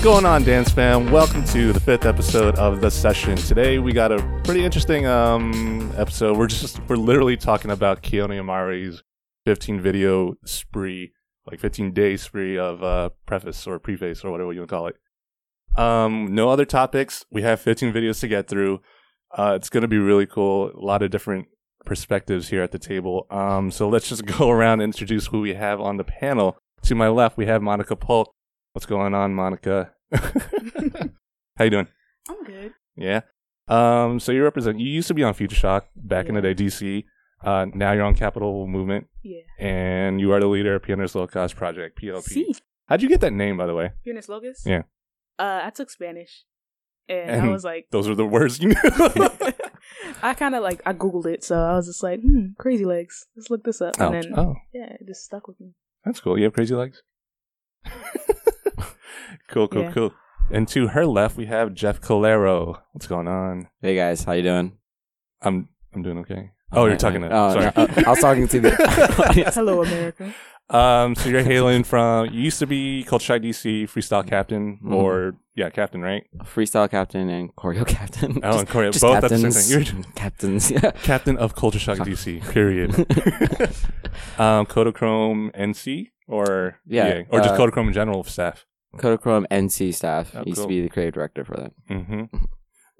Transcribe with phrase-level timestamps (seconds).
[0.00, 1.10] What's going on, Dance Fam?
[1.10, 3.36] Welcome to the fifth episode of the session.
[3.36, 6.38] Today we got a pretty interesting um, episode.
[6.38, 9.02] We're just we're literally talking about Keone and Mari's
[9.44, 11.12] 15 video spree,
[11.46, 14.86] like 15 day spree of uh, preface or preface or whatever you want to call
[14.86, 14.96] it.
[15.76, 17.26] Um, no other topics.
[17.30, 18.80] We have 15 videos to get through.
[19.36, 20.70] Uh, it's going to be really cool.
[20.70, 21.48] A lot of different
[21.84, 23.26] perspectives here at the table.
[23.30, 26.56] Um, so let's just go around and introduce who we have on the panel.
[26.84, 28.34] To my left, we have Monica Polk.
[28.72, 29.90] What's going on, Monica?
[30.12, 31.88] How you doing?
[32.28, 32.72] I'm good.
[32.96, 33.20] Yeah.
[33.68, 34.78] Um, so you represent.
[34.78, 37.04] You used to be on Culture Shock back in the day, DC.
[37.44, 39.40] Uh, now you're on Capital Movement, Yeah.
[39.58, 42.22] and you are the leader of Piernas Locas Project (PLP).
[42.22, 42.54] See,
[42.86, 43.92] How'd you get that name, by the way?
[44.06, 44.66] Piernas Locas?
[44.66, 44.82] Yeah.
[45.38, 46.44] Uh, I took Spanish,
[47.08, 48.74] and, And I was like, Those are the words you knew.
[50.22, 53.26] I kind of like I googled it, so I was just like, hmm, crazy legs.
[53.36, 55.72] Let's look this up, oh, and then oh, yeah, it just stuck with me.
[56.04, 56.36] that's cool.
[56.36, 57.02] You have crazy legs.
[59.48, 59.92] Cool, cool, Yeah.
[59.92, 60.12] cool.
[60.50, 62.80] And to her left, we have Jeff Calero.
[62.92, 63.68] What's going on?
[63.82, 64.72] Hey guys, how you doing?
[65.42, 66.50] I'm I'm doing okay.
[66.72, 67.28] Oh, you're talking to.
[67.32, 67.64] Oh, sorry.
[67.64, 68.70] no, uh, I was talking to the.
[69.54, 70.32] Hello, America.
[70.68, 74.94] Um, so you're hailing from you used to be Culture Shock DC freestyle captain Mhm.
[74.94, 76.22] or yeah captain right?
[76.44, 78.38] freestyle captain and choreo captain.
[78.44, 79.68] Oh, and choreo- just both at the same captains.
[79.68, 79.96] thing.
[79.96, 80.70] You're- captains.
[80.70, 80.90] Yeah.
[81.02, 82.40] Captain of Culture Shock DC.
[82.52, 82.94] Period.
[84.38, 88.64] um, Kodachrome NC or Yeah, or just uh, Kodachrome in general staff.
[88.96, 90.32] Kodachrome NC staff.
[90.34, 90.64] Oh, Used cool.
[90.64, 91.72] to be the creative director for them.
[91.90, 92.36] Mm-hmm.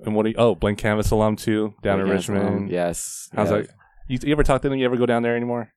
[0.06, 0.34] And what do you?
[0.38, 2.70] Oh, Blank Canvas alum too down in Yes, um, Richmond.
[2.70, 3.28] yes.
[3.34, 3.58] How's yeah.
[3.58, 3.68] that?
[4.08, 4.78] You, you ever talk to them?
[4.78, 5.72] You ever go down there anymore?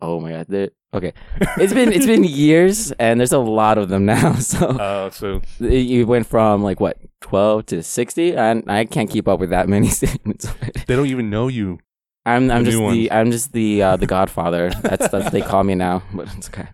[0.00, 0.46] Oh my god.
[0.48, 1.12] They're- Okay.
[1.58, 4.34] It's been it's been years, and there's a lot of them now.
[4.34, 9.26] So Oh, so you went from like what twelve to sixty, and I can't keep
[9.26, 10.46] up with that many statements.
[10.86, 11.80] they don't even know you.
[12.24, 13.10] I'm I'm The just the.
[13.10, 14.70] I'm just the uh, the Godfather.
[14.82, 16.68] That's that's they call me now, but it's okay.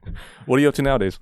[0.45, 1.19] What are you up to nowadays?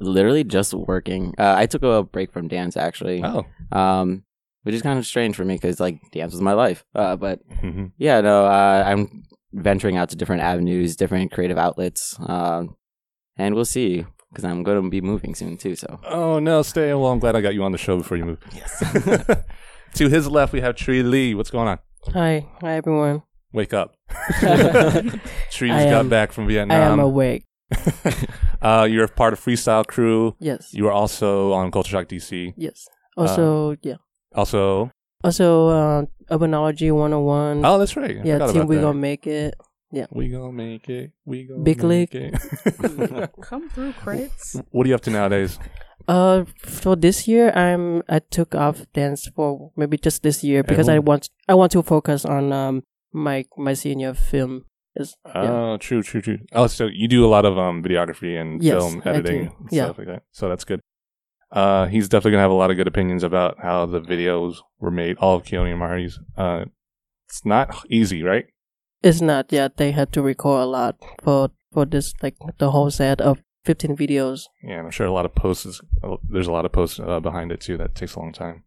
[0.00, 1.34] Literally just working.
[1.38, 4.24] Uh, I took a break from dance actually, Oh, um,
[4.62, 6.84] which is kind of strange for me because like dance was my life.
[6.94, 12.16] Uh, but hmm yeah, no, uh, I'm venturing out to different avenues, different creative outlets,
[12.26, 12.76] um,
[13.36, 15.74] and we'll see because I'm going to be moving soon too.
[15.76, 16.94] So Oh no, stay.
[16.94, 18.38] Well, I'm glad I got you on the show before you move.
[18.54, 18.78] yes,
[19.94, 21.34] to his left, we have Tree Lee.
[21.34, 21.78] What's going on?
[22.12, 23.22] Hi, hi everyone.
[23.52, 23.94] Wake up.
[24.08, 25.20] I
[25.50, 26.80] Trees I got am- back from Vietnam.
[26.80, 27.44] I am awake.
[28.62, 30.34] Uh, you're part of Freestyle Crew.
[30.38, 32.54] Yes, You are also on Culture Shock DC.
[32.56, 32.86] yes.
[33.16, 33.96] Uh, Also, yeah.
[34.34, 34.90] Also,
[35.24, 37.64] Also, uh, Urbanology 101.
[37.64, 38.18] oh, that's right.
[38.18, 38.82] I yeah, team we that.
[38.82, 39.54] gonna make it.
[39.92, 40.06] Yeah.
[40.12, 41.10] We gonna make it.
[41.24, 42.14] We gonna Big make league.
[42.14, 43.30] it.
[43.42, 44.56] Come through credits.
[44.70, 45.58] what are you up to nowadays?
[46.06, 50.88] Uh, for this year, I'm I took off dance for maybe just this year because
[50.88, 52.82] I want I want to focus on um
[53.12, 54.64] my my senior film.
[54.96, 55.32] Is yeah.
[55.52, 56.38] Oh, true, true, true.
[56.52, 59.84] Oh, so you do a lot of um videography and Yes, film editing and Yeah.
[59.84, 60.22] stuff like that.
[60.32, 60.80] So that's good.
[61.52, 64.90] Uh, he's definitely gonna have a lot of good opinions about how the videos were
[64.90, 65.16] made.
[65.18, 66.18] All of Keone and Mari's.
[66.36, 66.64] Uh,
[67.28, 68.46] it's not easy, right?
[69.02, 69.52] It's not.
[69.52, 73.42] Yeah, they had to record a lot for for this like the whole set of
[73.64, 74.42] 15 videos.
[74.62, 75.66] Yeah, and I'm sure a lot of posts.
[75.66, 75.80] Is,
[76.28, 77.76] there's a lot of posts uh, behind it too.
[77.76, 78.64] That takes a long time.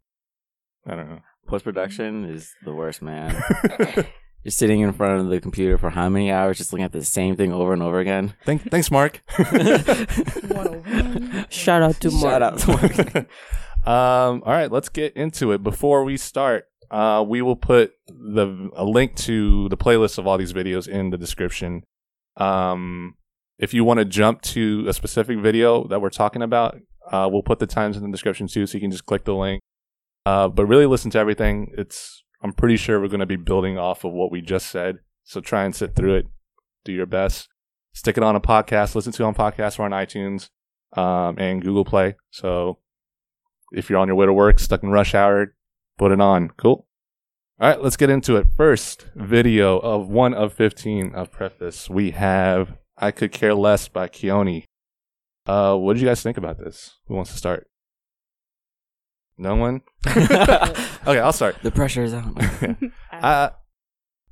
[0.88, 1.19] I don't know.
[1.47, 3.41] post production is the worst, man.
[4.44, 7.06] You're sitting in front of the computer for how many hours, just looking at the
[7.06, 8.34] same thing over and over again.
[8.46, 9.24] Thank, thanks, Mark.
[11.50, 12.22] Shout out to Mark.
[12.22, 13.16] Shout out to Mark.
[13.88, 15.64] um, all right, let's get into it.
[15.64, 20.38] Before we start, uh, we will put the a link to the playlist of all
[20.38, 21.84] these videos in the description.
[22.36, 23.16] Um,
[23.60, 26.78] if you want to jump to a specific video that we're talking about,
[27.10, 29.36] uh, we'll put the times in the description too, so you can just click the
[29.36, 29.62] link.
[30.25, 31.72] Uh, but really listen to everything.
[31.78, 34.98] It's I'm pretty sure we're going to be building off of what we just said.
[35.24, 36.28] So try and sit through it.
[36.84, 37.48] Do your best.
[37.94, 38.96] Stick it on a podcast.
[38.96, 40.50] Listen to it on podcast or on iTunes
[40.98, 42.16] um, and Google Play.
[42.31, 42.80] So
[43.72, 45.56] if you're on your way to work, stuck in rush hour,
[45.98, 46.50] put it on.
[46.58, 46.86] Cool.
[47.62, 48.48] All right, let's get into it.
[48.58, 51.90] First video of one of 15 of Preface.
[51.90, 54.66] We have I Could Care Less by Keone.
[55.46, 57.00] Uh, what did you guys think about this?
[57.07, 57.68] Who wants to start?
[59.38, 59.81] No one?
[60.07, 61.57] okay, I'll start.
[61.63, 62.35] The pressure is on.
[63.12, 63.51] I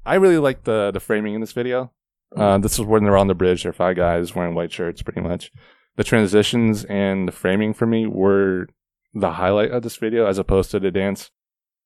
[0.06, 1.92] I really like the the framing in this video.
[2.36, 3.63] Uh, this is when they're on the bridge.
[3.63, 5.51] They're five guys wearing white shirts, pretty much.
[5.98, 8.68] The transitions and the framing for me were
[9.13, 11.30] the highlight of this video, as opposed to the dance.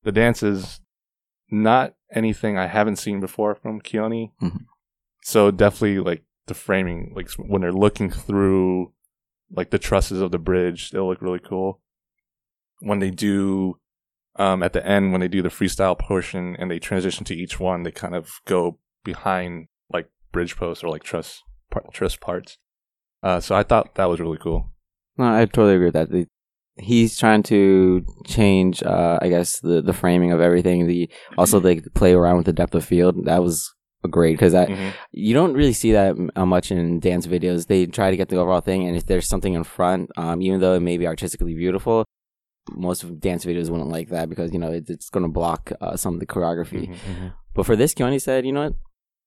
[0.04, 0.82] The dance is
[1.50, 4.32] not anything I haven't seen before from Keone.
[4.42, 4.66] Mhm.
[5.24, 8.94] So definitely like the framing, like when they're looking through
[9.52, 11.82] like the trusses of the bridge, they look really cool.
[12.80, 13.78] When they do
[14.38, 17.60] um, at the end when they do the freestyle portion and they transition to each
[17.60, 21.42] one, they kind of go behind like bridge posts or like truss
[21.72, 22.58] par- truss parts.
[23.24, 24.72] Uh, so I thought that was really cool.
[25.18, 26.12] No, I totally agree with that.
[26.12, 26.28] The
[26.78, 30.86] he's trying to change, uh, I guess the the framing of everything.
[30.88, 33.26] The also they play around with the depth of field.
[33.26, 33.72] That was
[34.12, 34.94] great because that Mhm.
[35.14, 37.68] you don't really see that uh, much in dance videos.
[37.68, 40.60] They try to get the overall thing, and if there's something in front, um, even
[40.60, 42.04] though it may be artistically beautiful,
[42.72, 45.72] most of dance videos wouldn't like that because you know it, it's going to block
[45.82, 46.88] uh, some of the choreography.
[46.90, 47.34] Mhm, mhm.
[47.54, 48.74] But for this, Keone said, you know what?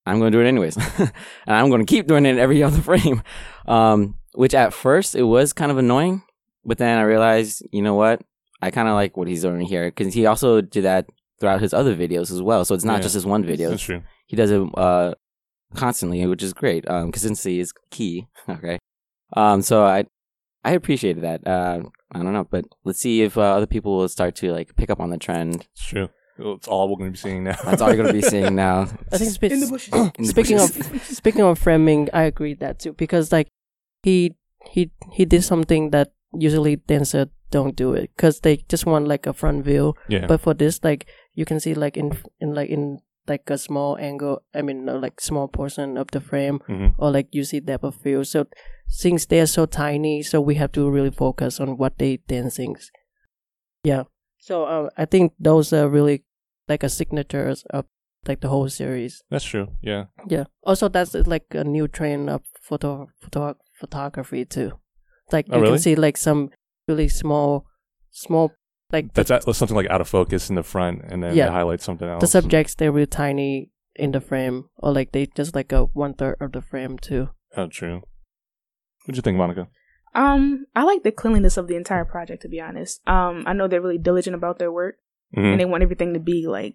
[0.07, 0.77] I'm going to do it anyways.
[0.99, 1.13] and
[1.47, 3.23] I'm going to keep doing it every other frame.
[3.67, 6.23] Um, which at first it was kind of annoying.
[6.65, 8.23] But then I realized, you know what?
[8.61, 11.07] I kind of like what he's doing here because he also did that
[11.41, 12.65] throughout his other videos as well.
[12.65, 13.03] So it's not Yeah.
[13.03, 13.71] just his one video.
[13.71, 14.03] That's true.
[14.27, 15.15] He does it uh,
[15.75, 16.89] constantly, which is great.
[16.89, 18.27] Um, consistency is key.
[18.49, 18.79] Okay.
[19.35, 20.05] Um, so I,
[20.65, 21.47] I appreciated that.
[21.47, 21.83] Uh,
[22.13, 24.91] I don't know, but let's see if uh, other people will start to like pick
[24.91, 25.67] up on the trend.
[25.73, 26.09] It's true.
[26.39, 27.57] It's all we're going to be seeing now.
[27.65, 28.83] That's all you're going to be seeing now.
[29.13, 29.93] I think spe- In the bushes.
[29.93, 30.71] In the speaking of
[31.03, 33.49] speaking of framing, I agree that too because like
[34.03, 34.37] he
[34.71, 39.27] he he did something that usually dancers don't do it because they just want like
[39.27, 39.95] a front view.
[40.09, 40.27] yeah.
[40.27, 43.97] But for this, like you can see like in in like in like a small
[43.99, 44.43] angle.
[44.55, 46.95] I mean, uh, like small portion of the frame, Mhm.
[46.99, 48.27] or like you see depth of field.
[48.27, 48.47] So
[48.89, 52.77] since they're so tiny, so we have to really focus on what they dancing.
[53.85, 54.05] Yeah.
[54.39, 56.25] So um, I think those are really
[56.69, 57.85] like a signatures of
[58.27, 59.23] like the whole series.
[59.31, 59.69] That's true.
[59.83, 60.05] Yeah.
[60.29, 60.45] Yeah.
[60.63, 64.73] Also, that's uh, like a new trend of photo, photo photography too.
[65.33, 65.75] Like Oh, you really?
[65.75, 66.51] can see like some
[66.89, 67.67] really small,
[68.11, 68.53] small
[68.93, 71.47] like the, That's at, something like out of focus in the front, and then Yeah.
[71.47, 72.21] they highlight something else.
[72.21, 72.75] the subjects.
[72.75, 76.53] They're really tiny in the frame, or like they just like a one third of
[76.53, 77.29] the frame too.
[77.57, 78.03] Oh, true.
[79.05, 79.69] What'd you think, Monica?
[80.15, 82.43] Um, I like the cleanliness of the entire project.
[82.43, 84.97] To be honest, um, I know they're really diligent about their work,
[85.37, 85.53] Mhm.
[85.53, 86.75] and they want everything to be like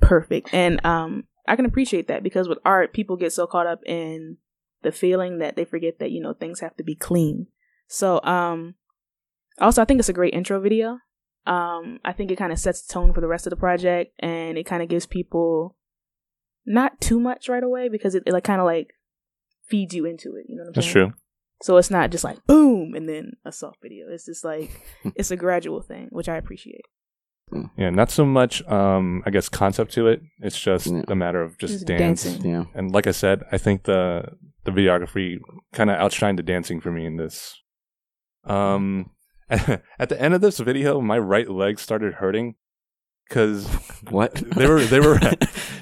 [0.00, 0.52] perfect.
[0.52, 4.36] And um, I can appreciate that because with art, people get so caught up in
[4.82, 7.46] the feeling that they forget that you know things have to be clean.
[7.88, 8.74] So um,
[9.60, 10.98] also I think it's a great intro video.
[11.46, 14.12] Um, I think it kind of sets the tone for the rest of the project,
[14.20, 15.76] and it kind of gives people
[16.64, 18.90] not too much right away because it, it like kind of like
[19.68, 20.46] feeds you into it.
[20.48, 21.08] You know what I'm That's saying?
[21.10, 21.14] true.
[21.62, 24.06] So it's not just like boom and then a soft video.
[24.10, 24.70] It's just like
[25.16, 26.82] it's a gradual thing, which I appreciate.
[27.76, 28.62] Yeah, not so much.
[28.66, 30.22] Um, I guess concept to it.
[30.40, 31.02] It's just Yeah.
[31.08, 32.22] a matter of just Just dance.
[32.24, 32.50] dancing.
[32.50, 32.64] Yeah.
[32.74, 34.24] And like I said, I think the
[34.64, 35.38] the videography
[35.72, 37.60] kind of outshined the dancing for me in this.
[38.44, 39.10] Um,
[39.98, 42.54] at the end of this video, my right leg started hurting
[43.28, 43.66] because
[44.10, 44.34] What?
[44.56, 45.18] they were they were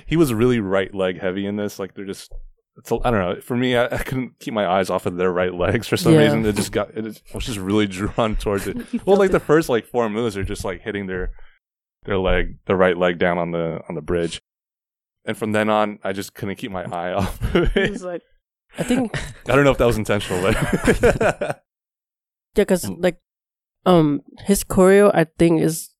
[0.06, 1.78] he was really right leg heavy in this.
[1.78, 2.32] Like they're just.
[2.76, 3.40] It's a, I don't know.
[3.42, 6.14] For me, I, I couldn't keep my eyes off of their right legs for some
[6.14, 6.22] Yeah.
[6.22, 6.46] reason.
[6.46, 6.90] It just got.
[6.96, 8.76] It just, I was just really drawn towards it.
[9.04, 9.32] Well, like it.
[9.32, 11.32] the first like four moves are just like hitting their
[12.04, 14.40] their leg, the right leg down on the on the bridge,
[15.26, 17.54] and from then on, I just couldn't keep my eye off.
[17.54, 18.22] of It was like
[18.78, 19.18] I think
[19.48, 21.52] I don't know if that was intentional, but yeah,
[22.54, 23.18] because like
[23.86, 25.90] um his choreo, I think is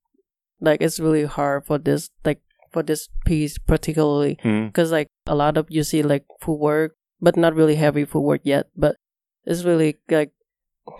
[0.60, 2.40] like it's really hard for this like
[2.70, 4.66] for this piece particularly Hmm.
[4.66, 8.66] because like a lot of you see like footwork, but not really heavy footwork yet.
[8.76, 8.96] But
[9.44, 10.32] it's really like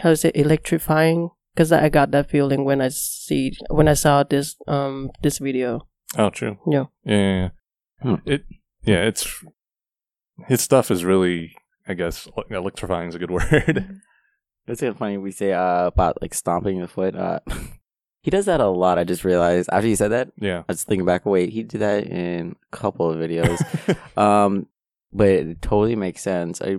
[0.01, 4.23] how to say electrifying because I got that feeling when I see when I saw
[4.23, 5.87] this um this video.
[6.19, 6.59] oh, true.
[6.67, 6.85] Yeah.
[7.05, 7.49] Yeah, yeah, yeah.
[8.03, 8.15] Hmm.
[8.25, 8.45] It,
[8.85, 9.29] yeah, it's
[10.49, 11.53] his stuff is really,
[11.87, 14.01] I guess, electrifying is a good word.
[14.67, 15.19] That's kind of funny.
[15.19, 17.17] We say uh, about like stomping the foot.
[17.17, 17.41] Uh,
[18.23, 18.99] he does that a lot.
[18.99, 21.27] I just realized after you said that, yeah, I was thinking back.
[21.27, 23.59] Wait, he did that in a couple of videos.
[24.19, 24.67] um,
[25.13, 26.61] but it totally makes sense.
[26.63, 26.77] I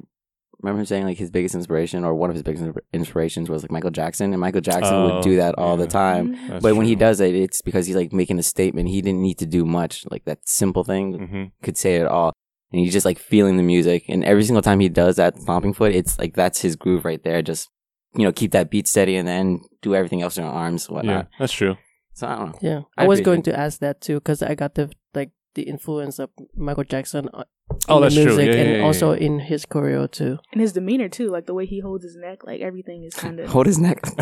[0.62, 2.64] remember him saying like his biggest inspiration or one of his biggest
[2.94, 6.36] inspirations was like Michael Jackson, and Michael Jackson Oh, would do that all the time.
[6.36, 8.88] mm, That's But when he does it, it's because he's like making a statement.
[8.90, 10.06] He didn't need to do much.
[10.10, 11.52] Like that simple thing Mhm.
[11.64, 12.32] could say it all.
[12.72, 14.06] And he's just like feeling the music.
[14.08, 17.22] And every single time he does that stomping foot, it's like that's his groove right
[17.24, 17.42] there.
[17.42, 17.70] Just
[18.16, 20.96] you know, keep that beat steady and then do everything else in your arms, yeah,
[20.96, 21.28] whatnot.
[21.40, 21.78] that's true.
[22.14, 22.60] So I don't know.
[22.62, 23.46] Yeah, I I was going it.
[23.46, 27.30] to ask that too because I got the like the influence of Michael Jackson.
[27.34, 27.44] uh,
[27.88, 28.26] Oh, in the that's true.
[28.26, 29.26] music Yeah, yeah, and yeah, also yeah.
[29.28, 30.38] in his choreo too.
[30.52, 33.40] and his demeanor too, like the way he holds his neck, like everything is kind
[33.40, 33.48] of.
[33.56, 34.02] Hold his neck.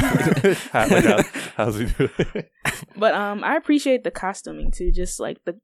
[0.72, 1.24] How- like, how-
[1.58, 2.52] how's he do it?
[2.96, 5.60] But um, I appreciate the costuming too, just like the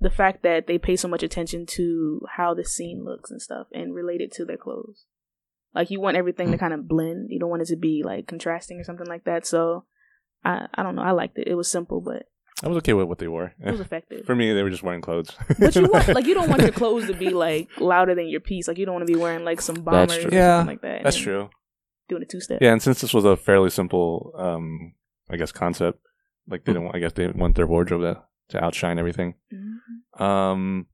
[0.00, 3.66] the fact that they pay so much attention to how the scene looks and stuff,
[3.72, 5.04] and relate it to their clothes.
[5.74, 7.28] Like you want everything to kind of blend.
[7.30, 9.46] You don't want it to be like contrasting or something like that.
[9.46, 9.84] So,
[10.44, 11.02] I I don't know.
[11.02, 11.48] I liked it.
[11.48, 12.26] It was simple, but
[12.62, 13.54] I was okay with what they wore.
[13.60, 14.24] it was effective.
[14.24, 15.30] For me, they were just wearing clothes.
[15.58, 18.40] But you want like you don't want your clothes to be like louder than your
[18.40, 18.68] piece.
[18.68, 20.38] Like you don't want to be wearing like some bombers That's or true.
[20.38, 21.02] Yeah, something like that.
[21.04, 21.50] That's true.
[22.08, 22.58] Doing a two step.
[22.62, 24.94] Yeah, and since this was a fairly simple, um,
[25.28, 26.00] I guess concept,
[26.48, 29.34] like they don't, I guess they didn't want their wardrobe to to outshine everything.
[29.52, 30.20] Mhm.
[30.20, 30.86] Um,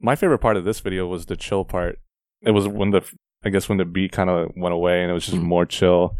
[0.00, 1.98] my favorite part of this video was the chill part.
[2.42, 3.02] It was when the,
[3.44, 5.42] I guess when the beat kind of went away and it was just Mhm.
[5.42, 6.14] more chill,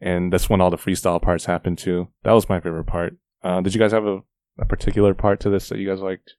[0.00, 2.08] and that's when all the freestyle parts happened too.
[2.24, 3.16] That was my favorite part.
[3.42, 4.20] Uh, did you guys have a,
[4.58, 6.34] a particular part to this that you guys liked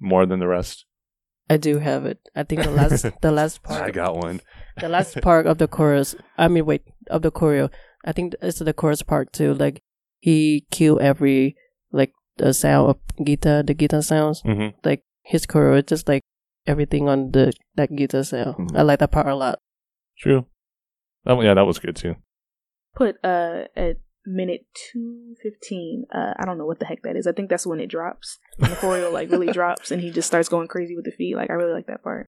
[0.00, 0.86] more than the rest?
[1.48, 2.18] I do have it.
[2.34, 4.40] I think the last the last part I got one.
[4.80, 6.16] the last part of the chorus.
[6.38, 7.70] I mean, wait, of the choreo.
[8.04, 9.54] I think it's the chorus part too.
[9.54, 9.82] Like
[10.20, 11.54] he kill every
[11.94, 14.42] like the sound of guitar, the guitar sounds.
[14.42, 16.22] hmm Like his choreo, it's just like
[16.66, 18.56] everything on the that guitar sound.
[18.56, 18.76] Mhm.
[18.76, 19.58] I like that part a lot.
[20.18, 20.46] True.
[21.24, 22.16] That, yeah, that was good too.
[22.94, 23.96] Put uh at
[24.26, 26.04] minute two fifteen.
[26.12, 27.26] Uh, I don't know what the heck that is.
[27.26, 28.38] I think that's when it drops.
[28.58, 31.36] When the choreo like really drops, and he just starts going crazy with the feet.
[31.36, 32.26] Like I really like that part.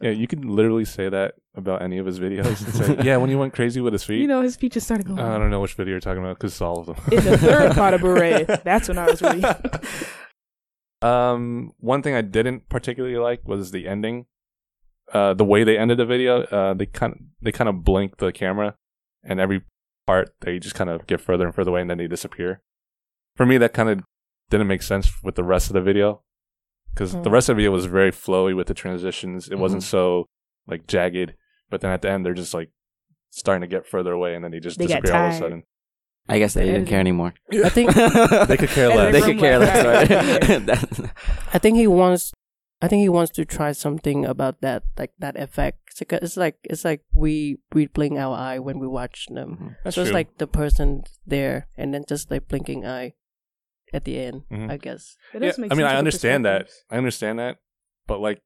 [0.00, 2.46] Yeah, you can literally say that about any of his videos.
[2.46, 4.20] It's like, yeah, when he went crazy with his feet.
[4.20, 5.20] You know, his feet just started going.
[5.20, 6.96] I don't know which video you're talking about because it's all of them.
[7.12, 9.44] In the third part of Beret, that's when I was really.
[11.02, 14.26] um, one thing I didn't particularly like was the ending.
[15.12, 18.16] Uh, the way they ended the video, uh, they kind of they kind of blink
[18.16, 18.74] the camera,
[19.22, 19.62] and every
[20.06, 22.62] part they just kind of get further and further away, and then they disappear.
[23.36, 24.00] For me, that kind of
[24.50, 26.22] didn't make sense with the rest of the video,
[26.94, 27.28] because the Hmm.
[27.30, 29.48] rest of the video was very flowy with the transitions.
[29.48, 30.26] It wasn't so
[30.66, 31.34] like jagged,
[31.70, 32.70] but then at the end they're just like
[33.30, 35.62] starting to get further away, and then they just They disappear all of a sudden.
[36.28, 37.34] I guess they didn't care anymore.
[37.52, 37.92] I think
[38.48, 39.12] They could care less.
[39.12, 39.84] they could care less.
[39.84, 41.10] Right?
[41.54, 42.32] I think he wants.
[42.82, 45.78] I think he wants to try something about that, like that effect.
[45.90, 49.50] It's like it's like, it's like we we blink our eye when we watch them.
[49.56, 49.76] Mhm.
[49.84, 53.14] That's so it's like the person there, and then just like blinking eye
[53.94, 54.42] at the end.
[54.52, 54.70] Mhm.
[54.70, 55.16] I guess.
[55.32, 56.68] It Yeah, does make I mean, sense I understand that.
[56.90, 57.56] I understand that.
[58.06, 58.42] But like,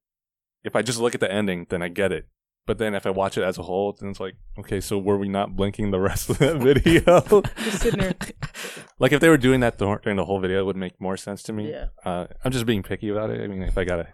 [0.63, 2.27] if I just look at the ending, then I get it.
[2.67, 5.17] But then if I watch it as a whole, then it's like, okay, so were
[5.17, 7.21] we not blinking the rest of that video?
[7.63, 8.13] Just sitting there.
[8.99, 11.17] like if they were doing that dur- during the whole video, it would make more
[11.17, 11.71] sense to me.
[11.71, 11.87] Yeah.
[12.05, 13.41] Uh, I'm just being picky about it.
[13.41, 14.09] I mean, if I gotta,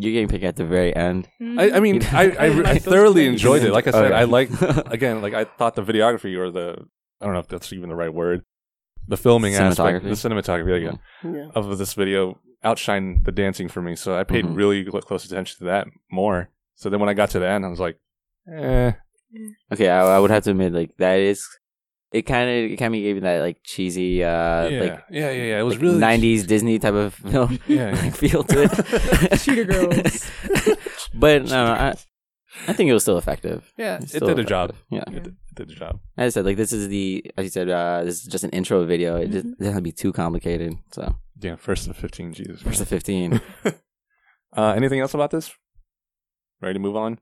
[0.00, 1.28] You're getting picked at the very end.
[1.40, 3.72] I, I mean, You- I I, I thoroughly enjoyed it.
[3.72, 4.14] Like I said, Okay.
[4.14, 4.48] I like
[4.90, 6.76] again, like I thought the videography or the
[7.20, 8.42] I don't know if that's even the right word,
[9.08, 10.98] the filming aspect, the cinematography, there you go,
[11.36, 11.48] Yeah.
[11.54, 13.96] of this video outshined the dancing for me.
[13.96, 14.56] So I paid Mhm.
[14.56, 16.50] really close attention to that more.
[16.76, 17.98] So then when I got to the end, I was like,
[18.52, 18.92] eh.
[19.72, 21.46] Okay, I, I would have to admit, like that is,
[22.12, 25.30] it kind of, it kind of gave me that like cheesy, uh, yeah, like yeah,
[25.30, 25.60] yeah, yeah.
[25.60, 28.10] It was like, really 90s Disney type of film Yeah, yeah.
[28.22, 29.38] feel to it.
[29.40, 30.30] Cheetah Girls.
[31.14, 31.94] but no, no, I,
[32.66, 33.72] I think it was still effective.
[33.76, 34.74] Yeah, It's it still did a job.
[34.90, 35.04] Yeah.
[35.06, 36.00] It did, it did the job.
[36.16, 38.50] As I said, like this is the, as you said, uh, this is just an
[38.50, 39.16] intro video.
[39.16, 39.58] It just Mhm.
[39.58, 40.74] doesn't have to be too complicated.
[40.92, 42.32] So, Yeah, first of fifteen.
[42.32, 42.62] Jesus.
[42.62, 43.40] first of 15.
[44.56, 45.52] uh, anything else about this?
[46.60, 47.18] Ready to move on?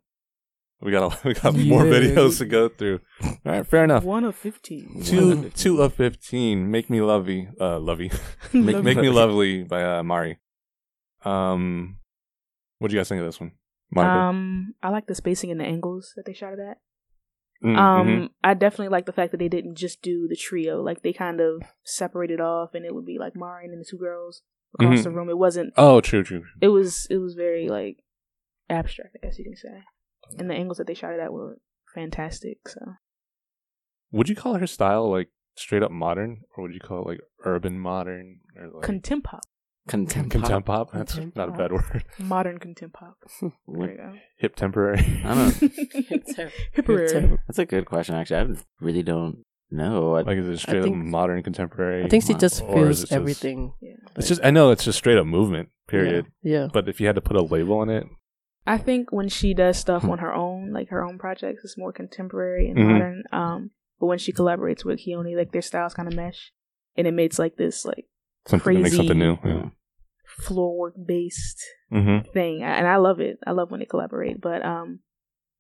[0.80, 1.71] We got a, we got Yeah.
[1.71, 3.00] more videos to go through.
[3.23, 4.04] All right, fair enough.
[4.04, 5.02] One of fifteen.
[5.02, 6.71] Two two of fifteen.
[6.71, 8.11] Make me lovey, uh, lovey.
[8.52, 10.38] Make, make me lovely by uh, Mari.
[11.25, 11.99] Um,
[12.78, 13.52] what do you guys think of this one,
[13.90, 14.19] Monica?
[14.19, 16.78] Um, I like the spacing and the angles that they shot it at.
[17.64, 18.28] Mm, Um, mhm.
[18.45, 20.83] I definitely like the fact that they didn't just do the trio.
[20.83, 23.97] Like they kind of separated off, and it would be like Mari and the two
[23.97, 24.43] girls
[24.78, 25.05] across Mhm.
[25.05, 25.31] the room.
[25.31, 25.73] It wasn't.
[25.76, 26.45] Oh, true, true.
[26.61, 27.07] It was.
[27.09, 28.05] It was very like
[28.69, 29.85] abstract, I guess you can say.
[30.38, 31.59] And the angles that they shot it at were
[31.95, 32.69] fantastic.
[32.69, 32.81] So
[34.12, 37.21] Would you call her style like straight up modern, or would you call it like
[37.45, 39.40] urban modern, or like contempop,
[39.88, 40.31] Contempt.
[40.31, 40.93] contempt pop?
[40.93, 42.05] That's Contempt not a bad word.
[42.19, 43.14] modern contempop.
[43.69, 44.12] There you go.
[44.38, 45.23] Hip temporary.
[45.25, 45.69] I don't know.
[46.75, 47.38] Hipperary.
[47.47, 48.37] That's a good question, actually.
[48.40, 48.47] I
[48.81, 50.11] really don't know.
[50.11, 52.05] What, Like is it straight up think- modern contemporary?
[52.05, 53.73] I think she just Or is feels it just- everything.
[54.16, 55.69] It's just I know it's just straight up movement.
[55.88, 56.26] Period.
[56.43, 56.66] Yeah.
[56.73, 58.05] But if you had to put a label on it,
[58.66, 60.11] I think when she does stuff Hmm.
[60.11, 62.90] on her own, like her own projects, it's more contemporary and Mhm.
[62.93, 63.23] modern.
[63.31, 66.52] Um, but when she collaborates with Keone, like their styles kind of mesh,
[66.97, 68.07] and it makes like this like
[68.47, 68.97] something to make Crazy.
[68.97, 69.38] something new.
[69.45, 69.69] Yeah.
[70.26, 71.62] floor work based
[71.93, 72.31] Mm-hmm.
[72.33, 73.38] thing, and I love it.
[73.47, 74.41] I love when they collaborate.
[74.41, 75.00] But um,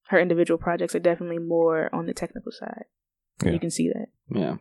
[0.08, 2.84] her individual projects are definitely more on the technical side.
[3.44, 3.52] Yeah.
[3.52, 4.06] You can see that.
[4.28, 4.56] yeah.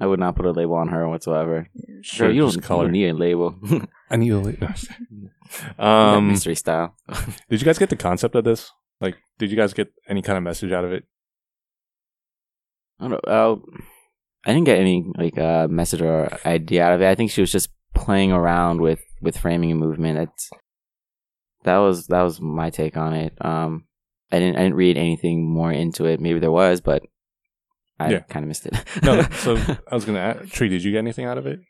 [0.00, 1.68] I would not put a label on her whatsoever.
[2.02, 2.82] Sure, you don't, color.
[2.82, 3.56] you don't need a label.
[4.10, 4.68] I need a label.
[5.78, 6.96] um, um, mystery style.
[7.48, 8.70] did you guys get the concept of this?
[9.00, 11.04] Like, did you guys get any kind of message out of it?
[12.98, 13.18] I don't know.
[13.32, 13.56] Uh,
[14.46, 17.08] I didn't get any like uh, message or idea out of it.
[17.08, 20.18] I think she was just playing around with with framing and movement.
[20.18, 20.50] That's
[21.64, 23.32] that was that was my take on it.
[23.44, 23.86] Um,
[24.30, 26.20] I didn't I didn't read anything more into it.
[26.20, 27.02] Maybe there was, but
[27.98, 28.18] I Yeah.
[28.20, 28.74] kind of missed it.
[29.02, 29.22] No.
[29.32, 29.56] so
[29.90, 30.68] I was gonna ask, Tree.
[30.68, 31.60] Did you get anything out of it?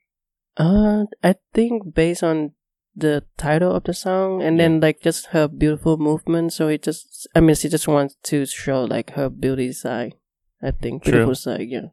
[0.57, 2.53] Uh, I think based on
[2.97, 7.29] the title of the song and then like just her beautiful movement, so it just
[7.35, 10.15] I mean she just wants to show like her beauty side.
[10.63, 11.13] I think True.
[11.13, 11.89] beautiful side, yeah.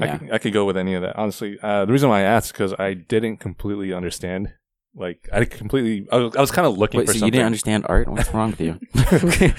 [0.00, 0.18] I yeah.
[0.18, 1.16] could, I could go with any of that.
[1.16, 4.52] Honestly, uh, the reason why I asked because I didn't completely understand
[4.96, 6.06] Like I completely.
[6.12, 8.06] I was, I was kind of looking Wait, for so you didn't understand art?
[8.08, 8.78] What's wrong with you?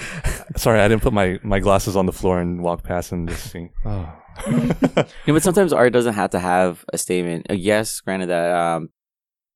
[0.56, 3.50] Sorry, I didn't put my, my glasses on the floor and walk past and just
[3.52, 3.68] see.
[3.84, 4.12] Oh.
[4.46, 7.46] Yeah, but sometimes art doesn't have to have a statement.
[7.50, 8.88] Uh, yes, granted that um,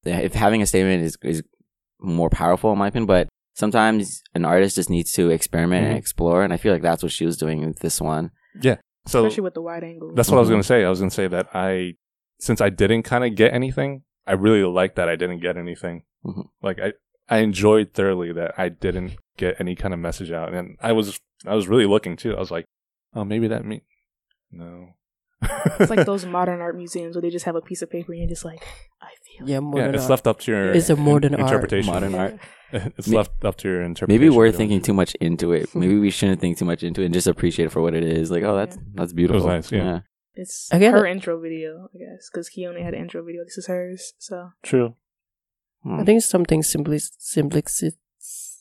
[0.05, 1.43] if having a statement is is
[2.01, 5.99] more powerful in my opinion, but sometimes an artist just needs to experiment and Mhm.
[5.99, 8.31] explore, and I feel like that's what she was doing with this one.
[9.07, 10.15] So Especially with the wide angle.
[10.15, 10.53] that's what I was Mhm.
[10.53, 10.85] going to say.
[10.85, 11.95] I was going to say that I,
[12.39, 16.03] since I didn't kind of get anything, I really like that I didn't get anything.
[16.25, 16.49] Mhm.
[16.63, 16.93] Like I,
[17.29, 21.19] I enjoyed thoroughly that I didn't get any kind of message out, and I was,
[21.47, 22.35] I was really looking too.
[22.37, 22.65] I was like,
[23.15, 23.83] oh, maybe that me.
[24.51, 24.95] No.
[25.43, 28.21] It's like those modern art museums where they just have a piece of paper and
[28.21, 28.63] you're just like,
[29.01, 29.49] I feel.
[29.49, 30.11] Yeah, more yeah, than it's art.
[30.11, 30.73] left up to your.
[30.73, 31.51] It's a modern in- art.
[31.53, 31.93] interpretation.
[31.93, 32.19] Modern Yeah.
[32.19, 32.39] art.
[32.99, 34.21] it's May- left up to your interpretation.
[34.23, 35.75] Maybe we're thinking too much into it.
[35.75, 38.05] Maybe we shouldn't think too much into it and just appreciate it for what it
[38.05, 38.31] is.
[38.31, 38.83] Like, oh, that's Yeah.
[38.95, 39.47] that's beautiful.
[39.49, 40.01] nice, yeah.
[40.35, 41.11] It's I get her it.
[41.11, 43.43] intro video, I guess, because Keone had an intro video.
[43.45, 44.13] This is hers.
[44.19, 44.95] So True.
[45.83, 46.01] Hmm.
[46.01, 47.97] I think it's something simply simplicity.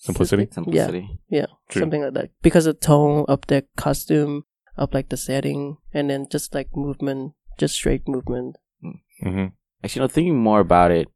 [0.02, 0.48] Simplicity?
[0.52, 1.20] simplicity.
[1.30, 1.82] Yeah, True.
[1.82, 2.30] something like that.
[2.42, 4.46] Because the tone of the costume,
[4.80, 8.56] of like the setting, and then just like movement, just straight movement.
[9.22, 9.48] hmm
[9.84, 11.08] Actually, no, thinking more about it,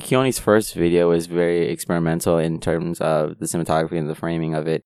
[0.00, 4.66] Keone's first video was very experimental in terms of the cinematography and the framing of
[4.66, 4.84] it.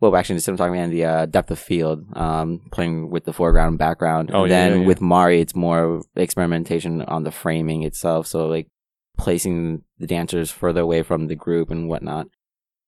[0.00, 3.68] Well, actually, the cinematography and the uh, depth of field, um, playing with the foreground
[3.68, 4.30] and background.
[4.32, 4.86] Oh, and yeah, then yeah, yeah.
[4.86, 8.26] with Mari, it's more experimentation on the framing itself.
[8.26, 8.68] So, like,
[9.16, 12.26] placing the dancers further away from the group and whatnot,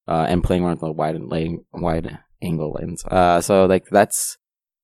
[0.09, 3.05] uh, and playing around with the wide, like, wide angle lens.
[3.05, 4.37] Uh, so, like, that's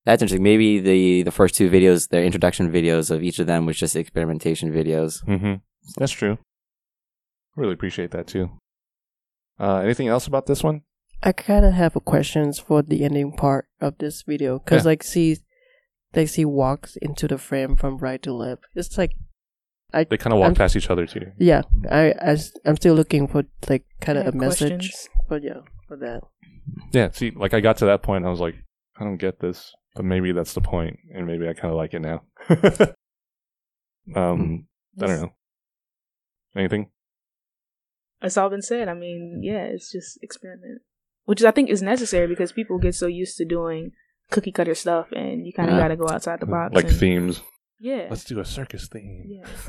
[0.04, 0.42] that's interesting.
[0.42, 3.94] Maybe the the first two videos, their introduction videos of each of them, was just
[3.96, 5.24] experimentation videos.
[5.26, 5.54] Mm-hmm.
[5.98, 6.38] That's true.
[7.56, 8.50] Really appreciate that too.
[9.60, 10.82] Uh, anything else about this one?
[11.22, 14.88] I kind of have a questions for the ending part of this video because Yeah.
[14.90, 15.36] like see,
[16.16, 18.64] like she walks into the frame from right to left.
[18.74, 19.12] It's like,
[19.92, 21.30] I They kind of walk I'm- past each other too.
[21.38, 25.08] yeah, I I am still looking for like kind of a have message, questions.
[25.28, 25.60] but yeah,
[25.92, 26.22] for that.
[26.92, 27.10] Yeah.
[27.12, 28.54] See, like I got to that point, I was like,
[28.98, 31.94] I don't get this, but maybe that's the point, and maybe I kind of like
[31.94, 32.22] it now.
[34.16, 34.66] um,
[35.00, 35.32] I don't know.
[36.56, 36.88] Anything?
[38.20, 38.88] It's all been said.
[38.88, 40.82] I mean, yeah, it's just experiment,
[41.24, 43.92] which is, I think is necessary because people get so used to doing
[44.30, 45.82] cookie cutter stuff, and you kind of Yeah.
[45.82, 46.74] got to go outside the box.
[46.74, 47.40] Like and- themes.
[47.80, 48.06] Yeah.
[48.08, 49.24] Let's do a circus theme.
[49.26, 49.44] yeah.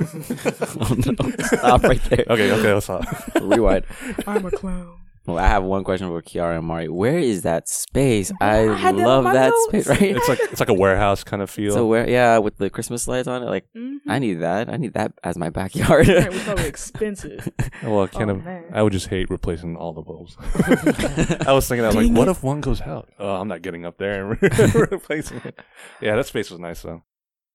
[0.80, 1.30] oh no!
[1.46, 2.24] Stop right there.
[2.30, 3.04] Okay, okay, let's stop.
[3.40, 3.86] Rewind.
[4.24, 4.98] I'm a clown.
[5.26, 6.88] Well, I have one question for Keone and Mari.
[6.88, 8.30] Where is that space?
[8.42, 9.64] I, I had that on love that notes.
[9.68, 10.02] space, right?
[10.16, 11.72] it's like it's like a warehouse kind of feel.
[11.72, 12.06] so where?
[12.08, 13.46] Yeah, with the Christmas lights on it.
[13.46, 13.98] Like, Mhm.
[14.06, 14.68] I need that.
[14.68, 16.08] I need that as my backyard.
[16.08, 17.48] Right, we're probably expensive.
[17.82, 18.44] well, I kind Oh, of.
[18.44, 18.64] man.
[18.74, 20.36] I would just hate replacing all the bulbs.
[21.46, 23.08] I was thinking, I was like, Dang what if one goes out?
[23.18, 24.42] Oh, I'm not getting up there and
[24.90, 25.58] replacing it.
[26.02, 27.02] Yeah, that space was nice though.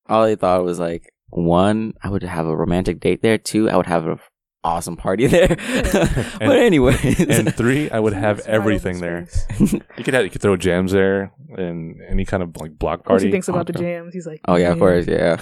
[0.07, 3.37] All I thought was like, one, I would have a romantic date there.
[3.37, 4.19] Two, I would have an
[4.63, 5.47] awesome party there.
[6.39, 9.27] but anyways, And three, I would have everything there.
[9.59, 13.07] You could have, you could throw jams there and any kind of like block party.
[13.07, 14.13] course, he thinks about the jams.
[14.13, 15.41] He's like, oh yeah, of course, yeah.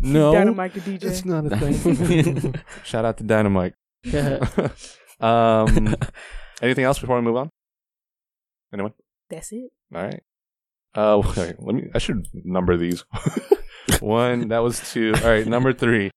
[0.00, 1.04] No, Dynamite the DJ.
[1.04, 2.54] it's not a thing.
[2.84, 3.72] Shout out to Dynamite.
[4.04, 4.46] Yeah.
[5.20, 5.96] um,
[6.60, 7.50] anything else before we move on?
[8.74, 8.92] Anyone?
[9.30, 9.70] That's it.
[9.94, 10.22] All right.
[10.94, 11.88] Uh, okay, let me.
[11.94, 13.04] I should number these.
[14.00, 15.14] One, that was two.
[15.22, 16.10] All right, number three.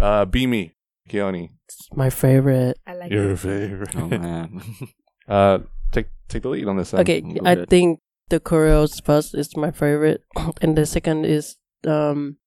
[0.00, 0.72] Uh, be me,
[1.08, 1.50] Keone.
[1.68, 2.78] It's my favorite.
[2.86, 3.38] I like Your it.
[3.38, 3.96] favorite.
[3.96, 4.62] Oh man.
[5.28, 5.60] Uh,
[5.92, 6.90] take take the lead on this.
[6.90, 7.00] Then.
[7.00, 10.24] Okay, Go I think the choreos first is my favorite,
[10.60, 12.38] and the second is um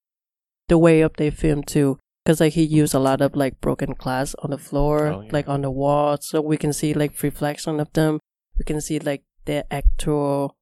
[0.68, 1.98] the way up they film too.
[2.26, 5.30] Cause like he used a lot of like broken glass on the floor, Oh, yeah.
[5.32, 8.20] like on the wall, so we can see like reflection of them.
[8.60, 10.58] We can see like their actual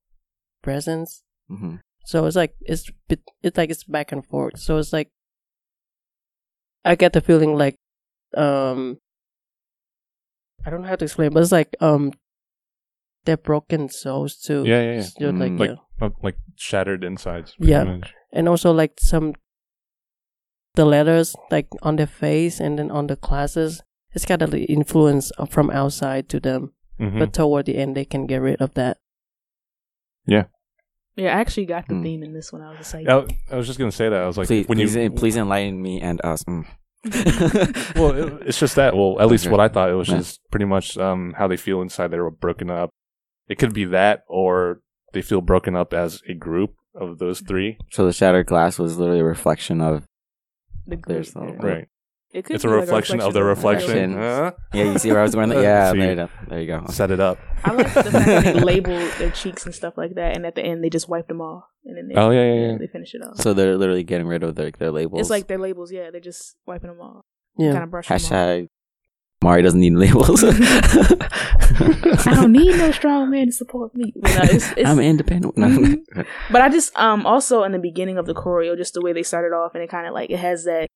[0.62, 1.24] presence.
[1.50, 4.60] hmm So it's like it's bit- it's like it's back and forth.
[4.60, 5.10] So it's like
[6.86, 7.76] I get the feeling like
[8.38, 8.98] um
[10.66, 12.12] I don't know how to explain, but it's like um
[13.26, 14.64] they're broken souls too.
[14.66, 15.02] Yeah, yeah, yeah.
[15.02, 15.60] Still, like, Mm.
[15.60, 15.76] Like- yeah.
[16.08, 17.56] Uh, like shattered insides.
[17.60, 17.84] Yeah.
[17.86, 18.14] much.
[18.34, 19.34] and also like some
[20.76, 23.82] the letters like on their face and then on the classes.
[24.16, 27.18] It's got a li- influence from outside to them, Mhm.
[27.20, 28.98] but toward the end they can get rid of that.
[30.26, 30.46] Yeah,
[31.16, 32.04] Yeah, I actually got the Hmm.
[32.04, 32.62] theme in this one.
[32.64, 34.22] I was just like, I, I was just gonna say that.
[34.24, 36.44] I was like, please, when please, you please enlighten me and us.
[36.46, 36.66] Mm.
[37.06, 38.96] Well, it, it's just that.
[38.96, 39.52] Well, at least Okay.
[39.52, 40.18] what I thought it was Yeah.
[40.18, 42.08] just pretty much um, how they feel inside.
[42.10, 42.90] They were broken up.
[43.48, 44.82] It could be that, or
[45.14, 47.78] they feel broken up as a group of those three.
[47.92, 50.04] so the shattered glass was literally a reflection of.
[50.88, 51.66] the group, There's no- yeah.
[51.68, 51.88] Right.
[52.34, 54.16] It could It's a be like reflection of the reflection.
[54.16, 54.18] reflection.
[54.18, 54.52] Huh?
[54.74, 55.50] Yeah, you see where I was going?
[55.50, 55.64] With that?
[55.64, 56.00] Yeah, See.
[56.00, 56.30] there, you go.
[56.50, 56.86] there you go.
[56.90, 57.38] Set it up.
[57.64, 60.56] I like the fact that they labeled their cheeks and stuff like that, and at
[60.56, 62.78] the end they just wipe them off, and then they, Oh, yeah, yeah, yeah.
[62.80, 63.38] they finish it off.
[63.40, 65.22] So they're literally getting rid of their their labels.
[65.22, 67.24] it's like their labels, yeah, they're just wiping them off.
[67.58, 67.72] Yeah.
[67.74, 68.22] Kind of brush them off.
[68.22, 68.68] Hashtag
[69.44, 70.44] Mari doesn't need labels.
[70.44, 74.14] I don't need no strong man to support me.
[74.16, 75.58] But, no, it's, it's, I'm independent.
[75.58, 75.98] No.
[76.52, 79.24] But I just um also in the beginning of the choreo, just the way they
[79.24, 80.88] started off, and it kind of like it has that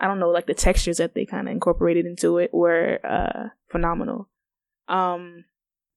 [0.00, 3.48] I don't know like the textures that they kind of incorporated into it were uh
[3.68, 4.28] phenomenal.
[4.88, 5.44] Um,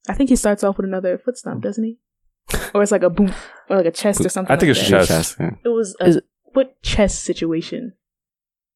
[0.10, 1.98] I think he starts off with another foot stomp, doesn't he?
[2.74, 3.34] Or it's like a boom,
[3.70, 4.54] or like a chest or something.
[4.54, 5.08] I think like it's that.
[5.08, 5.38] chest.
[5.40, 7.94] It was a Is it- foot chest situation.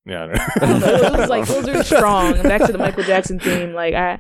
[0.06, 0.24] Yeah.
[0.56, 2.42] I don't know, it was like it was really strong.
[2.42, 3.74] Back to the Michael Jackson theme.
[3.74, 4.20] Like I,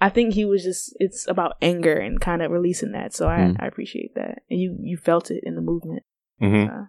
[0.00, 0.94] I think he was just.
[1.00, 3.14] It's about anger and kind of releasing that.
[3.14, 3.56] So I, Mm.
[3.58, 6.02] I appreciate that, and you you felt it in the movement.
[6.38, 6.86] hmm So.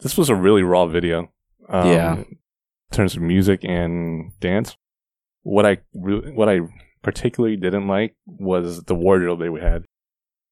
[0.00, 1.32] This was a really raw video.
[1.70, 2.16] Um, Yeah.
[2.16, 2.26] In
[2.92, 4.76] terms of music and dance,
[5.42, 6.60] what I re- what I
[7.02, 9.84] particularly didn't like was the wardrobe they we had.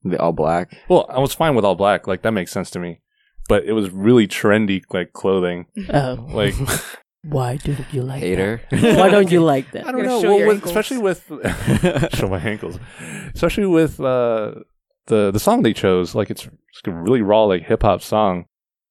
[0.05, 0.75] The all black.
[0.89, 2.07] Well, I was fine with all black.
[2.07, 3.01] Like that makes sense to me.
[3.49, 5.67] But it was really trendy, like clothing.
[5.89, 6.55] Uh, Like
[7.25, 8.63] why don't you like Hater.
[8.71, 8.97] that?
[8.97, 9.87] Why don't you like that?
[9.89, 11.27] I don't know, well, with- especially with
[12.15, 12.79] show my ankles,
[13.35, 14.55] especially with uh,
[15.07, 16.15] the the song they chose.
[16.15, 18.47] Like it's, it's a really raw, like hip hop song.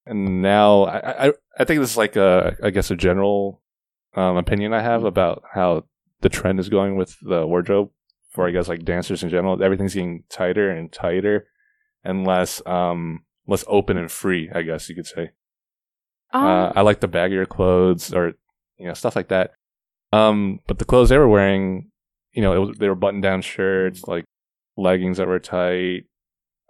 [0.09, 3.61] And now I, I I think this is like a I guess a general
[4.15, 5.85] um, opinion I have about how
[6.21, 7.89] the trend is going with the wardrobe
[8.31, 9.61] for I guess like dancers in general.
[9.61, 11.47] Everything's getting tighter and tighter
[12.03, 14.49] and less um less open and free.
[14.53, 15.31] I guess you could say.
[16.31, 18.33] Um, Uh, I like the baggier clothes or
[18.77, 19.53] you know stuff like that.
[20.13, 21.91] Um, but the clothes they were wearing,
[22.31, 24.25] you know, it was, they were button down shirts, like
[24.77, 26.05] leggings that were tight.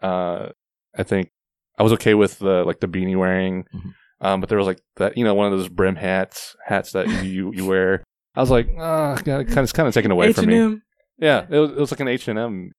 [0.01, 0.49] Uh,
[0.97, 1.29] I think
[1.77, 3.93] I was okay with the like the beanie wearing, Mhm.
[4.21, 7.07] um, but there was like that you know one of those brim hats hats that
[7.23, 8.03] you you wear.
[8.35, 10.55] I was like, ah, kind of kind of taken away from me.
[10.55, 10.81] H&M.
[11.19, 12.71] Yeah, it was it was like an H and M.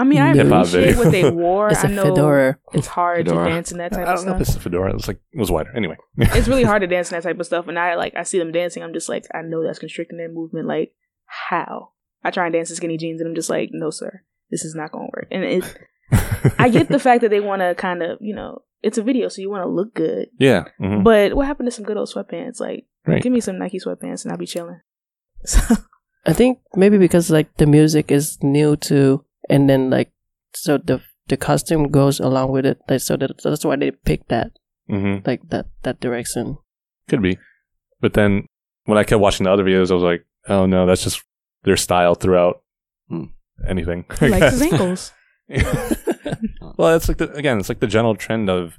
[0.00, 1.02] I mean, I Hip-hop appreciate video.
[1.04, 1.70] what they wore.
[1.70, 2.58] It's I a know fedora.
[2.72, 3.46] it's hard Fedora.
[3.46, 4.48] to dance in that I type don't of know if stuff.
[4.48, 4.90] it's a fedora.
[4.90, 5.74] It was like it was wider.
[5.74, 7.66] Anyway, it's really hard to dance in that type of stuff.
[7.68, 8.82] And I like I see them dancing.
[8.82, 10.68] I'm just like I know that's constricting their movement.
[10.68, 10.92] Like
[11.26, 11.90] how?
[12.22, 14.74] I try and dance in skinny jeans, and I'm just like, no, sir, this is
[14.74, 15.28] not going to work.
[15.30, 15.78] And it,
[16.58, 19.28] I get the fact that they want to kind of, you know, it's a video,
[19.28, 20.28] so you want to look good.
[20.38, 20.64] yeah.
[20.80, 21.02] mhm.
[21.04, 22.60] But what happened to some good old sweatpants?
[22.60, 23.22] Like, Right.
[23.22, 24.80] give me some Nike sweatpants, and I'll be chilling.
[25.46, 25.60] So,
[26.26, 30.12] I think maybe because like the music is new too, and then like
[30.54, 32.80] so the the costume goes along with it.
[32.88, 34.50] Like, so that, that's why they picked that
[34.90, 35.26] Mhm.
[35.26, 36.58] like that that direction.
[37.08, 37.38] Could be.
[38.00, 38.46] But then
[38.84, 41.22] when I kept watching the other videos, I was like, oh no, that's just
[41.64, 42.62] their style throughout
[43.08, 43.32] Hmm.
[43.66, 44.04] anything.
[44.20, 45.12] he I likes his ankles.
[46.76, 48.78] well, it's like the, again, it's like the general trend of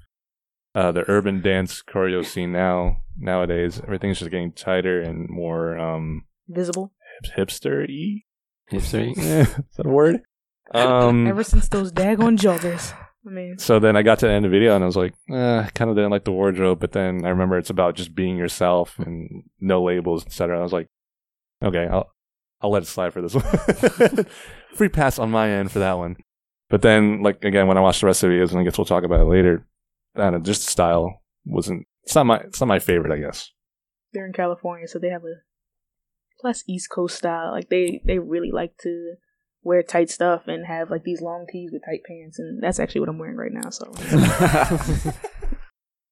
[0.75, 3.01] uh, the urban dance choreo scene now.
[3.17, 6.93] Nowadays, everything's just getting tighter and more um, Visible.
[7.35, 8.23] hipster y.
[8.69, 9.11] History.
[9.17, 10.21] Is that a word?
[10.73, 12.93] Um, Ever since those daggone joggers.
[13.27, 14.95] I mean, so then I got to the end of the video and I was
[14.95, 17.95] like, eh, I kind of didn't like the wardrobe, but then I remember it's about
[17.95, 20.57] just being yourself and no labels, etc.
[20.57, 20.87] I was like,
[21.61, 22.09] okay, I'll
[22.61, 24.25] I'll let it slide for this one.
[24.73, 26.15] Free pass on my end for that one.
[26.69, 28.77] But then, like again, when I watched the rest of the videos, and I guess
[28.77, 29.65] we'll talk about it later.
[30.15, 31.87] I don't know, just the style wasn't.
[32.03, 32.37] It's not my.
[32.37, 33.51] It's not my favorite, I guess.
[34.13, 35.41] they're in California, so they have a
[36.39, 37.51] plus East Coast style.
[37.51, 39.15] Like they they really like to
[39.61, 43.01] wear tight stuff and have like these long tees with tight pants, and that's actually
[43.01, 43.69] what I'm wearing right now.
[43.69, 43.91] So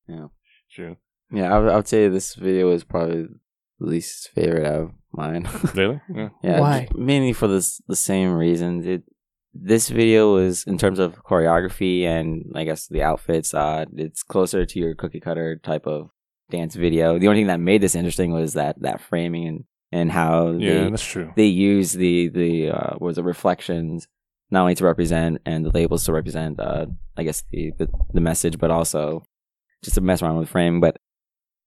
[0.07, 0.27] yeah.
[0.71, 0.97] True.
[1.31, 3.23] Yeah, I would, I would say this video is probably
[3.79, 5.47] the least favorite out of mine.
[5.75, 6.01] Really?
[6.13, 6.29] Yeah.
[6.43, 6.87] yeah, Why?
[6.95, 8.85] mainly for this the same reasons.
[8.85, 9.03] It
[9.61, 13.53] this video was in terms of choreography and I guess the outfits.
[13.53, 16.09] Uh, it's closer to your cookie cutter type of
[16.49, 17.19] dance video.
[17.19, 20.83] The only thing that made this interesting was that that framing and and how Yeah,
[20.85, 21.31] they that's true.
[21.35, 24.07] they use the the uh, was it reflections
[24.51, 26.85] not only to represent and the labels to represent uh
[27.17, 29.23] I guess the the, the message but also
[29.83, 30.97] just to mess around with the frame but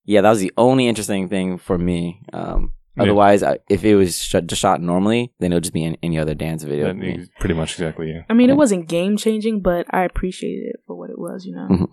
[0.05, 3.11] yeah that was the only interesting thing for me um Yeah.
[3.11, 5.97] otherwise I, if it was sh- just shot normally then it would just be in
[6.03, 8.11] any other dance video That is pretty much exactly.
[8.11, 8.23] Yeah.
[8.29, 8.55] I mean, Yeah.
[8.55, 11.45] it wasn't game changing, but I appreciated it for what it was.
[11.47, 11.89] You know, Mhm.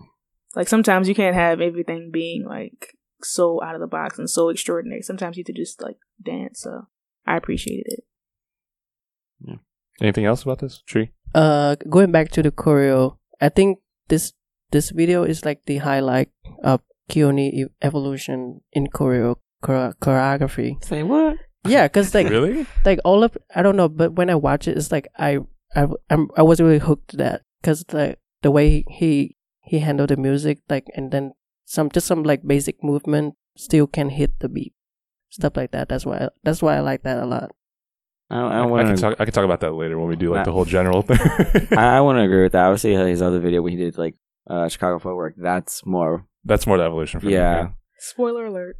[0.56, 4.48] like sometimes you can't have everything being like so out of the box and so
[4.48, 5.02] extraordinary.
[5.02, 6.60] Sometimes you have to just like dance.
[6.60, 6.86] So
[7.26, 8.04] I appreciated it.
[9.46, 9.56] Yeah.
[10.00, 11.10] Anything else about this tree?
[11.34, 14.32] Uh, going back to the choreo, I think this
[14.70, 16.30] this video is like the highlight
[16.62, 20.82] of Keone e- evolution in choreo chore- choreography.
[20.84, 22.66] say what Yeah, cause like really?
[22.84, 25.38] like all of I don't know, but when I watch it, it's like I
[25.74, 30.10] I I'm, I was really hooked to that because the the way he he handled
[30.10, 31.32] the music, like and then
[31.64, 34.72] some just some like basic movement still can hit the beat,
[35.30, 35.88] stuff like that.
[35.88, 37.50] That's why I, that's why I like that a lot.
[38.30, 39.16] I, I, I, don't I can talk.
[39.18, 41.18] I can talk about that later when we do like Uh, the whole general thing.
[41.76, 43.78] I, I want to agree with that I would say his other video when he
[43.78, 44.14] did like
[44.48, 47.32] uh Chicago footwork that's more That's more the evolution for me.
[47.34, 47.70] Yeah.
[47.98, 48.76] Spoiler alert.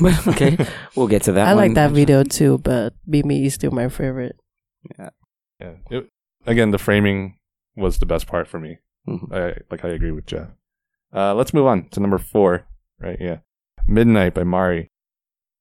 [0.00, 0.56] But okay,
[0.96, 1.48] we'll get to that.
[1.48, 4.36] I like that video too, but Be Me is still my favorite.
[4.98, 5.10] Yeah.
[5.90, 6.08] It,
[6.46, 7.38] again, the framing
[7.76, 8.78] was the best part for me.
[9.08, 9.32] Mhm.
[9.32, 10.48] I like I agree with Jeff.
[11.14, 12.66] Uh, let's move on to number four.
[13.00, 13.38] Right, yeah,
[13.86, 14.90] Midnight by Mari.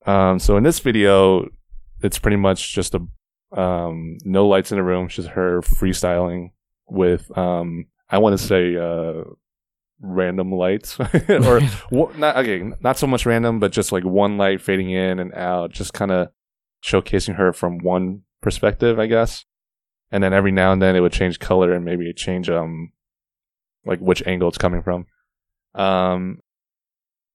[0.05, 1.47] Um, so in this video,
[2.01, 3.01] it's pretty much just a
[3.59, 5.05] um, no lights in the room.
[5.07, 6.51] It's just her freestyling
[6.87, 9.23] with um, I want to say uh,
[10.01, 11.61] random lights or
[12.17, 15.71] not okay, not so much random, but just like one light fading in and out,
[15.71, 16.29] just kind of
[16.83, 19.45] showcasing her from one perspective, I guess.
[20.11, 22.91] And then every now and then it would change color and maybe change um
[23.85, 25.05] like which angle it's coming from.
[25.75, 26.39] Um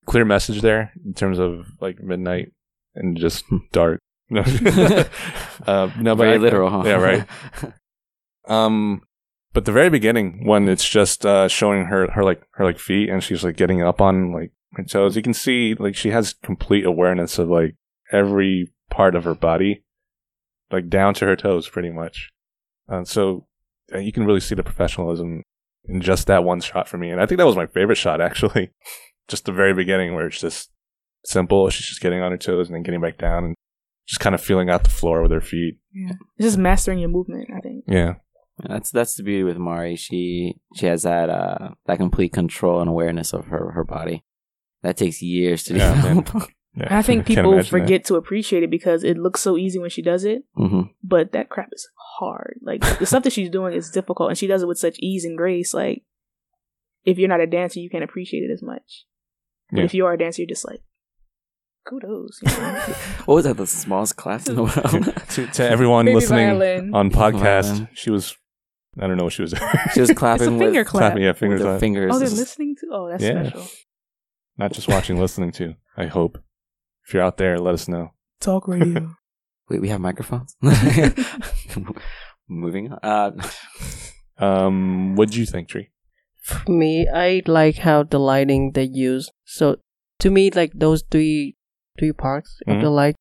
[0.07, 2.53] clear message there in terms of like midnight
[2.95, 4.01] and just dark.
[4.29, 4.41] No,
[5.67, 6.83] uh, no, but Very I- literal, huh?
[6.85, 7.27] Yeah, right.
[8.49, 9.03] Um,
[9.57, 13.09] but the very beginning when it's just uh, showing her her like her like feet
[13.09, 16.35] and she's like getting up on like her toes, you can see like she has
[16.35, 17.75] complete awareness of like
[18.13, 19.83] every part of her body,
[20.71, 22.29] like down to her toes, pretty much.
[22.87, 23.47] Uh, so
[23.95, 25.43] uh, you can really see the professionalism
[25.87, 28.21] in just that one shot for me, and I think that was my favorite shot
[28.21, 28.73] actually.
[29.27, 30.71] just the very beginning where it's just
[31.25, 31.71] simple.
[31.71, 33.55] She's just getting on her toes and then getting back down and
[34.07, 35.79] just kind of feeling out the floor with her feet.
[35.95, 36.13] Yeah.
[36.37, 37.85] It's just mastering your movement, I think.
[37.89, 38.17] Yeah.
[38.59, 39.97] That's that's the beauty with Mari.
[39.97, 44.25] She she has that uh that complete control and awareness of her her body.
[44.83, 46.23] That takes years to Yeah, man.
[46.23, 46.51] develop.
[46.75, 46.87] yeah.
[46.99, 47.67] I think people imagine that.
[47.69, 51.33] forget to appreciate it because it looks so easy when she does it, hmm but
[51.33, 51.89] that crap is
[52.19, 52.59] hard.
[52.63, 55.25] Like the stuff that she's doing is difficult, and she does it with such ease
[55.27, 55.75] and grace.
[55.75, 56.03] Like
[57.05, 59.05] if you're not a dancer, you can't appreciate it as much.
[59.71, 59.85] But Yeah.
[59.85, 60.81] if you are a dancer, you're just like,
[61.89, 62.41] kudos.
[62.43, 62.81] You know?
[63.27, 63.57] What was that?
[63.57, 65.29] The smallest class in the world.
[65.31, 66.95] to, to everyone Baby listening violin.
[66.95, 67.89] on podcast, Violin.
[67.95, 68.37] she was
[68.99, 69.55] I don't know what she was
[69.95, 70.13] she was clapping.
[70.13, 70.17] It's
[70.49, 71.01] clapping a finger with, clap.
[71.01, 72.13] clapping, yeah, with fingers her fingers.
[72.15, 72.87] Oh, they're This listening to.
[72.93, 73.49] Oh, that's Yeah.
[73.51, 73.67] special.
[74.59, 75.75] not just watching, listening to.
[75.97, 76.39] I hope
[77.07, 78.11] if you're out there, let us know.
[78.41, 79.15] Talk radio.
[79.69, 80.57] Wait, we have microphones.
[82.49, 82.99] Moving on.
[83.03, 83.31] Uh,
[84.39, 85.89] Um, what do you think, Tree?
[86.43, 89.31] For me, I like how the lighting they use.
[89.45, 89.77] So
[90.21, 91.57] to me, like those three
[91.99, 93.17] three parts of the light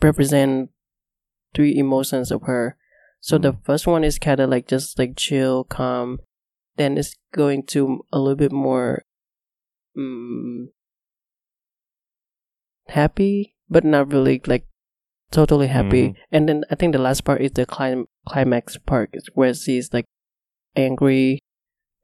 [0.00, 0.70] represent
[1.54, 2.76] three emotions of her.
[3.20, 6.20] So the first one is kind of like just like chill, calm.
[6.76, 9.02] Then it's going to a little bit more
[9.96, 10.70] um,
[12.88, 14.66] happy, but not really like
[15.30, 16.08] totally happy.
[16.08, 16.14] Mhm.
[16.32, 20.06] And then I think the last part is the clim- climax part, where she's like
[20.76, 21.40] angry,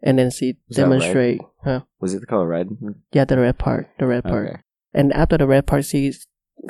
[0.03, 1.41] and then she Was demonstrate.
[1.65, 1.83] Huh?
[1.99, 2.69] was it the color red?
[3.13, 4.49] Yeah, the red part, the red part.
[4.51, 4.61] Okay.
[4.95, 6.13] And after the red part, she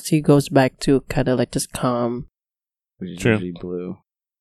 [0.02, 2.28] she goes back to kind of like just calm.
[2.98, 3.32] Which is True.
[3.32, 3.98] usually blue.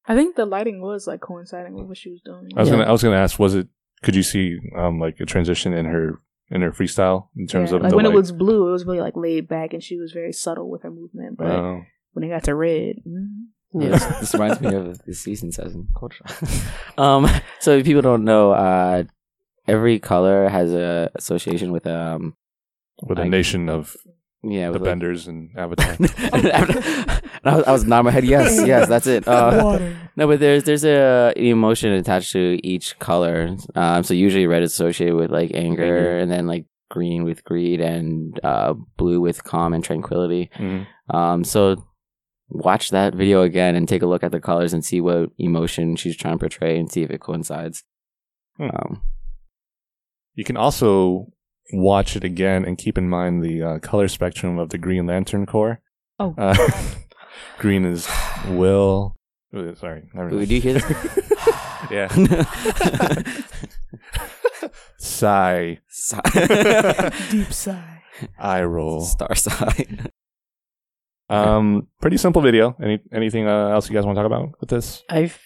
[0.07, 2.49] I think the lighting was like coinciding with what she was doing.
[2.55, 2.75] I was Yeah.
[2.77, 3.67] gonna I was gonna ask, was it?
[4.03, 6.19] Could you see um like a transition in her
[6.51, 8.13] in her freestyle in terms Yeah, of like the when light?
[8.13, 10.83] it was blue, it was really like laid back, and she was very subtle with
[10.83, 11.37] her movement.
[11.37, 11.81] But Oh.
[12.13, 13.27] when it got to red, mm,
[13.73, 13.89] Yeah.
[13.89, 16.23] This, this reminds me of the season seven culture.
[16.97, 17.27] um,
[17.59, 19.03] so if people don't know, uh,
[19.67, 22.35] every color has a association with um,
[23.03, 23.97] with a I- nation of
[24.43, 25.97] yeah, the with like- benders and Avatar.
[27.45, 28.25] and I was, I was nodding my head.
[28.25, 29.27] Yes, yes, that's it.
[29.27, 29.79] Uh,
[30.15, 33.55] no, but there's there's a an emotion attached to each color.
[33.75, 36.17] Um, so usually red is associated with like anger, Anger.
[36.19, 40.49] and then like green with greed, and uh, blue with calm and tranquility.
[40.57, 40.87] Mhm.
[41.13, 41.85] Um, so
[42.49, 45.95] watch that video again and take a look at the colors and see what emotion
[45.95, 47.83] she's trying to portray and see if it coincides.
[48.57, 48.63] Hmm.
[48.73, 49.01] Um,
[50.35, 51.31] You can also
[51.73, 55.45] watch it again and keep in mind the uh, color spectrum of the Green Lantern
[55.45, 55.79] Corps.
[56.19, 56.35] Oh.
[56.37, 56.55] Uh,
[57.57, 58.07] green is
[58.49, 59.15] Will.
[59.53, 60.47] oh, Sorry, never Wait, mind.
[60.49, 61.31] do you hear this?
[61.91, 63.23] yeah.
[64.97, 65.79] Sigh.
[65.87, 67.11] Sigh.
[67.29, 68.01] deep sigh.
[68.39, 69.01] Eye roll.
[69.01, 69.85] Star sigh.
[71.29, 72.75] Um, pretty simple video.
[72.81, 75.03] Any anything uh, else you guys want to talk about with this?
[75.09, 75.39] I've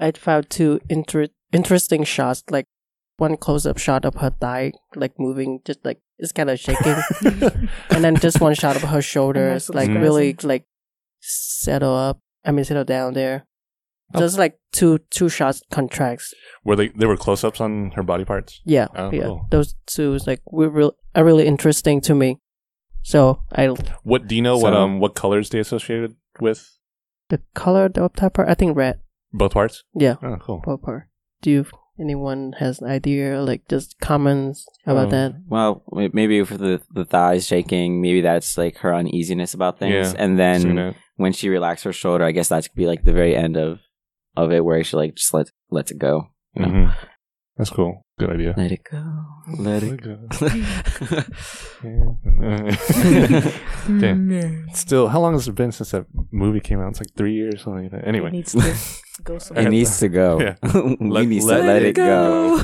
[0.00, 2.66] I found two inter- interesting shots, like
[3.16, 6.96] one close up shot of her thigh, like moving, just like it's kind of shaking,
[7.90, 10.64] and then just one shot of her shoulders, like really like
[11.20, 12.20] settle up.
[12.44, 13.46] I mean, settle down there.
[14.14, 14.20] Oh.
[14.20, 16.32] Just like two two shots contracts.
[16.64, 18.60] Were they they were close ups on her body parts?
[18.64, 19.24] Yeah, Oh, yeah.
[19.24, 19.46] cool.
[19.50, 22.38] Those two was like were real are really interesting to me.
[23.02, 23.66] So I
[24.04, 26.68] What do you know what um what colors they associated with
[27.28, 29.00] the color of the top part, I think red.
[29.32, 29.84] both parts?
[29.94, 30.62] Yeah, Oh, cool.
[30.64, 31.08] both part.
[31.42, 31.66] Do you
[32.00, 35.32] anyone has an idea like just comments about Um, that?
[35.48, 35.82] Well,
[36.12, 40.38] maybe for the the thighs shaking, maybe that's like her uneasiness about things, Yeah, and
[40.38, 43.56] then when she relaxes her shoulder, I guess that could be like the very end
[43.56, 43.80] of
[44.36, 46.28] of it, where she like just let lets it go.
[46.54, 46.68] You know?
[46.72, 46.94] Mhm.
[47.58, 48.02] That's cool.
[48.20, 48.54] Good idea.
[48.56, 49.24] Let it go.
[49.58, 50.18] Let it go.
[54.00, 54.68] Damn.
[54.74, 56.90] Still, how long has it been since that movie came out?
[56.90, 58.02] It's like three years, something like that.
[58.02, 58.74] It Anyway, needs to
[59.24, 59.66] go somewhere.
[59.66, 60.40] it needs to go.
[60.40, 60.54] Yeah.
[61.00, 62.62] we Let- need let to let it it go.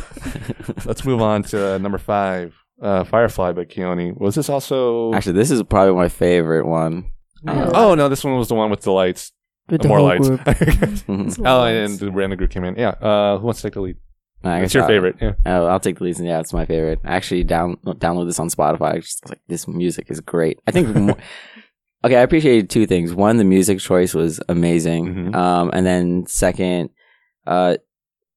[0.86, 2.54] let's move on to uh, number five.
[2.82, 4.18] Uh, Firefly by Keone.
[4.20, 5.12] Was this also?
[5.14, 7.10] Actually, this is probably my favorite one.
[7.46, 7.70] Oh.
[7.74, 9.32] oh no, this one was the one with the lights.
[9.68, 10.28] With the More lights.
[10.28, 10.40] group.
[11.46, 12.74] Oh, and the random group came in.
[12.76, 12.90] Yeah.
[12.90, 13.96] Uh, who wants to take the lead?
[14.44, 15.16] I It's guess your I'll- favorite.
[15.20, 15.32] Yeah.
[15.46, 16.18] Oh, I'll take the lead.
[16.18, 17.00] Yeah, it's my favorite.
[17.04, 18.92] I actually down download this on Spotify.
[18.94, 20.58] I just was like, this music is great.
[20.66, 20.94] I think.
[20.94, 21.16] More,
[22.04, 23.14] okay, I appreciated two things.
[23.14, 25.06] One, the music choice was amazing.
[25.14, 25.34] Mhm.
[25.34, 26.90] Um, and then second,
[27.46, 27.76] uh,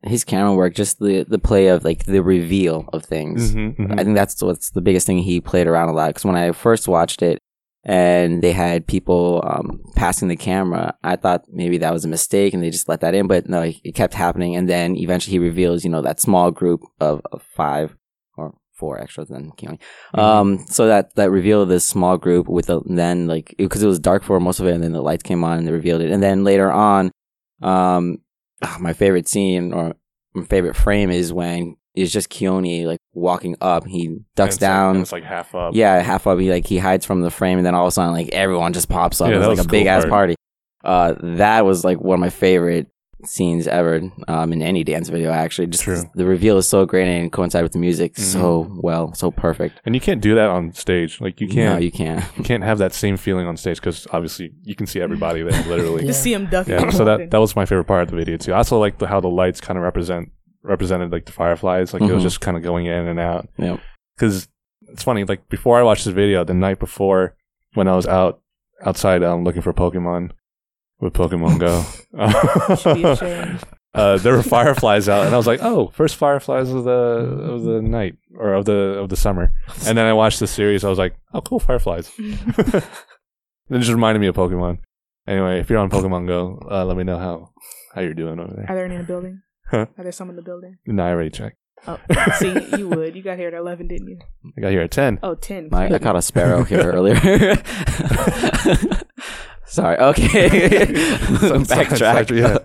[0.03, 3.53] his camera work, just the the play of like the reveal of things.
[3.53, 3.99] Mhm, mhm.
[3.99, 6.09] I think that's what's the biggest thing he played around a lot.
[6.09, 7.39] Because when I first watched it,
[7.87, 12.53] and they had people um, passing the camera, I thought maybe that was a mistake,
[12.53, 13.27] and they just let that in.
[13.27, 16.81] But no, it kept happening, and then eventually he reveals, you know, that small group
[16.99, 17.95] of, of five
[18.35, 19.79] or four extras than Keone.
[20.13, 20.19] Mhm.
[20.19, 23.87] Um, so that that reveal of this small group with the then like because it
[23.87, 26.01] was dark for most of it, and then the lights came on and they revealed
[26.01, 27.09] it, and then later on,
[27.61, 28.17] um,
[28.61, 29.95] ah, my favorite scene or
[30.33, 34.55] my favorite frame is when it's just Keone like walking up, he ducks And it's
[34.55, 34.95] like- down.
[34.95, 35.73] and it's like half up.
[35.75, 36.39] Yeah, half up.
[36.39, 38.73] He like he hides from the frame, and then all of a sudden, like everyone
[38.73, 39.29] just pops up.
[39.29, 40.09] Yeah, it's that like was a a cool big ass part.
[40.11, 40.35] party.
[40.83, 42.87] Uh, that was like one of my favorite
[43.25, 45.31] scenes ever um, in any dance video.
[45.31, 46.03] Actually, just True.
[46.13, 49.81] the reveal is so great and coincide with the music so well, so perfect.
[49.85, 51.19] And you can't do that on stage.
[51.19, 51.73] Like you can't.
[51.75, 52.23] No, you can't.
[52.37, 55.63] you can't have that same feeling on stage because obviously you can see everybody there,
[55.67, 56.05] literally.
[56.05, 56.73] Just see him ducking.
[56.75, 58.53] Yeah, so that that was my favorite part of the video too.
[58.53, 60.29] I also like the, how the lights kind of represent
[60.63, 62.27] represented like the fireflies, like it was Mhm.
[62.27, 63.47] just kind of going in and out.
[63.57, 63.79] Yep.
[64.15, 64.47] Because
[64.89, 67.35] it's funny, like before I watched this video, the night before
[67.73, 68.41] when I was out
[68.83, 70.31] outside um, looking for Pokemon
[70.99, 71.83] with Pokemon Go,
[72.75, 73.59] Should be ashamed.
[73.93, 77.63] uh, there were fireflies out, and I was like, "Oh, first fireflies of the of
[77.63, 79.51] the night or of the of the summer."
[79.85, 80.83] And then I watched the series.
[80.83, 82.83] I was like, "Oh, cool, fireflies." it
[83.71, 84.79] just reminded me of Pokemon.
[85.27, 87.49] Anyway, if you're on Pokemon Go, uh, let me know how
[87.93, 88.65] how you're doing over there.
[88.69, 89.41] Are there any in the building?
[89.69, 89.85] Huh?
[89.97, 90.77] Are there some in the building?
[90.85, 91.57] No, I already checked.
[91.87, 91.99] Oh,
[92.39, 93.15] see, you would.
[93.15, 94.19] You got here at 11, didn't you?
[94.57, 95.19] I got here at ten.
[95.21, 95.69] Oh, 10.
[95.73, 97.15] I, I caught a sparrow here earlier.
[99.65, 99.97] Sorry.
[99.97, 100.95] Okay.
[100.95, 102.31] So, Backtrack.
[102.35, 102.59] yeah.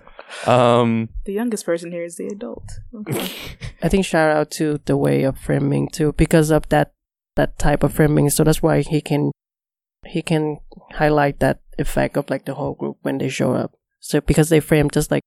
[0.47, 2.63] Um, The youngest person here is the adult.
[2.95, 3.29] Okay.
[3.83, 6.93] I think shout out to the way of framing too, because of that
[7.35, 8.29] that type of framing.
[8.29, 9.31] So that's why he can
[10.05, 10.59] he can
[10.93, 13.73] highlight that effect of like the whole group when they show up.
[13.99, 15.21] So because they frame just like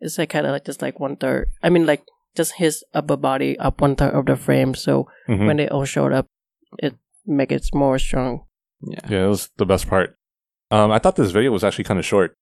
[0.00, 1.48] it's like kind of like just like one third.
[1.62, 2.02] I mean like
[2.36, 4.74] just his upper body up one third of the frame.
[4.74, 5.46] So mhm.
[5.46, 6.26] when they all showed up,
[6.78, 6.94] it
[7.26, 8.44] make it more strong.
[8.82, 9.00] Yeah.
[9.08, 10.16] yeah, it was the best part.
[10.70, 12.36] Um, I thought this video was actually kind of short,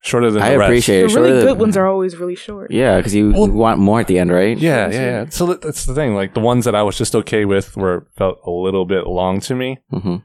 [0.00, 0.68] shorter than I the rest.
[0.68, 2.70] appreciate The really Shorter good than- ones are always really short.
[2.70, 4.56] Yeah, because you, Well- you want more at the end, right?
[4.56, 5.28] Yeah, yeah, yeah.
[5.28, 6.14] So that- that's the thing.
[6.14, 9.40] Like the ones that I was just okay with were felt a little bit long
[9.40, 10.16] to me, hmm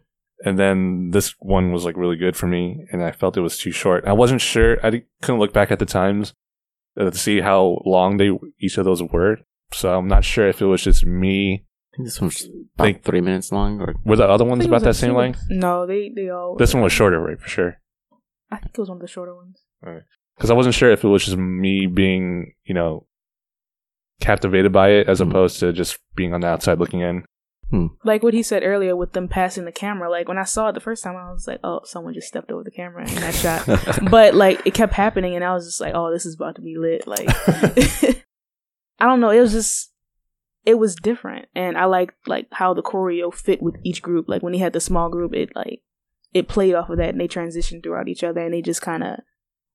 [0.46, 3.58] and then this one was like really good for me, and I felt it was
[3.58, 4.06] too short.
[4.08, 4.78] I wasn't sure.
[4.86, 6.34] I couldn't look back at the times
[6.98, 9.38] to see how long they each of those were.
[9.74, 11.66] So I'm not sure if it was just me.
[11.94, 12.44] I think this one's
[12.76, 13.82] about Think- three minutes long.
[13.82, 15.42] Or Were the other ones about that same few- length?
[15.50, 16.56] No, they they all.
[16.58, 17.40] This one was shorter, right?
[17.40, 17.78] For sure.
[18.52, 19.64] I think it was one of the shorter ones.
[20.36, 23.06] Because I wasn't sure if it was just me being, you know,
[24.22, 25.30] captivated by it as Mhm.
[25.30, 27.26] opposed to just being on the outside looking in.
[28.04, 30.10] Like what he said earlier with them passing the camera.
[30.10, 32.52] Like when I saw it the first time, I was like, "Oh, someone just stepped
[32.52, 33.66] over the camera in that shot."
[34.12, 36.62] but like it kept happening, and I was just like, "Oh, this is about to
[36.62, 37.28] be lit." Like
[39.00, 39.30] I don't know.
[39.30, 39.92] It was just
[40.66, 44.28] it was different, and I liked like how the choreo fit with each group.
[44.28, 45.82] Like when he had the small group, it like
[46.34, 49.04] it played off of that, and they transitioned throughout each other, and they just kind
[49.04, 49.20] of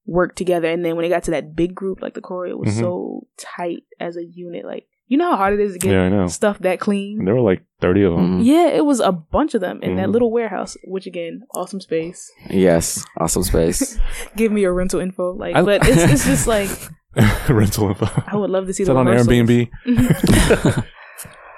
[0.07, 0.69] worked together.
[0.69, 2.81] And then when it got to that big group, like the choreo was Mhm.
[2.81, 4.65] so tight as a unit.
[4.67, 6.27] Like you know how hard it is to get Yeah, I know.
[6.29, 7.25] stuff that clean.
[7.25, 8.41] There were like 30 of them.
[8.41, 8.45] Mhm.
[8.47, 10.13] Yeah, it was a bunch of them in that Mhm.
[10.13, 12.31] little warehouse, which again, awesome space.
[12.51, 13.99] Yes, awesome space.
[14.37, 16.71] Give me your rental info, like, I- but it's it's just like
[17.49, 18.07] Rental info.
[18.27, 19.29] I would love to see Is the that on rehearsals.
[19.29, 20.85] Airbnb?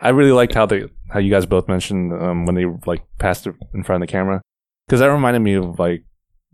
[0.03, 3.47] I really liked how they how you guys both mentioned um, when they like passed
[3.47, 4.43] it in front of the camera
[4.87, 6.05] because that reminded me of like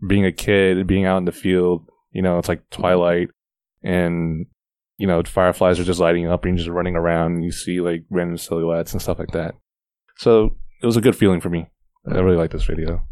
[0.07, 1.85] being a kid, being out in the field.
[2.11, 3.29] You know, it's like twilight,
[3.83, 4.45] and
[4.97, 7.33] you know fireflies are just lighting up, and you're just running around.
[7.35, 9.55] And you see like random silhouettes and stuff like that.
[10.17, 11.67] So it was a good feeling for me.
[12.09, 13.03] I really like this video.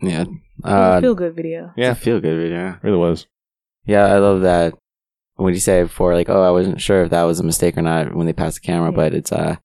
[0.00, 0.24] yeah.
[0.62, 1.72] Uh, feel good video.
[1.76, 1.88] yeah.
[1.88, 1.94] Yeah.
[1.94, 2.68] feel good video.
[2.70, 3.26] It really was.
[3.86, 4.74] Yeah, I love that.
[5.36, 7.82] When you say before, like, oh, I wasn't sure if that was a mistake or
[7.82, 8.96] not when they passed the camera, Yeah.
[8.96, 9.56] but it's uh,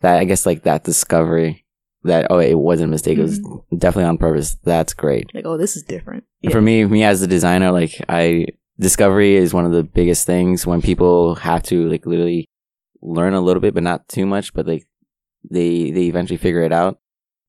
[0.00, 1.66] that I guess like that discovery
[2.04, 3.18] that oh, it wasn't a mistake.
[3.18, 3.38] It was
[3.76, 4.54] definitely on purpose.
[4.64, 5.30] That's great.
[5.34, 6.24] Like, oh, this is different.
[6.42, 8.46] And For me, me as the designer, like I
[8.78, 12.48] discovery is one of the biggest things when people have to like literally
[13.00, 14.52] learn a little bit, but not too much.
[14.54, 14.86] But like
[15.48, 16.98] they they eventually figure it out.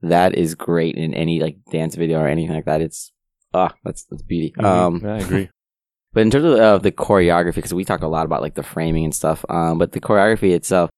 [0.01, 2.82] That is great in any like dance video or anything like that.
[2.82, 3.11] It's
[3.53, 4.53] ah, that's that's beauty.
[4.57, 4.65] Mhm.
[4.65, 5.49] Um, Yeah, I agree.
[6.13, 8.63] but in terms of uh, the choreography, because we talk a lot about like the
[8.63, 10.89] framing and stuff, um, but the choreography itself,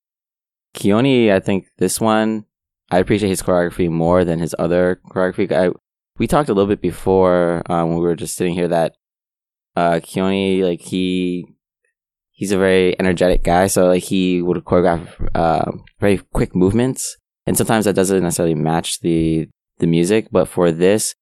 [0.74, 2.44] Keone, I think this one,
[2.90, 5.50] I appreciate his choreography more than his other choreography.
[5.52, 5.70] I,
[6.18, 8.94] we talked a little bit before um, when we were just sitting here that
[9.76, 11.46] uh, Keone, like he,
[12.30, 15.70] he's a very energetic guy, so like he would choreograph uh,
[16.00, 17.16] very quick movements,
[17.46, 19.48] and sometimes that doesn't necessarily match the
[19.78, 20.28] the music.
[20.32, 21.14] But for this,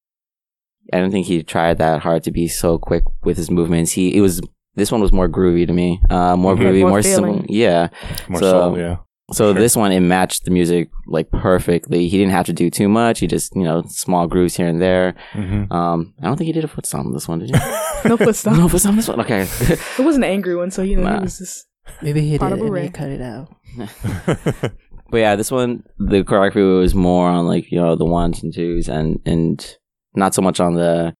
[0.92, 3.92] I don't think he tried that hard to be so quick with his movements.
[3.92, 4.40] He it was
[4.74, 7.44] this one was more groovy to me, uh, more groovy, More more simple.
[7.48, 7.88] Yeah.
[8.28, 8.96] More So- so, yeah.
[9.32, 9.54] So Sure.
[9.60, 12.08] this one it matched the music like perfectly.
[12.08, 13.20] He didn't have to do too much.
[13.20, 15.14] He just you know small grooves here and there.
[15.32, 17.56] hmm Um, I don't think he did a foot stomp this one, did you?
[18.04, 18.58] No foot stomp.
[18.58, 19.20] no foot stomp this one.
[19.20, 19.42] Okay.
[19.98, 21.16] It wasn't an angry one, so you know Nah.
[21.18, 21.66] he was just
[22.02, 23.48] Maybe he did of a and he cut it out.
[25.10, 28.52] But yeah, this one the choreography was more on like you know the ones and
[28.52, 29.76] twos and and
[30.14, 31.14] not so much on the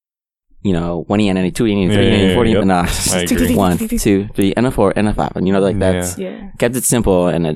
[0.63, 2.51] you know one e and any two e and Yeah, three yeah, and yeah, forty.
[2.51, 2.65] yep.
[2.65, 3.55] Nah, I agree.
[3.55, 6.49] one, two, three, and a four, and a five, and you know like that's yeah.
[6.59, 7.55] kept it simple and it,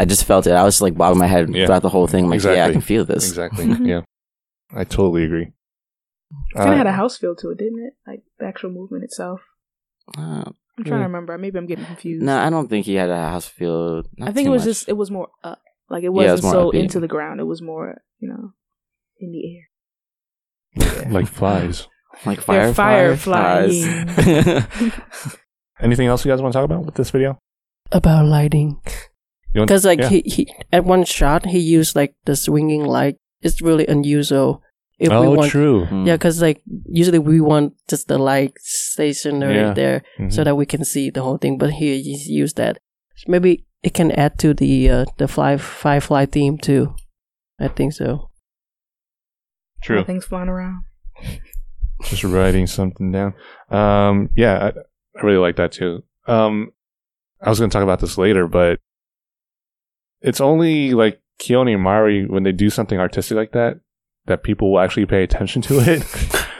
[0.00, 0.52] I just felt it.
[0.52, 1.66] I was like bobbing my head Yeah.
[1.66, 2.24] throughout the whole thing.
[2.24, 3.28] I'm like, yeah, I can feel this.
[3.28, 3.66] exactly.
[3.82, 4.02] yeah,
[4.72, 5.52] I totally agree.
[6.54, 7.94] Kind of Uh, had a house feel to it, didn't it?
[8.06, 9.40] Like the actual movement itself.
[10.16, 10.44] Uh,
[10.78, 11.12] I'm trying to Hmm.
[11.12, 11.36] remember.
[11.36, 12.22] Maybe I'm getting confused.
[12.24, 14.04] no, I don't think he had a house feel.
[14.16, 14.70] not I think it was much.
[14.76, 15.60] just it was more up.
[15.90, 16.80] Like it Yeah, it wasn't was more so upbeat.
[16.82, 17.40] into the ground.
[17.40, 18.52] It was more, you know,
[19.18, 21.10] in the air.
[21.10, 21.88] like flies.
[22.26, 23.84] like They're fire, fireflies.
[25.80, 27.38] Anything else you guys want to talk about with this video?
[27.92, 28.80] About lighting.
[29.54, 30.08] You want- Because like yeah.
[30.08, 33.16] he, he at one shot he used like the swinging light.
[33.40, 34.62] It's really unusual.
[34.98, 35.86] If oh, we want, true.
[35.86, 36.06] Mm.
[36.08, 39.72] yeah, because like usually we want just the light stationary Yeah.
[39.72, 40.32] there Mhm.
[40.32, 41.56] so that we can see the whole thing.
[41.56, 42.78] But here he's used that.
[43.28, 46.94] Maybe it can add to the uh, the fly firefly theme too.
[47.60, 48.30] I think so.
[49.82, 50.04] true.
[50.04, 50.82] Things flying around.
[52.02, 53.34] Just writing something down.
[53.70, 54.68] Um, yeah, I,
[55.18, 56.02] I really like that too.
[56.26, 56.70] Um,
[57.40, 58.80] I was going to talk about this later, but
[60.20, 63.80] it's only like Keone and Mari when they do something artistic like that
[64.26, 66.02] that people will actually pay attention to it.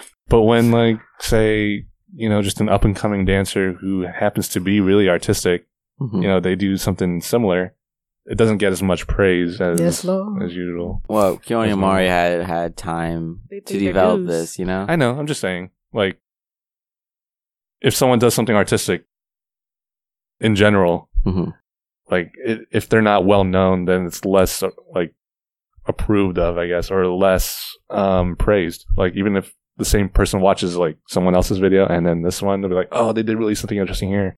[0.29, 1.85] but when like say
[2.15, 5.67] you know just an up and coming dancer who happens to be really artistic,
[6.01, 6.23] Mhm.
[6.23, 7.75] you know they do something similar,
[8.27, 11.03] it doesn't get as much praise as Yes, as usual.
[11.09, 11.81] Well, Keone and.
[11.81, 14.59] Mari had had time to develop this.
[14.59, 14.87] You know.
[14.89, 15.19] I know.
[15.19, 16.19] I'm just saying, like,
[17.81, 19.05] if someone does something artistic
[20.41, 21.55] in general, Mhm.
[22.11, 25.15] Like i if they're not well known, then it's less uh, like
[25.87, 28.87] approved of, I guess, or less um, praised.
[28.97, 32.61] Like even if the same person watches like someone else's video and then this one,
[32.61, 34.37] they'll be like, "Oh, they did really something interesting here."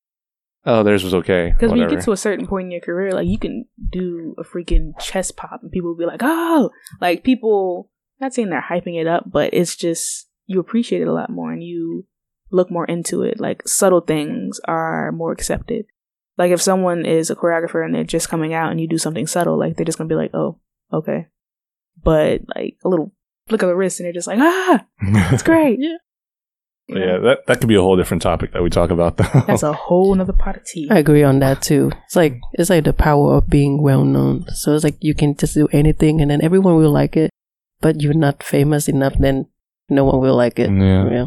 [0.66, 1.52] Oh, theirs was okay.
[1.52, 4.34] Because when you get to a certain point in your career, like you can do
[4.38, 7.90] a freaking chest pop, and people will be like, "Oh!" Like people,
[8.20, 11.52] not saying they're hyping it up, but it's just you appreciate it a lot more,
[11.52, 12.06] and you
[12.50, 13.40] look more into it.
[13.40, 15.86] Like subtle things are more accepted.
[16.38, 19.26] Like if someone is a choreographer and they're just coming out, and you do something
[19.26, 20.58] subtle, like they're just gonna be like, "Oh,
[20.92, 21.26] okay,"
[22.02, 23.12] but like a little
[23.48, 24.86] flick of the wrist, and they're just like, "Ah,
[25.32, 25.96] it's great." Yeah.
[26.86, 27.00] You know?
[27.06, 29.16] yeah, that that could be a whole different topic that we talk about.
[29.16, 29.44] Though.
[29.46, 30.88] That's a whole nother pot of tea.
[30.90, 31.92] I agree on that too.
[32.06, 34.46] It's like it's like the power of being well known.
[34.54, 37.30] So it's like you can just do anything and then everyone will like it,
[37.80, 39.46] but you're not famous enough, then
[39.88, 40.70] no one will like it.
[40.70, 41.26] Yeah.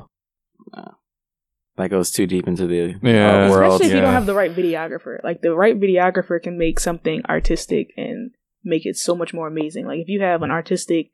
[1.75, 3.47] That goes too deep into the Yeah.
[3.47, 3.73] uh, world.
[3.73, 5.23] Especially if you don't have the right videographer.
[5.23, 8.31] Like the right videographer can make something artistic and
[8.63, 9.87] make it so much more amazing.
[9.87, 11.09] Like if you have an artistic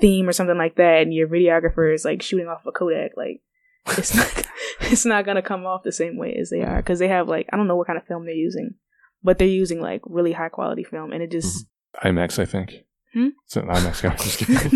[0.00, 3.40] theme or something like that, and your videographer is like shooting off a Kodak, like
[3.86, 4.46] it's not
[4.80, 7.48] it's not gonna come off the same way as they are because they have like
[7.52, 8.74] I don't know what kind of film they're using,
[9.22, 11.66] but they're using like really high quality film, and it just
[12.04, 12.84] IMAX, I think.
[13.14, 13.28] Hmm?
[13.44, 14.16] It's an IMAX camera.
[14.18, 14.70] Just kidding.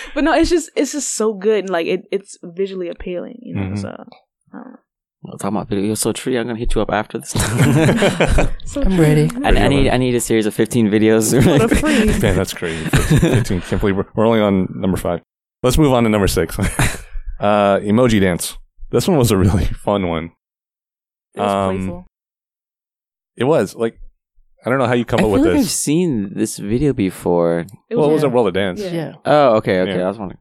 [0.14, 3.54] but no, it's just it's just so good and like it it's visually appealing, you
[3.54, 3.62] know.
[3.62, 3.78] Mhm.
[3.80, 3.88] So.
[4.54, 4.76] Uh,
[5.22, 6.38] Well, talking about video, so tree.
[6.38, 7.30] I'm gonna hit you up after this.
[8.64, 9.28] so I'm ready.
[9.28, 9.44] true.
[9.44, 11.34] I, I need I need a series of 15 videos.
[11.36, 12.06] For the free.
[12.20, 12.84] Man, that's crazy.
[12.88, 13.60] 15.
[13.60, 15.20] Can't believe we're, we're only on number five.
[15.62, 16.58] Let's move on to number six.
[17.38, 18.56] uh, emoji dance.
[18.90, 20.32] This one was a really fun one.
[21.34, 22.06] It was Um, playful.
[23.36, 24.00] It was like
[24.64, 25.72] I don't know how you come I up feel with like I've this.
[25.74, 27.60] seen this video before.
[27.88, 28.32] It well, it was a yeah.
[28.32, 28.80] world of dance.
[28.80, 28.90] Yeah.
[28.92, 29.12] Yeah.
[29.24, 29.96] Oh, okay, okay.
[29.98, 30.04] Yeah.
[30.04, 30.38] I was wondering.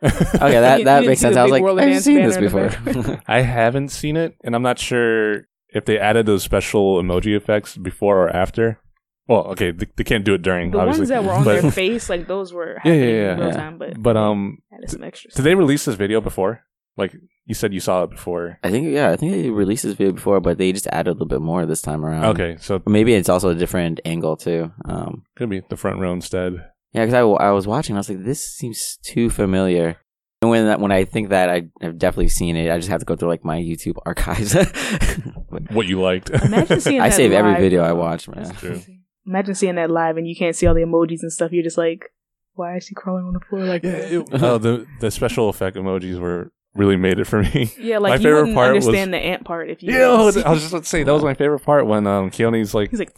[0.02, 1.34] Okay, that You- that you makes didn't sense.
[1.34, 2.92] see the I was big like, World of I've Dance seen this banner in the
[3.02, 3.22] before.
[3.26, 7.76] I haven't seen it, and I'm not sure if they added those special emoji effects
[7.76, 8.80] before or after.
[9.26, 10.70] Well, okay, they, they can't do it during.
[10.70, 13.06] The obviously, ones that were on but, their face, like those were Yeah, happening yeah,
[13.06, 13.34] in yeah.
[13.44, 13.54] real Yeah.
[13.56, 15.34] time, but But um, added some extras.
[15.34, 16.62] did they release this video before?
[16.98, 17.14] Like
[17.46, 18.58] you said, you saw it before.
[18.62, 21.12] I think yeah, I think they released this video before, but they just added a
[21.12, 22.24] little bit more this time around.
[22.26, 24.70] Okay, so Or maybe it's also a different angle too.
[24.84, 26.52] Um, could be the front row instead.
[26.92, 29.96] yeah, because I, I was watching, I was like, this seems too familiar.
[30.42, 33.00] And when that when I think that I have definitely seen it, I just have
[33.00, 34.54] to go through like my YouTube archives.
[35.72, 36.30] What you liked?
[36.30, 38.44] Imagine seeing I that save every live, video I watch, man.
[38.44, 38.80] That's true.
[39.26, 41.52] Imagine seeing that live and you can't see all the emojis and stuff.
[41.52, 42.12] You're just like,
[42.54, 44.12] why is she crawling on the floor like Yeah, that?
[44.12, 47.72] it- oh, the the special effect emojis were really made it for me.
[47.78, 49.92] yeah, my like you favorite wouldn't part was- understand the ant part if you.
[49.92, 51.86] Yeah, I was didn't I was just about to say that was my favorite part
[51.86, 53.12] when um Keone's like He's like,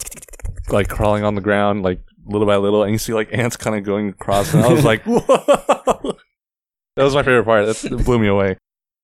[0.69, 3.75] like crawling on the ground like little by little, and you see like ants kind
[3.75, 6.17] of going across, and I was like, whoa!
[6.97, 7.65] That was my favorite part.
[7.65, 8.57] That it blew me away.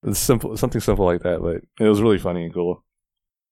[0.04, 2.84] It's simple, something simple like that, but it was really funny and cool.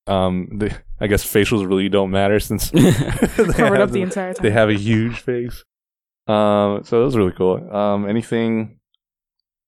[0.07, 4.33] Um, the, I guess facials really don't matter since they covered have up the entire
[4.33, 4.43] time.
[4.43, 5.63] They have a huge face.
[6.27, 7.73] Um, so that was really cool.
[7.73, 8.74] Um, anything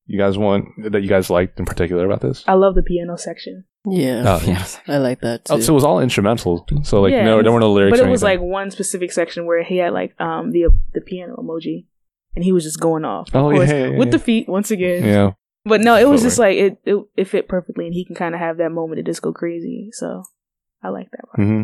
[0.07, 2.43] you guys want that you guys liked in particular about this?
[2.47, 4.65] I love the piano section, Yeah, Oh, yeah.
[4.87, 5.53] I like that too.
[5.55, 6.65] Oh, so it was all instrumental.
[6.83, 7.97] So like Yeah, no, there were no lyrics.
[7.97, 11.01] but or it was like one specific section where he had like um the the
[11.01, 11.85] piano emoji,
[12.35, 13.29] and he was just going off.
[13.33, 15.03] Oh, yeah, course, yeah, yeah, with the feet once again.
[15.05, 15.31] yeah.
[15.65, 18.33] But no, it was just like it, it it fit perfectly, and he can kind
[18.33, 19.89] of have that moment to just go crazy.
[19.91, 20.23] So
[20.81, 21.45] I like that part.
[21.45, 21.63] hmm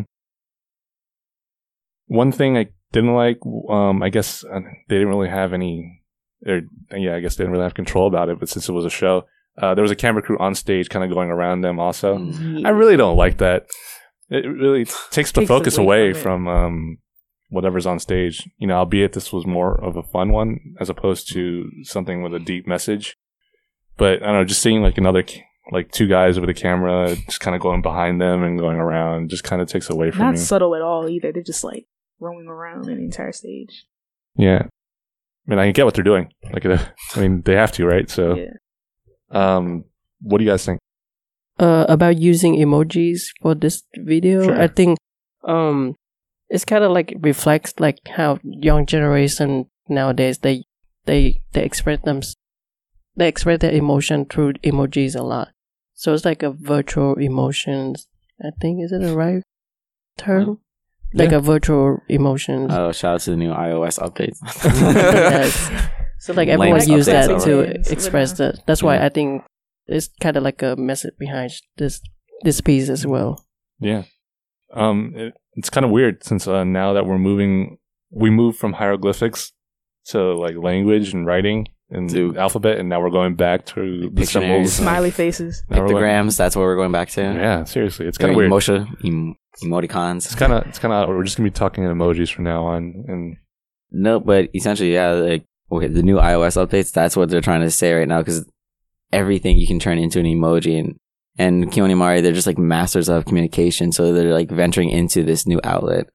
[2.06, 3.38] One thing I didn't like,
[3.70, 6.02] um, I guess uh, they didn't really have any,
[6.46, 6.62] or
[6.96, 8.38] yeah, I guess they didn't really have control about it.
[8.38, 9.26] But since it was a show,
[9.60, 11.78] uh, there was a camera crew on stage, kind of going around them.
[11.78, 12.66] Also, Mm.
[12.66, 13.66] I really don't like that.
[14.30, 16.98] It really takes the Takes focus away from from, um,
[17.50, 18.48] whatever's on stage.
[18.58, 22.34] You know, albeit this was more of a fun one as opposed to something with
[22.34, 23.16] a deep message.
[23.96, 25.24] But I don't know, just seeing like another,
[25.70, 29.30] like two guys with a camera, just kind of going behind them and going around,
[29.30, 30.38] just kind of takes away from Not me.
[30.38, 31.30] subtle at all either.
[31.32, 31.86] They're just like
[32.18, 33.84] roaming around the entire stage.
[34.36, 34.66] Yeah.
[35.46, 36.32] I mean, I get what they're doing.
[36.52, 36.64] Like,
[37.16, 38.08] I mean, they have to, right?
[38.10, 38.54] So, Yeah.
[39.30, 39.84] um,
[40.20, 40.80] what do you guys think?
[41.58, 44.60] uh, about using emojis for this video, Sure.
[44.60, 44.98] I think
[45.44, 45.94] um,
[46.48, 50.64] it's kind of like reflects like how young generation nowadays they
[51.04, 52.22] they they express them
[53.16, 55.48] they express their emotion through emojis a lot.
[55.94, 58.08] So it's like a virtual emotions.
[58.42, 59.42] I think is it the right
[60.18, 60.58] term?
[61.16, 61.36] Like Yeah.
[61.38, 62.70] a virtual emotions.
[62.72, 64.38] Oh, shout out to the new iOS updates.
[64.64, 65.70] Yes.
[66.18, 67.82] So like Lame everyone use updates that already.
[67.82, 68.64] to express that.
[68.66, 69.04] That's why Yeah.
[69.06, 69.42] I think
[69.86, 72.00] it's kind of like a message behind this
[72.42, 73.44] this piece as well.
[73.78, 74.04] Yeah.
[74.72, 77.76] Um, it, it's kind of weird since uh, now that we're moving,
[78.10, 79.52] we move from hieroglyphics
[80.06, 84.26] to like language and writing and To- alphabet, and now we're going back to the
[84.26, 84.74] symbols.
[84.74, 85.62] Smiley faces.
[85.70, 87.20] Now Pictograms, that's what we're going back to.
[87.22, 88.48] Yeah, seriously, it's kind of weird.
[88.48, 90.26] Emotion, em- emoticons.
[90.26, 91.08] It's kind of, it's kind of.
[91.08, 93.36] We're just gonna be talking in emojis from now on, and
[93.90, 96.92] No, but essentially, yeah, like okay, the new iOS updates.
[96.92, 98.44] That's what they're trying to say right now because
[99.12, 100.96] everything you can turn into an emoji, and
[101.38, 103.92] and Keone they're just like masters of communication.
[103.92, 106.06] So they're like venturing into this new outlet.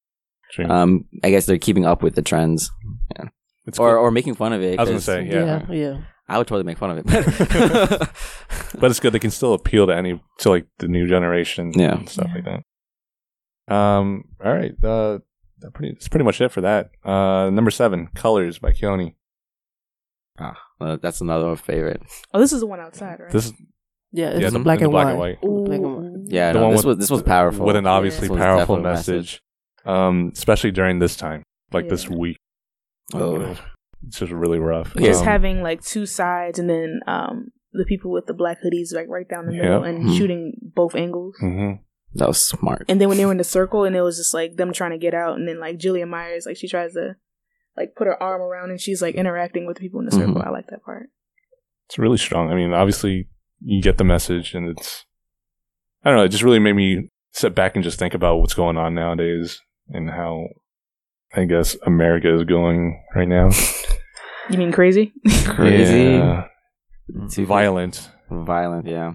[0.68, 2.72] Um, I guess they're keeping up with the trends,
[3.70, 4.04] it's or cool.
[4.06, 4.78] or making fun of it.
[4.78, 5.66] I was gonna 'cause say, yeah.
[5.70, 5.72] yeah.
[5.72, 5.98] yeah.
[6.28, 7.06] I would totally make fun of it.
[7.08, 8.12] But
[8.80, 9.14] but it's good.
[9.14, 11.96] They can still appeal to any to like the new generation, Yeah.
[11.98, 13.74] and stuff like that.
[13.74, 14.26] Um.
[14.44, 14.74] All right.
[14.84, 15.20] Uh.
[15.62, 15.94] That pretty.
[15.94, 16.92] That's pretty much it for that.
[17.04, 17.50] Uh.
[17.50, 19.16] Number seven, Colors by Keone.
[20.80, 22.02] Well, that's another favorite.
[22.34, 23.30] Oh, this is the one outside, right?
[23.32, 23.54] This is
[24.14, 25.12] Yeah, it's yeah, the the, black, the and, black white.
[25.12, 25.38] and white.
[25.44, 25.66] Ooh.
[25.66, 26.32] Black and white.
[26.32, 28.38] Yeah, The no, one this with- was this was powerful with an obviously This was
[28.40, 29.42] powerful definitely a message.
[29.86, 30.32] Um.
[30.34, 31.44] Especially during this time,
[31.74, 32.38] like this week.
[33.14, 33.56] Oh.
[34.08, 34.94] It's just really rough.
[34.96, 38.94] just Um, having like two sides, and then um the people with the black hoodies
[38.94, 39.62] like right down the Yeah.
[39.62, 40.14] middle and Hmm.
[40.14, 41.36] shooting both angles.
[41.44, 41.80] mhm.
[42.16, 42.86] That was smart.
[42.90, 44.92] And then when they were in the circle, and it was just like them trying
[44.92, 47.16] to get out, and then like Jillian Meyers, like she tries to
[47.78, 50.36] like put her arm around, and she's like interacting with the people in the circle.
[50.36, 50.48] Mhm.
[50.48, 51.10] I like that part.
[51.88, 52.50] It's really strong.
[52.52, 53.28] I mean, obviously,
[53.62, 55.06] you get the message, and it's.
[56.04, 56.24] I don't know.
[56.24, 59.62] It just really made me sit back and just think about what's going on nowadays
[59.90, 60.48] and how,
[61.36, 63.50] I guess, America is going right now.
[64.50, 65.14] You mean crazy?
[65.46, 66.48] Crazy, Yeah.
[67.38, 68.10] Violent.
[68.32, 68.88] violent.
[68.88, 69.14] Yeah.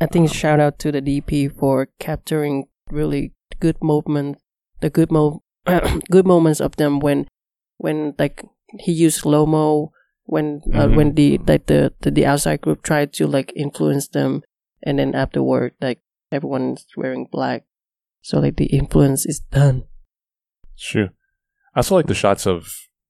[0.00, 4.38] I think shout out to the DP for capturing really good movement,
[4.80, 5.42] the good mo,
[6.10, 7.28] good moments of them when,
[7.78, 8.42] when like
[8.80, 9.92] he used slow mo
[10.26, 10.96] when uh, Mhm.
[10.96, 14.42] when the like the, the the outside group tried to like influence them,
[14.82, 16.00] and then afterward like
[16.32, 17.64] everyone's wearing black,
[18.22, 19.84] so like the influence is done.
[20.78, 21.10] True.
[21.74, 22.68] I also like the shots of,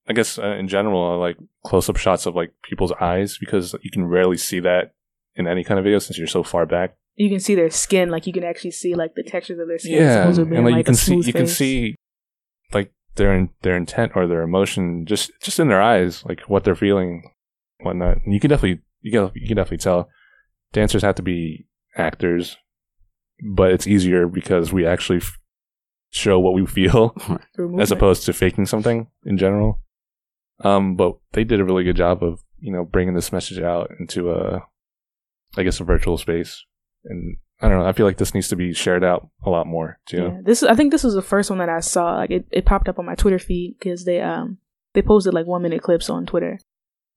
[0.08, 3.74] I guess, uh, in general, I like close up shots of like people's eyes because
[3.82, 4.94] you can rarely see that
[5.36, 6.96] in any kind of video since you're so far back.
[7.16, 9.78] You can see their skin, like you can actually see like the textures of their
[9.78, 10.02] skin.
[10.02, 11.94] Yeah, and like, like, you can see, you can see,
[12.72, 16.64] like their in, their intent or their emotion just just in their eyes, like what
[16.64, 17.30] they're feeling,
[17.80, 18.18] whatnot.
[18.24, 20.08] And you can definitely you can you can definitely tell.
[20.72, 22.56] dancers have to be actors,
[23.42, 25.38] but it's easier because we actually f-
[26.14, 27.14] show what we feel
[27.80, 29.80] as opposed to faking something in general.
[30.62, 33.90] Um, but they did a really good job of you know bringing this message out
[33.98, 34.62] into a,
[35.56, 36.64] I guess, a virtual space,
[37.04, 37.86] and I don't know.
[37.86, 40.16] I feel like this needs to be shared out a lot more too.
[40.22, 42.14] Yeah, this I think this was the first one that I saw.
[42.16, 44.58] Like it, it popped up on my Twitter feed because they um
[44.94, 46.60] they posted like one minute clips on Twitter,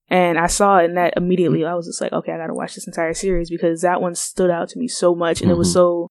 [0.09, 2.73] and I saw it and that immediately I was just like, okay, I gotta watch
[2.73, 5.69] this entire series because that one stood out to me so much and it was
[5.69, 5.73] Mhm.
[5.73, 6.07] so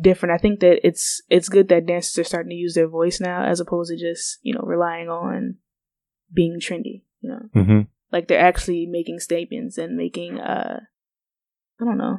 [0.00, 0.34] different.
[0.34, 3.44] I think that it's it's good that dancers are starting to use their voice now
[3.44, 5.56] as opposed to just you know relying on
[6.32, 7.02] being trendy.
[7.20, 7.80] You know, Mm-hmm.
[8.12, 10.80] like they're actually making statements and making uh
[11.80, 12.18] I don't know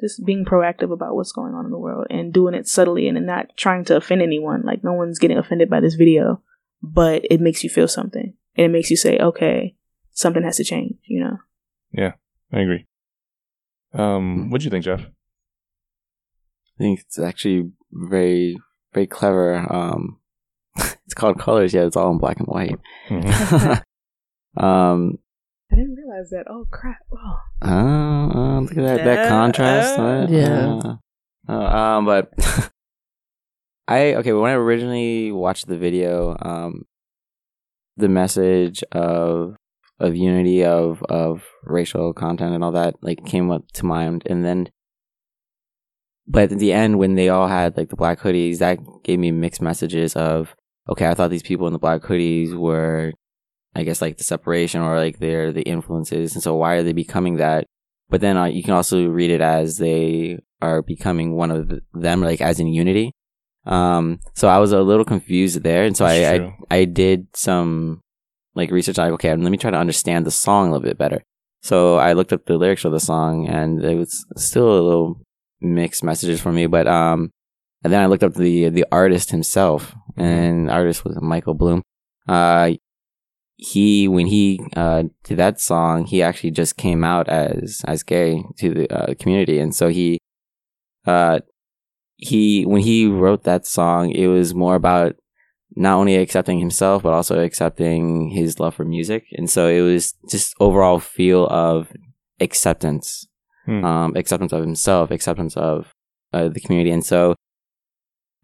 [0.00, 3.26] just being proactive about what's going on in the world and doing it subtly and
[3.26, 4.62] not trying to offend anyone.
[4.62, 6.42] Like no one's getting offended by this video,
[6.82, 9.74] but it makes you feel something and it makes you say, okay,
[10.12, 10.96] something has to change.
[11.06, 11.36] You know?
[11.92, 12.12] Yeah,
[12.52, 12.84] I agree.
[13.94, 15.00] Um, what do you think, Jeff?
[16.78, 18.58] I think it's actually very,
[18.92, 19.72] very clever.
[19.72, 20.18] Um,
[20.76, 21.72] it's called Colors.
[21.72, 22.78] Yeah, it's all in black and white.
[23.08, 23.82] Mhm.
[24.62, 25.18] um,
[25.72, 26.44] I didn't realize that.
[26.48, 26.98] Oh crap!
[27.12, 27.38] Oh.
[27.62, 29.98] uh, uh, look at that, that contrast.
[29.98, 30.26] uh.
[30.30, 30.96] Yeah.
[31.48, 32.32] uh, um, but
[33.88, 36.84] I okay when I originally watched the video, um,
[37.96, 39.56] the message of
[39.98, 44.44] of unity of of racial content and all that like came up to mind, and
[44.44, 44.68] then.
[46.28, 49.30] But at the end, when they all had like the black hoodies, that gave me
[49.30, 50.54] mixed messages of,
[50.88, 53.12] okay, I thought these people in the black hoodies were,
[53.74, 56.92] I guess, like the separation or like they're the influences, and so why are they
[56.92, 57.66] becoming that?
[58.08, 62.20] But then uh, you can also read it as they are becoming one of them,
[62.22, 63.12] like as in unity.
[63.64, 66.56] Um, so I was a little confused there, and so I, I.
[66.70, 68.00] I did some
[68.54, 68.98] like research.
[68.98, 71.22] Like, okay, let me try to understand the song a little bit better.
[71.62, 75.20] So I looked up the lyrics of the song, and it was still a little
[75.60, 76.66] mixed messages for me.
[76.66, 77.30] But um,
[77.84, 81.82] and then I looked up the the artist himself, and the artist was Michael Blume.
[82.28, 82.72] Uh,
[83.56, 88.42] he when he uh did that song, he actually just came out as as gay
[88.58, 90.18] to the uh, community, and so he
[91.06, 91.40] uh
[92.16, 95.16] he when he wrote that song, it was more about
[95.74, 100.14] not only accepting himself but also accepting his love for music, and so it was
[100.28, 101.92] just overall feel of
[102.40, 103.26] acceptance,
[103.66, 103.84] Hmm.
[103.84, 105.92] um, acceptance of himself, acceptance of
[106.32, 107.34] uh, the community, and so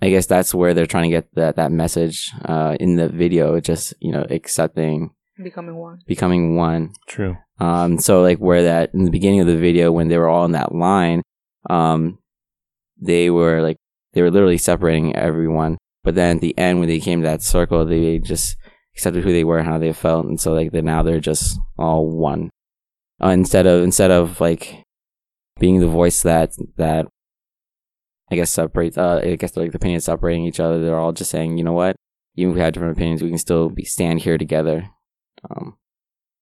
[0.00, 3.58] I guess that's where they're trying to get that that message uh, in the video,
[3.60, 5.10] just you know accepting,
[5.42, 6.00] Becoming one.
[6.06, 6.92] becoming one.
[7.06, 7.36] True.
[7.60, 10.44] Um, so like where that in the beginning of the video when they were all
[10.44, 11.22] in that line,
[11.70, 12.18] um,
[13.00, 13.76] they were like
[14.12, 15.78] they were literally separating everyone.
[16.04, 18.56] But then at the end when they came to that circle, they just
[18.96, 21.58] accepted who they were and how they felt, and so like they now they're just
[21.78, 22.50] all one.
[23.22, 24.82] Uh, instead of instead of like
[25.62, 27.06] being the voice that that
[28.32, 28.98] I guess separates.
[28.98, 30.80] Uh, I guess like the opinions separating each other.
[30.82, 31.94] They're all just saying, you know what?
[32.34, 34.88] Even if we have different opinions, we can still be stand here together.
[35.48, 35.76] Um,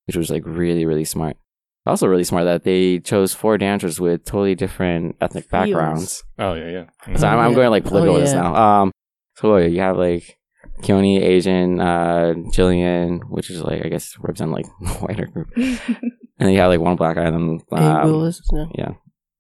[0.07, 1.37] which was like really really smart.
[1.85, 5.51] Also really smart that they chose four dancers with totally different ethnic Feels.
[5.51, 6.25] backgrounds.
[6.39, 7.17] Oh yeah, yeah.
[7.17, 7.57] So I'm, I'm yeah.
[7.57, 8.43] going like political Oh, with this yeah.
[8.43, 8.55] now.
[8.55, 8.93] Um,
[9.37, 10.39] so you have like
[10.83, 16.09] Keone, Asian, uh, Jillian, which is like I guess represent like the whiter group, and
[16.39, 18.41] then you have like one black guy, and then um, Willis.
[18.53, 18.93] No, yeah,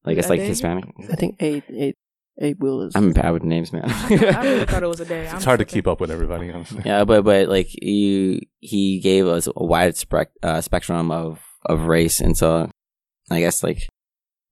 [0.05, 0.49] like it's like Ade?
[0.49, 0.85] Hispanic.
[1.11, 1.95] I think Abe, Abe,
[2.41, 2.95] Abe Willis.
[2.97, 3.83] I'm bad with names, man.
[3.87, 5.29] I really thought it was a day.
[5.35, 6.51] It's hard to keep up with everybody.
[6.51, 6.83] Honestly.
[6.85, 11.83] Yeah, but but like you, he gave us a wide spec- uh, spectrum of of
[11.87, 12.71] race, and so
[13.31, 13.83] I guess like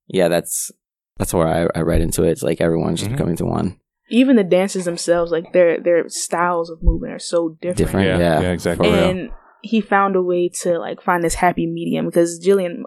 [0.06, 0.70] yeah, that's
[1.18, 2.30] that's where I, I read into it.
[2.30, 3.14] It's like everyone's just Mhm.
[3.14, 3.80] becoming to one,
[4.10, 7.76] Even the dancers themselves, like their their styles of movement are so different.
[7.78, 8.06] different.
[8.06, 8.88] Yeah, Yeah, yeah, exactly.
[8.90, 9.30] And
[9.62, 12.82] he found a way to like find this happy medium because Jillian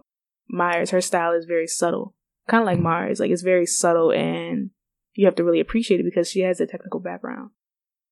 [0.50, 2.14] Meyers, her style is very subtle,
[2.52, 3.20] kind of like Mars.
[3.20, 4.70] Like it's very subtle, and
[5.16, 7.50] you have to really appreciate it because she has a technical background.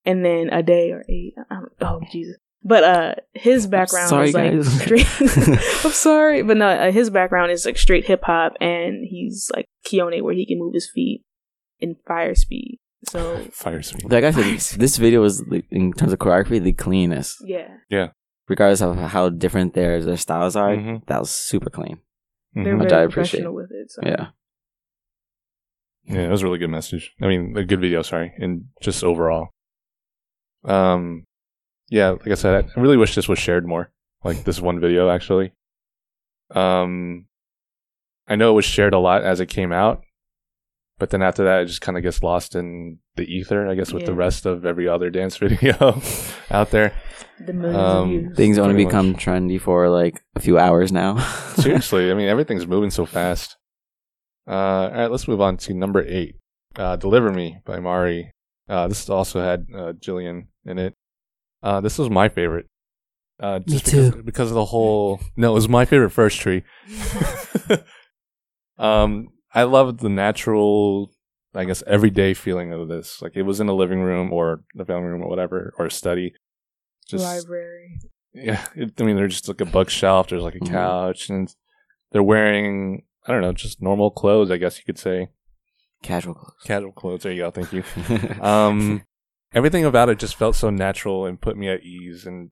[0.05, 2.37] And then a day or eight, um, oh Jesus!
[2.63, 4.81] But uh, his background sorry, is like guys.
[4.81, 5.07] straight.
[5.85, 9.65] I'm sorry, but no, uh, his background is like straight hip hop, and he's like
[9.85, 11.23] Keone, where he can move his feet
[11.79, 12.79] in fire speed.
[13.05, 14.11] So Fire speed.
[14.11, 18.07] Like I said, this video was in terms of choreography the cleanest, yeah, Yeah.
[18.47, 20.75] regardless of how different their their styles are.
[20.75, 21.05] Mhm.
[21.07, 21.99] That was super clean.
[22.63, 22.79] They're Mhm.
[22.81, 23.91] Which I very professional with it.
[23.91, 24.01] So.
[24.05, 24.27] Yeah,
[26.05, 27.13] Yeah, it was a really good message.
[27.21, 28.01] I mean, a good video.
[28.01, 29.49] Sorry, and just overall.
[30.63, 31.25] Um,
[31.89, 33.91] yeah, like I said, I really wish this was shared more.
[34.23, 35.53] Like this one video, actually.
[36.51, 37.25] Um,
[38.27, 40.03] I know it was shared a lot as it came out,
[40.99, 43.67] but then after that, it just kind of gets lost in the ether.
[43.67, 46.01] I guess with the rest of every other dance video
[46.51, 46.93] out there.
[47.39, 48.35] The millions Um, of views.
[48.37, 51.17] things only Pretty become trendy for like a few hours now.
[51.55, 53.55] Seriously, I mean, everything's moving so fast.
[54.47, 56.35] Uh, all right, let's move on to number eight.
[56.75, 58.31] Uh, Deliver Me by Mari.
[58.67, 60.93] Uh, this also had uh, Jillian in it.
[61.63, 62.65] Uh, this was my favorite.
[63.41, 64.23] Uh, Me just because, too.
[64.23, 65.19] because of the whole.
[65.37, 66.63] No, it was my favorite first tree.
[68.77, 71.11] um, I loved the natural,
[71.55, 73.21] I guess, everyday feeling of this.
[73.21, 75.91] Like it was in a living room or the family room or whatever, or a
[75.91, 76.33] study.
[77.07, 77.99] Just Library.
[78.33, 80.27] yeah, it, I mean, they're just like a bookshelf.
[80.29, 80.69] There's like a Mhm.
[80.71, 81.53] couch, and
[82.11, 84.49] they're wearing I don't know, just normal clothes.
[84.51, 85.27] I guess you could say
[86.01, 86.53] Casual clothes.
[86.63, 87.23] casual clothes.
[87.23, 87.51] There you go.
[87.51, 87.83] Thank you.
[88.41, 89.03] Um,
[89.53, 92.51] everything about it just felt so natural and put me at ease, and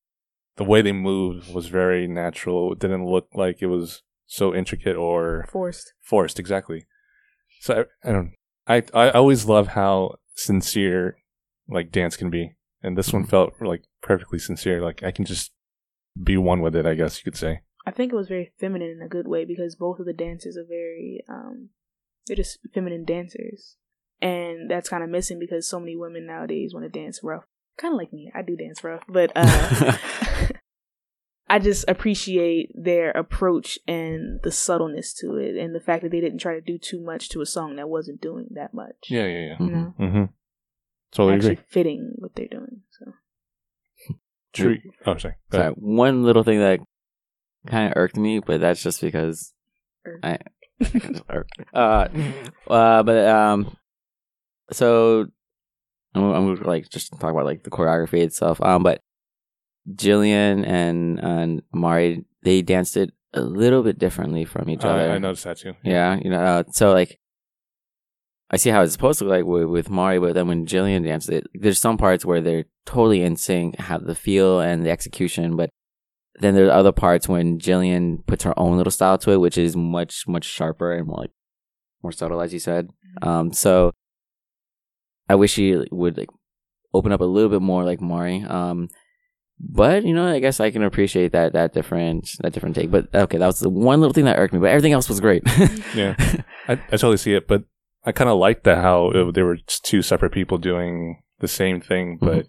[0.57, 2.73] the way they moved was very natural.
[2.73, 5.93] It didn't look like it was so intricate or Forced.
[6.01, 6.39] forced.
[6.39, 6.85] Exactly.
[7.61, 8.33] So I, I don't.
[8.67, 11.17] I I always love how sincere
[11.67, 14.81] like dance can be, and this one felt like perfectly sincere.
[14.81, 15.51] Like I can just
[16.21, 16.85] be one with it.
[16.85, 17.61] I guess you could say.
[17.85, 20.57] I think it was very feminine in a good way because both of the dancers
[20.57, 21.69] are very um
[22.27, 23.77] they're just feminine dancers.
[24.21, 27.43] And that's kind of missing because so many women nowadays want to dance rough.
[27.77, 28.31] Kind of like me.
[28.35, 29.95] I do dance rough, but uh
[31.49, 36.19] I just appreciate their approach and the subtleness to it and the fact that they
[36.19, 38.95] didn't try to do too much to a song that wasn't doing that much.
[39.09, 39.55] Yeah, yeah, yeah.
[39.59, 40.23] You know, Mm-hmm.
[41.13, 41.63] Totally actually agree.
[41.69, 42.81] fitting what they're doing.
[42.91, 43.13] So
[44.53, 44.77] True.
[45.05, 45.35] Oh, sorry.
[45.51, 45.75] Go Sorry, ahead.
[45.77, 46.79] one little thing that
[47.67, 49.53] kind of irked me, but that's just because
[50.05, 50.25] Irked.
[50.25, 50.37] I,
[50.81, 51.51] I irked.
[51.73, 52.07] Uh,
[52.67, 53.77] uh, but um,
[54.71, 55.27] so
[56.15, 58.61] I'm, I'm gonna like just talk about like the choreography itself.
[58.61, 59.01] Um, but
[59.93, 65.11] Jillian and and Mari they danced it a little bit differently from each other.
[65.11, 65.75] I, I noticed that too.
[65.83, 67.19] Yeah, you know, uh, so like,
[68.49, 71.03] I see how it's supposed to look like with, with Mari, but then when Jillian
[71.03, 74.89] dances it, there's some parts where they're totally in sync, have the feel and the
[74.89, 75.69] execution, but
[76.39, 79.57] then there are other parts when Jillian puts her own little style to it, which
[79.57, 81.31] is much, much sharper and more like,
[82.01, 82.89] more subtle, as you said.
[83.21, 83.91] Um, so
[85.27, 86.29] I wish she would like
[86.93, 88.43] open up a little bit more like Mari.
[88.43, 88.89] Um,
[89.59, 92.91] but you know, I guess I can appreciate that that different that different take.
[92.91, 94.59] But okay, that was the one little thing that irked me.
[94.59, 95.43] But everything else was great.
[95.95, 96.15] Yeah.
[96.67, 97.63] I, I totally see it, but
[98.05, 101.79] I kind of liked that how it, they were two separate people doing the same
[101.81, 102.45] thing, but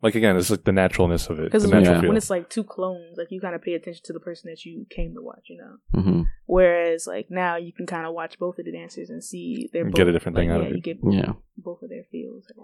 [0.00, 2.00] like again, it's like the naturalness of it, because when, Yeah.
[2.00, 4.64] when it's like two clones, like you kind of pay attention to the person that
[4.64, 6.00] you came to watch, you know.
[6.02, 9.68] hmm Whereas like now you can kind of watch both of the dancers and see
[9.72, 10.84] they're And both, get a different thing like, out yeah, of You it.
[10.84, 11.32] get Yeah.
[11.56, 12.44] both of their feels.
[12.56, 12.62] I.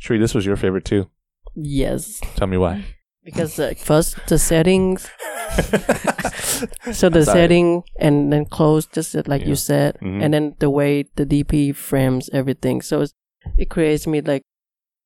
[0.00, 1.10] Tree, this was your favorite too.
[1.54, 2.84] Yes, Tell me why.
[3.24, 5.08] because uh, first the settings,
[6.92, 7.24] so the Sorry.
[7.24, 10.22] setting and then close, just like you said, Mhm.
[10.22, 12.82] and then the way the DP frames everything.
[12.82, 13.14] So it's,
[13.58, 14.42] it creates me like,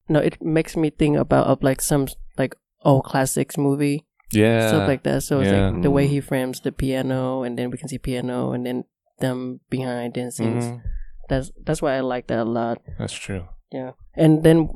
[0.08, 2.54] no, it makes me think about of like some like
[2.84, 4.68] old classics movie yeah.
[4.68, 5.22] stuff like that.
[5.22, 5.70] So it's yeah.
[5.70, 8.84] like the way he frames the piano, and then we can see piano, and then
[9.20, 10.60] them behind dancing.
[10.60, 10.82] Mhm.
[11.28, 12.82] That's that's why I like that a lot.
[12.98, 13.48] That's true.
[13.72, 14.68] Yeah, and then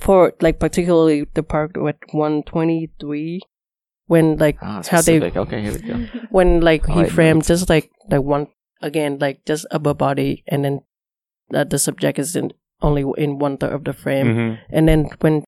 [0.00, 3.40] for like particularly the part with one twenty three,
[4.06, 5.20] when like Ah, how they.
[5.20, 5.94] Okay, here we go.
[6.30, 8.48] when like he like framed just like like one
[8.82, 10.80] again like just above body, and then
[11.54, 14.58] uh, the subject is in only in one third of the frame, Mhm.
[14.70, 15.44] and then when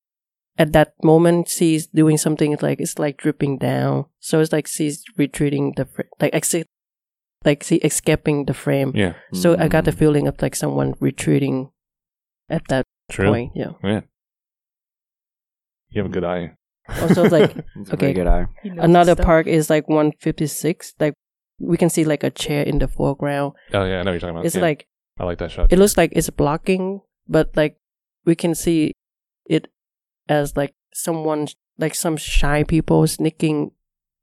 [0.57, 4.67] at that moment she's doing something it's like it's like dripping down, so it's like
[4.67, 6.67] she's retreating the fr- like exit.
[7.43, 9.13] Like she escaping the frame, Yeah.
[9.33, 9.97] so I got the Mm.
[9.97, 11.71] feeling of like someone retreating
[12.49, 13.29] at that True.
[13.33, 13.53] point.
[13.55, 13.71] Yeah.
[13.83, 14.01] Yeah.
[15.91, 16.55] You have a good eye.
[17.01, 18.13] Also, it's like It's a okay.
[18.13, 18.47] good eye.
[18.63, 19.25] Another his stuff.
[19.25, 20.93] part is like 156.
[20.99, 21.13] Like
[21.59, 23.53] we can see like a chair in the foreground.
[23.73, 24.45] Oh yeah, I know what you're talking about.
[24.45, 24.61] It's Yeah.
[24.61, 24.87] like
[25.19, 25.71] I like that shot.
[25.71, 27.77] it looks like it's blocking, but like
[28.25, 28.93] we can see
[29.45, 29.67] it
[30.27, 33.71] as like someone like some shy people sneaking.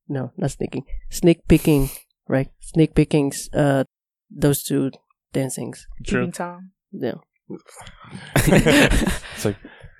[0.08, 0.84] No, not sneaking.
[1.10, 1.90] Sneak picking,
[2.28, 2.48] right?
[2.60, 3.32] Sneak picking.
[3.52, 3.84] Uh,
[4.30, 4.90] those two
[5.32, 5.86] dancings.
[6.04, 6.20] True.
[6.26, 6.72] Peeping Tom.
[6.92, 7.14] Yeah.
[8.36, 9.56] It's like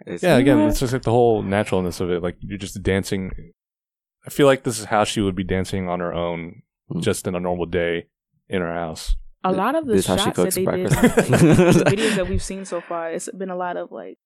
[0.08, 2.22] It's- yeah, again, it's just like the whole naturalness of it.
[2.22, 3.30] Like you're just dancing.
[4.26, 7.02] I feel like this is how she would be dancing on her own, Mm.
[7.02, 8.06] just in a normal day
[8.48, 9.14] in her house.
[9.44, 11.30] A lot of the This is how she shots that cooks they did, breakfast.
[11.30, 14.18] like, the videos that we've seen so far, it's been a lot of like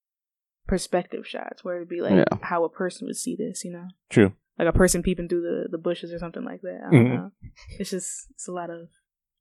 [0.67, 2.39] perspective shots where it'd be like Yeah.
[2.43, 4.33] how a person would see this, you know, True.
[4.59, 6.81] like a person peeping through the, the bushes or something like that.
[6.87, 7.15] I don't Mhm.
[7.15, 7.31] know.
[7.79, 8.89] It's just it's a lot of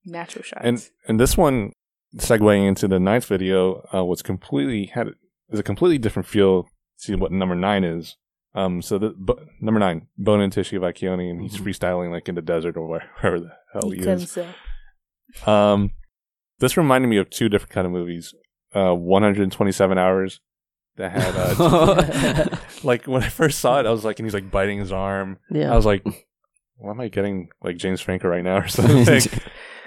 [0.05, 0.61] natural shots.
[0.63, 1.71] And and this one,
[2.17, 5.09] segueing into the ninth video, uh, was completely had
[5.51, 6.67] is a completely different feel.
[6.97, 8.17] See what number nine is.
[8.53, 11.63] Um, so the bu- number nine, Bone and Tissue by Keone, and he's Mhm.
[11.65, 14.37] freestyling like in the desert or where- wherever the hell he he couldn't is.
[15.47, 15.91] Um,
[16.59, 18.33] this reminded me of two different kind of movies.
[18.75, 20.39] Uh, 127 hours
[20.97, 24.51] that had uh, like when I first saw it, I was like, and he's like
[24.51, 25.37] biting his arm.
[25.49, 25.71] Yeah.
[25.71, 26.03] I was like,
[26.75, 29.21] why am I getting like James Franco right now or something?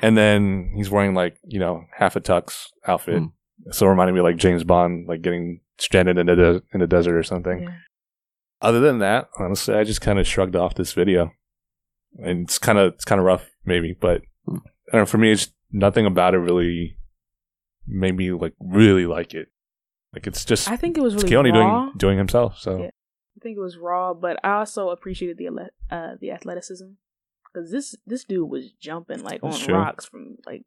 [0.02, 3.22] and then he's wearing like you know half a tux outfit.
[3.22, 3.32] Mm.
[3.70, 6.80] So it reminded me of like James Bond, like getting stranded in the de- in
[6.80, 7.62] the desert or something.
[7.62, 7.74] Yeah.
[8.60, 11.32] Other than that, honestly, I just kind of shrugged off this video,
[12.18, 14.56] and it's kind of it's kind of rough, maybe, but Hmm.
[14.88, 16.98] I don't know, for me, it's nothing about it really
[17.86, 19.48] made me like really like it.
[20.12, 21.84] Like it's just I think it was it's really Keone raw.
[21.86, 22.58] doing doing himself.
[22.58, 22.86] So Yeah.
[22.86, 25.48] I think it was raw, but I also appreciated the
[25.90, 26.84] uh, the athleticism
[27.52, 29.74] because this this dude was jumping like That's on true.
[29.74, 30.62] rocks from like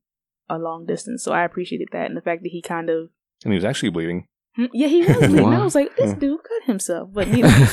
[0.49, 1.23] a long distance.
[1.23, 3.09] So I appreciated that and the fact that he kind of
[3.43, 4.25] and he was actually bleeding.
[4.55, 5.17] Hmm, yeah he was.
[5.27, 5.53] bleeding.
[5.53, 7.67] I was like, this dude cut himself, but you know,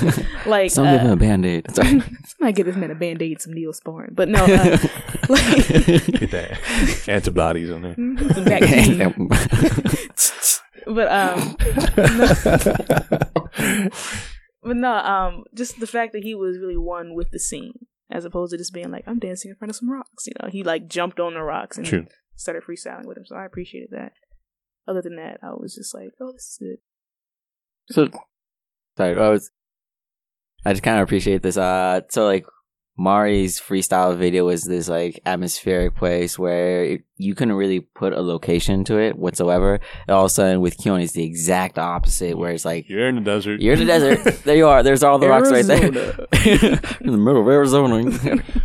[0.46, 1.66] like Some uh, give him a band aid.
[1.74, 4.76] somebody give this man a band aid, some Neosporin, but no, uh,
[5.28, 5.66] like
[6.20, 7.94] Get that antibodies on there.
[7.94, 9.28] some vaccine.
[10.86, 11.56] but um,
[14.62, 18.24] but no, um, just the fact that he was really one with the scene, as
[18.24, 20.26] opposed to just being like, I'm dancing in front of some rocks.
[20.26, 22.06] You know, he like jumped on the rocks and True.
[22.36, 23.26] Started freestyling with him.
[23.26, 24.12] So I appreciated that.
[24.86, 26.78] Other than that, I was just like, oh, this is good.
[27.90, 28.08] So,
[28.96, 29.50] sorry, I was.
[30.66, 31.56] I just kind of appreciate this.
[31.56, 32.46] Uh, so like
[32.96, 38.84] Mari's freestyle video was this like atmospheric place where you couldn't really put a location
[38.84, 39.80] to it whatsoever.
[40.06, 43.08] And all of a sudden, with Keone, it's the exact opposite, where it's like You're
[43.08, 43.60] in the desert.
[43.60, 44.40] you're in the desert.
[44.44, 44.82] There you are.
[44.84, 45.82] There's all the rocks right there.
[47.00, 48.10] In the middle of Arizona.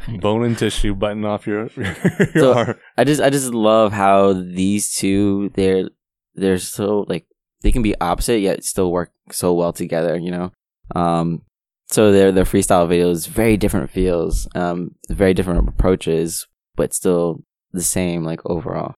[0.20, 1.96] Bone and tissue button off your, your
[2.36, 2.80] So- arm.
[2.98, 5.90] I just I just love how these two they're
[6.36, 7.26] they're so like
[7.62, 10.52] they can be opposite yet still work so well together, you know.
[10.96, 11.42] Um
[11.90, 17.84] so their their freestyle videos very different feels, um very different approaches, but still the
[17.84, 18.96] same like overall.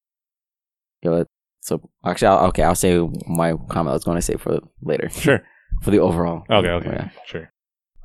[1.02, 1.26] You know,
[1.62, 5.10] so actually I'll, okay, I'll say my comment I was going to say for later.
[5.10, 5.42] Sure.
[5.82, 6.44] For the overall.
[6.50, 7.10] Okay, okay, Yeah.
[7.26, 7.52] sure.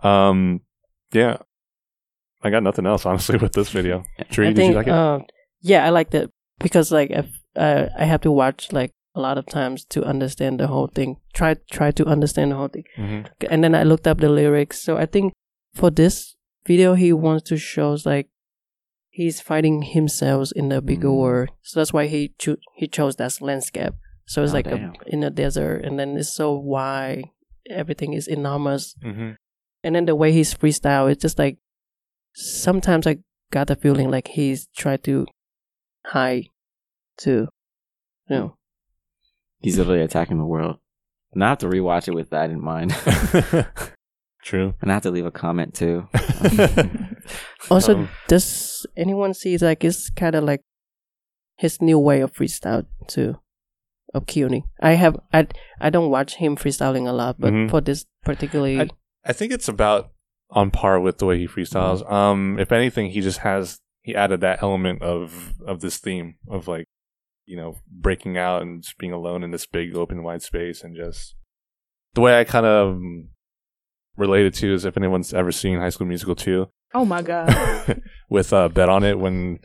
[0.03, 0.61] Um,
[1.13, 1.39] yeah,
[2.43, 4.05] I got nothing else honestly with this video.
[4.31, 4.93] Tree, I did think, you like it?
[4.93, 5.19] uh,
[5.61, 7.27] yeah, I liked it because like if
[7.57, 11.17] uh, I have to watch like a lot of times to understand the whole thing.
[11.33, 13.27] Try try to understand the whole thing, Mhm.
[13.51, 14.79] and then I looked up the lyrics.
[14.87, 15.33] So I think
[15.75, 16.37] for this
[16.67, 18.29] video, he wants to show like
[19.11, 21.17] he's fighting himself in the bigger Mm.
[21.23, 21.49] world.
[21.63, 23.95] So that's why he cho- he chose that landscape.
[24.27, 27.25] So it's Oh, like a, in a desert, and then it's so wide.
[27.71, 29.37] Everything is enormous, Mhm.
[29.85, 31.57] and then the way he's freestyle, it's just like
[32.35, 33.19] sometimes I
[33.51, 35.27] got the feeling like he's trying to
[36.07, 36.49] hide
[37.17, 37.49] too.
[38.29, 38.57] You know,
[39.67, 40.77] He's literally attacking the world.
[41.33, 42.95] And I have to rewatch it with that in mind.
[44.45, 44.75] True.
[44.81, 46.07] and I have to leave a comment too.
[47.71, 50.61] Also, Um, does anyone see like it's kind of like
[51.57, 53.35] his new way of freestyle too,
[54.15, 54.63] of Keone?
[54.81, 55.49] I have I
[55.81, 57.69] I don't watch him freestyling a lot, but Mhm.
[57.71, 58.91] for this particularly, I-
[59.25, 60.13] I think it's about
[60.51, 62.09] on par with the way he freestyles.
[62.09, 66.69] Um, if anything, he just has he added that element of of this theme of
[66.69, 66.85] like,
[67.47, 70.97] you know, breaking out and just being alone in this big open wide space and
[70.97, 71.35] just
[72.15, 73.29] the way I kind of mm,
[74.17, 78.01] related to is if anyone's ever seen High School Musical two Oh my god.
[78.31, 79.59] with uh, Bet on It when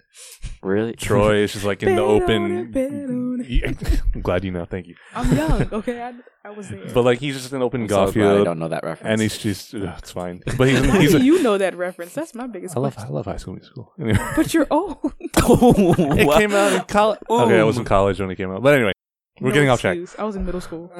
[0.61, 0.93] really?
[0.93, 2.57] Troy is just like in the open.
[2.57, 3.49] it, bet on it.
[3.49, 3.71] Yeah,
[4.15, 4.65] I'm glad you know.
[4.65, 4.95] Thank you.
[5.15, 6.01] I'm young, okay?
[6.01, 6.13] I,
[6.43, 6.85] I was there.
[6.93, 8.83] But like he's just in open I'm so golf glad I field, don't know that
[8.83, 9.09] reference.
[9.11, 10.41] and he's just ugh, it's fine.
[10.57, 11.11] But he's How he's.
[11.11, 12.13] do A, you know that reference?
[12.13, 13.93] That's my biggest I love I love High School Musical.
[13.99, 14.19] Anyway.
[14.35, 14.97] But you're old.
[15.23, 17.19] It came out in college.
[17.29, 18.61] Okay, I was in college when it came out.
[18.61, 18.91] But anyway,
[19.39, 19.97] we're No getting off track.
[19.97, 20.19] excuse.
[20.19, 20.91] I was in middle school.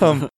[0.00, 0.28] um,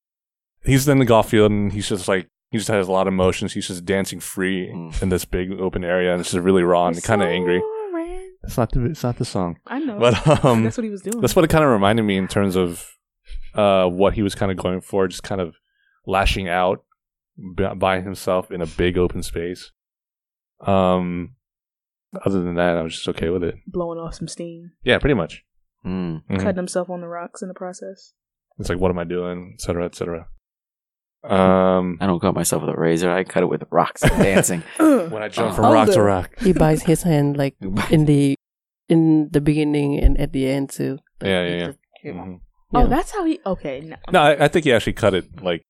[0.64, 3.12] he's in the golf field and he's just like he just has a lot of
[3.14, 3.52] emotions.
[3.54, 5.02] He's just dancing free Mm.
[5.02, 7.60] in this big open area, and it's just really raw and kind of angry.
[7.60, 8.32] Soaring.
[8.44, 9.98] It's not the it's not the song, I know.
[9.98, 11.20] but um, that's what he was doing.
[11.20, 12.86] that's what it kind of reminded me in terms of
[13.54, 15.56] uh what he was kind of going for, just kind of
[16.06, 16.84] lashing out
[17.76, 19.72] by himself in a big open space.
[20.60, 21.34] Um,
[22.24, 23.56] other than that, I was just okay with it.
[23.66, 25.42] blowing off some steam, Yeah, pretty much.
[25.84, 26.22] Mm.
[26.30, 26.38] Mhm.
[26.38, 28.12] cutting himself on the rocks in the process.
[28.58, 30.28] It's like, what am I doing, et cetera, et cetera.
[31.24, 33.10] Um, I don't cut myself with a razor.
[33.10, 34.62] I cut it with rocks and dancing.
[34.76, 35.56] when I jump Oh.
[35.56, 36.30] from rock to rock.
[36.40, 37.56] he bites his hand like
[37.90, 38.36] in the
[38.88, 40.98] in the beginning and at the end too.
[41.20, 41.66] Like, Yeah, he yeah, yeah.
[41.66, 42.40] just- you know, Mhm.
[42.74, 42.86] Oh, yeah.
[42.86, 43.40] that's how he.
[43.46, 43.96] Okay, no.
[44.12, 45.62] No, I, I think he actually cut it like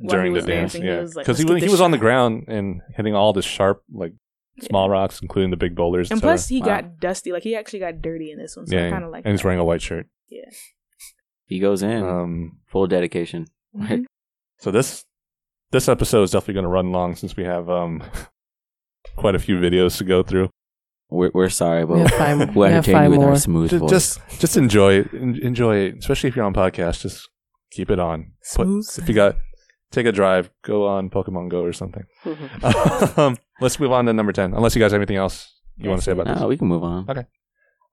[0.00, 0.72] While during he the was dance.
[0.72, 1.96] dancing, he yeah, was like, because he, "Let's was get he this was on the
[1.96, 4.12] shot." ground and hitting all the sharp like
[4.60, 6.10] small rocks, including the big boulders.
[6.12, 6.66] And plus, he Wow.
[6.66, 7.32] got dusty.
[7.32, 8.66] Like he actually got dirty in this one.
[8.66, 9.24] So yeah, I kind of like.
[9.24, 9.44] and he's that.
[9.46, 10.06] wearing a white shirt.
[10.28, 10.44] Yeah.
[11.46, 13.46] he goes in Um, full dedication.
[13.76, 14.04] Mhm.
[14.62, 15.04] So this
[15.72, 18.02] this episode is definitely going to run long since we have um
[19.16, 20.48] quite a few videos to go through.
[21.10, 23.30] We're, we're sorry, We but five, we'll have entertain five you with more.
[23.30, 23.90] our smooth Just, voice.
[23.90, 25.12] just just enjoy it.
[25.12, 27.02] Enjoy it, especially if you're on podcast.
[27.02, 27.28] Just
[27.70, 28.32] keep it on.
[28.54, 28.98] Put- Smooth.
[28.98, 29.36] if you got
[29.90, 32.04] take a drive, go on Pokemon Go or something.
[33.18, 34.54] um, let's move on to number ten.
[34.54, 36.42] Unless you guys have anything else you want to say about no, this.
[36.44, 37.10] we can move on.
[37.10, 37.24] Okay.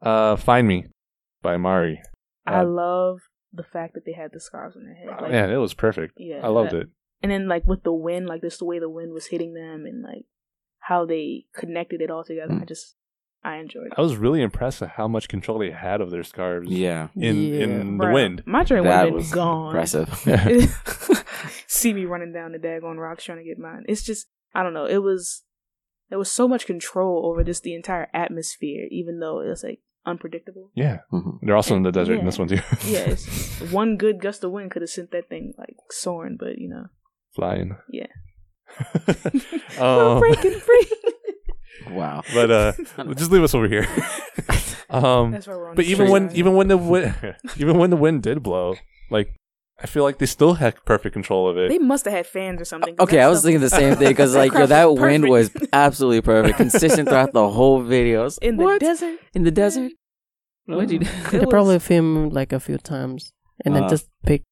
[0.02, 0.86] Uh, Find Me
[1.42, 2.00] by Mari.
[2.46, 3.18] I Uh, love
[3.54, 5.22] the fact that they had the scarves on their head.
[5.22, 6.14] Like, Man, it was perfect.
[6.18, 6.88] yeah, I loved uh, it.
[7.22, 9.86] And then like with the wind, like just the way the wind was hitting them,
[9.86, 10.26] and like
[10.80, 12.54] how they connected it all together.
[12.54, 12.62] Mm.
[12.62, 12.96] I just
[13.44, 13.88] I enjoyed.
[13.88, 13.94] It.
[13.98, 17.08] I was really impressed at how much control they had of their scarves Yeah.
[17.16, 17.60] in Yeah.
[17.64, 18.44] in the Bruh, wind.
[18.46, 19.68] My dream would That have been was gone.
[19.68, 20.10] impressive.
[21.68, 23.84] See me running down the daggone rocks trying to get mine.
[23.88, 24.86] It's just I don't know.
[24.86, 25.44] It was
[26.10, 29.80] there was so much control over just the entire atmosphere, even though it was like
[30.10, 30.72] unpredictable.
[30.76, 31.40] Yeah, Mhm.
[31.44, 32.60] they're also in the desert in this one too.
[32.86, 33.26] Yeah, it's
[33.82, 36.86] one good gust of wind could have sent that thing like soaring, but you know,
[37.36, 37.78] flying.
[37.92, 38.08] Yeah.
[39.80, 40.88] um, we're breaking free.
[41.92, 42.24] Wow.
[42.34, 42.72] but uh,
[43.16, 43.88] just leave us over here.
[44.90, 47.16] um, That's why we're on but even when even when the wind
[47.58, 48.76] even when the wind did blow,
[49.10, 49.34] like
[49.82, 51.70] I feel like they still had perfect control of it.
[51.70, 52.96] they must have had fans or something.
[53.00, 56.22] Okay, I was thinking the same thing because like yo, that was wind was absolutely
[56.22, 58.22] perfect, consistent throughout the whole video.
[58.22, 59.20] I was in the desert.
[59.34, 59.92] in the desert.
[60.78, 61.06] What'd you do?
[61.10, 63.34] It They was- probably filmed like a few times
[63.66, 63.90] and then Uh.
[63.90, 64.44] just pick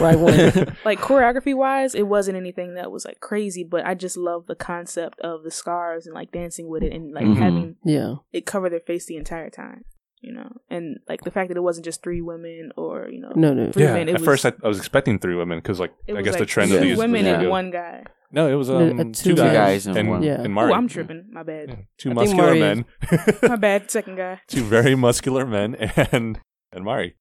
[0.00, 0.34] right one.
[0.84, 4.54] like choreography wise, it wasn't anything that was like crazy, but I just love the
[4.54, 7.36] concept of the scarves and like dancing with it and like Mhm.
[7.36, 8.14] having yeah.
[8.32, 9.84] it cover their face the entire time,
[10.22, 13.32] you know, and like the fact that it wasn't just three women or you know
[13.36, 13.70] No, no.
[13.72, 14.08] three yeah, men.
[14.08, 16.36] It at was, first I, I was expecting three women because like I was guess
[16.36, 17.40] the trend of these women Yeah.
[17.40, 18.04] and one guy.
[18.34, 20.26] No, it was Uh, um, uh, two two guys, guys and and one one.
[20.28, 20.34] Yeah.
[20.42, 20.72] and Oh, Mari.
[20.72, 21.24] I'm tripping.
[21.30, 21.68] My bad.
[21.68, 22.84] Yeah, two I muscular men,
[23.42, 23.90] My bad.
[23.96, 24.40] Second guy.
[24.48, 25.74] two very muscular men,
[26.12, 26.40] and
[26.72, 27.14] and Mari.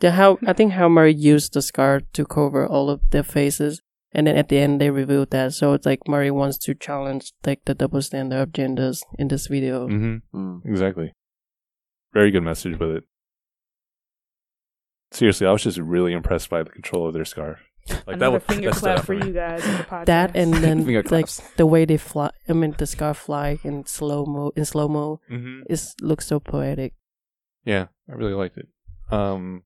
[0.00, 3.80] The how I think how Mari used the scar to cover all of their faces,
[4.12, 5.54] and then at the end they revealed that.
[5.54, 9.46] So it's like Mari wants to challenge like the double standard of genders in this
[9.46, 9.86] video.
[9.88, 10.36] Mm-hmm.
[10.36, 10.66] Mm.
[10.66, 11.12] Exactly.
[12.12, 13.04] Very good message with it.
[15.12, 17.60] Seriously, I was just really impressed by the control of their scarf.
[17.88, 19.26] Like Another that, wa- finger clap for me.
[19.28, 20.04] you guys in the podcast.
[20.12, 21.40] That and then Finger like claps.
[21.56, 22.30] the way they fly.
[22.48, 25.20] I mean, the scarf fly in slow mo in slow mo.
[25.30, 25.62] Mhm.
[25.68, 26.94] It looks so poetic.
[27.64, 28.68] Yeah, I really liked it.
[29.10, 29.62] Um,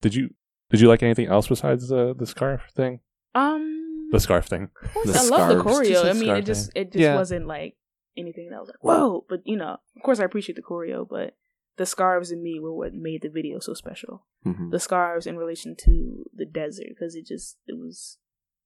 [0.00, 0.30] did you
[0.70, 3.00] did you like anything else besides the the scarf thing?
[3.34, 4.70] um, The scarf thing.
[5.04, 5.64] The I love the scarves.
[5.64, 5.88] choreo.
[5.88, 6.82] Just a I mean, scarf it just thing.
[6.82, 7.14] it just Yeah.
[7.16, 7.76] wasn't like
[8.16, 9.24] anything that was like whoa.
[9.28, 11.34] But you know, of course, I appreciate the choreo, but
[11.76, 14.26] the scarves in me were what made the video so special.
[14.46, 14.70] Mhm.
[14.70, 18.18] The scarves in relation to the desert because it just it was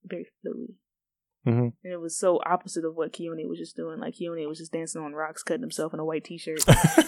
[0.05, 0.75] very flowy.
[1.47, 1.69] Mm-hmm.
[1.85, 4.01] And it was so opposite of what Keone was just doing.
[4.01, 6.65] Like Keone was just dancing on rocks, cutting himself in a white t-shirt.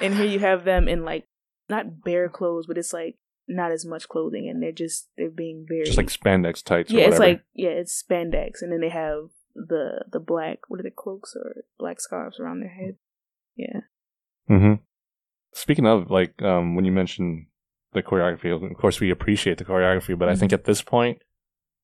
[0.00, 1.26] and here you have them in like
[1.68, 3.16] not bare clothes, but it's like
[3.48, 6.92] not as much clothing, and they're just they're being very Just like spandex tights.
[6.92, 10.80] or yeah, it's like yeah, it's spandex, and then they have the the black what
[10.80, 12.96] are the cloaks or black scarves around their head.
[13.56, 13.80] Yeah,
[14.48, 14.74] hmm
[15.52, 17.46] Speaking of, like, um, when you mentioned
[17.92, 21.22] the choreography, of course, we appreciate the choreography, but I think at this point,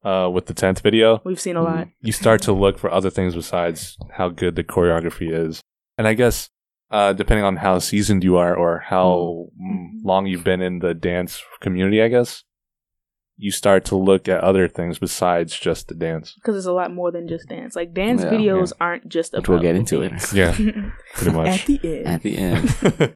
[0.02, 1.88] uh, with the 10th video, we've seen a lot.
[2.00, 5.60] you start to look for other things besides how good the choreography is.
[5.98, 6.48] And I guess,
[6.90, 10.94] uh, depending on how seasoned you are or how mm, long you've been in the
[10.94, 12.42] dance community, I guess,
[13.40, 16.32] you start to look at other things besides just the dance.
[16.34, 17.74] Because it's a lot more than just dance.
[17.74, 19.52] Like dance Yeah, videos aren't just Which about.
[19.54, 20.32] we'll get the into it.
[20.32, 20.52] Yeah,
[21.14, 21.48] pretty much.
[21.60, 23.14] At the end, At the end,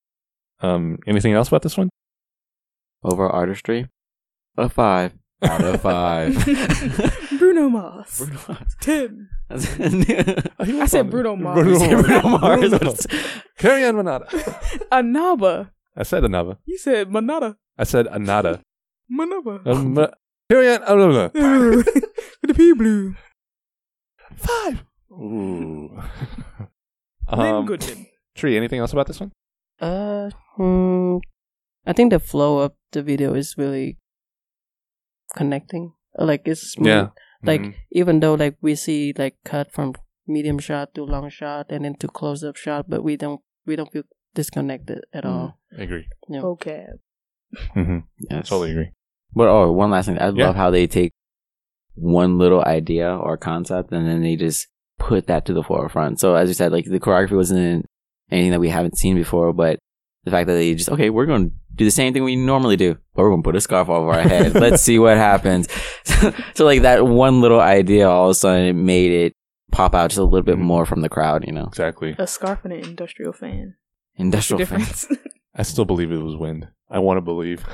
[0.60, 1.88] um, anything else about this one?
[3.04, 3.88] over artistry,
[4.56, 6.34] a five out of five.
[7.38, 8.76] Bruno Mars, Bruno Mars.
[8.80, 9.28] ten.
[9.48, 9.54] I
[10.58, 11.62] I said Bruno Mars.
[11.62, 12.70] Bruno You said Bruno Mars.
[12.82, 13.06] Mars.
[13.58, 14.24] Carry on, Manada.
[14.90, 15.70] Anaba.
[15.96, 16.58] I said Anava.
[16.64, 17.56] You said Manada.
[17.78, 18.60] I said Anada.
[19.10, 19.66] Manaba.
[19.66, 20.08] Um, uh,
[20.50, 20.80] carry on.
[20.82, 21.32] Anava.
[21.34, 23.14] With the P blue.
[24.36, 24.84] Five.
[25.10, 25.90] Ooh.
[27.32, 28.06] Lynn um, Goodman.
[28.34, 29.32] Tree, anything else about this one?
[29.80, 31.18] Uh, hmm,
[31.86, 33.98] I think the flow of the video is really
[35.34, 35.92] connecting.
[36.18, 36.86] Like it's smooth.
[36.88, 37.08] Yeah.
[37.42, 37.74] Like Mhm.
[37.92, 39.94] even though like we see like cut from
[40.26, 43.76] medium shot to long shot and then to close up shot, but we don't we
[43.76, 44.04] don't feel
[44.34, 45.30] disconnected at Mm.
[45.30, 45.58] all.
[45.78, 46.08] I agree.
[46.28, 46.42] Yeah.
[46.42, 46.86] Okay.
[47.74, 47.98] Mm-hmm.
[48.30, 48.48] Yes.
[48.48, 48.90] Totally agree.
[49.34, 50.18] But oh, one last thing.
[50.18, 50.46] I Yeah.
[50.46, 51.12] love how they take
[51.94, 54.66] one little idea or concept and then they just
[54.98, 56.20] put that to the forefront.
[56.20, 57.86] So as you said, like the choreography wasn't
[58.30, 59.78] anything that we haven't seen before, but
[60.24, 62.76] the fact that they just okay, we're going to do the same thing we normally
[62.76, 64.54] do, but we're going to put a scarf over our head.
[64.54, 65.68] Let's see what happens.
[66.04, 69.32] So, so like that one little idea, all of a sudden, it made it
[69.72, 70.62] pop out just a little bit Mhm.
[70.62, 71.44] more from the crowd.
[71.46, 72.14] You know, Exactly.
[72.18, 73.74] A scarf and an industrial fan.
[74.16, 74.64] industrial.
[74.66, 74.82] fan.
[75.56, 75.68] Difference.
[75.68, 76.68] I still believe it was wind.
[76.90, 77.64] I want to believe.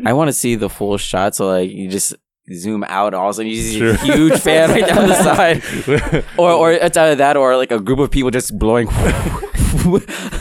[0.06, 1.34] I want to see the full shot.
[1.34, 2.14] So like you just
[2.52, 3.90] zoom out, all of a sudden you see Sure.
[3.92, 6.24] a huge fan right down the side.
[6.36, 8.88] or or it's either that or like a group of people just blowing.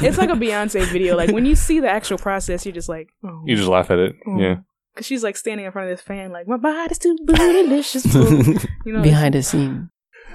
[0.01, 1.15] it's like a Beyonce video.
[1.15, 3.43] Like when you see the actual process, you're just like, oh.
[3.45, 4.15] you just laugh at it.
[4.27, 4.39] Oh.
[4.39, 4.55] Yeah.
[4.95, 8.67] Cause she's like standing in front of this fan, like my body's too bootylicious.
[8.85, 9.89] you know, Behind the scene.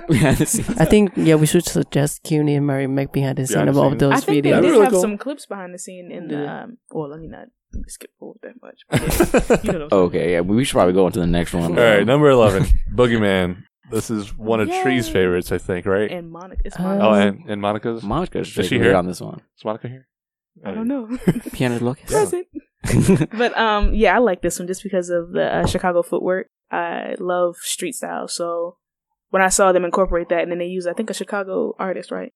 [0.08, 0.78] Behind the scenes.
[0.78, 3.74] I think yeah, we should suggest Keone and Mari make behind the scene Behind of
[3.74, 4.02] the all scenes.
[4.02, 4.52] of those I think they videos.
[4.52, 5.00] That'd did really have cool.
[5.00, 6.48] some clips behind the scene in the.
[6.50, 8.80] Um, well, let me not let me skip forward that much.
[8.88, 9.92] but yeah, you know what I'm saying.
[9.92, 11.64] Okay, yeah, we should probably go on to the next one.
[11.78, 13.62] All right, number eleven, Boogeyman.
[13.90, 15.12] This is one of Tree's Yay.
[15.12, 16.10] favorites, I think, right?
[16.10, 17.04] And Monica, it's Monica.
[17.06, 18.02] oh, and, and Monica's.
[18.02, 18.96] Monica's Is she here?
[18.96, 19.40] on this one.
[19.56, 20.08] Is Monica here?
[20.64, 21.06] I don't know.
[21.52, 22.06] Piernas Locas.
[22.06, 22.48] Present.
[23.38, 26.48] but um, yeah, I like this one just because of the uh, Chicago footwork.
[26.70, 28.78] I love street style, so
[29.30, 32.10] when I saw them incorporate that, and then they use, I think, a Chicago artist,
[32.10, 32.32] right?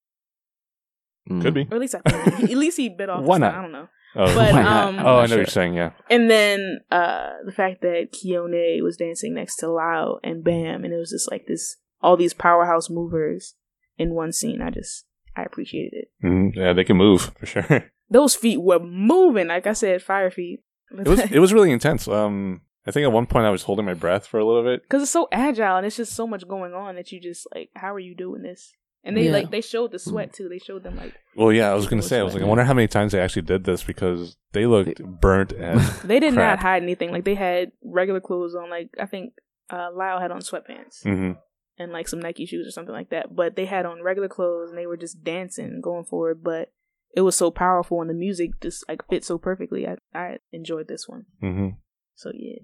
[1.31, 1.43] Mm.
[1.43, 1.63] Could be.
[1.71, 3.23] Or at least I think, he- at least he bit off.
[3.25, 3.51] Why not?
[3.53, 3.89] style, I don't know.
[4.17, 5.39] Oh, But Why um, I'm oh, I not know what sure.
[5.39, 5.75] you're saying.
[5.75, 5.91] Yeah.
[6.09, 10.93] And then uh the fact that Keone was dancing next to Lau and Bam, and
[10.93, 13.55] it was just like this, all these powerhouse movers
[13.99, 14.61] in one scene.
[14.63, 15.05] I just,
[15.37, 16.09] I appreciated it.
[16.25, 16.57] Mhm.
[16.57, 17.93] Yeah, they can move for sure.
[18.11, 20.61] Those feet were moving, like I said, fire feet.
[20.91, 22.09] It was it was really intense.
[22.09, 24.83] Um, I think at one point I was holding my breath for a little bit.
[24.83, 27.71] because it's so agile and it's just so much going on that you just like,
[27.77, 28.73] how are you doing this?
[29.05, 29.33] And they Yeah.
[29.33, 30.49] like they showed the sweat too.
[30.49, 32.41] They showed them like Well, yeah, I was gonna It say, I was was like,
[32.43, 35.81] like- I wonder how many times they actually did this because they looked burnt and
[36.05, 36.59] they did Crap.
[36.59, 37.11] not hide anything.
[37.11, 38.69] Like they had regular clothes on.
[38.71, 39.35] Like I think
[39.71, 41.33] uh Lau had on sweatpants hmm
[41.79, 43.35] and like some Nike shoes or something like that.
[43.35, 46.43] But they had on regular clothes and they were just dancing, going forward.
[46.43, 46.71] But
[47.17, 49.87] it was so powerful and the music just like fit so perfectly.
[49.89, 51.25] I I enjoyed this one.
[51.41, 51.69] hmm
[52.21, 52.59] So yeah,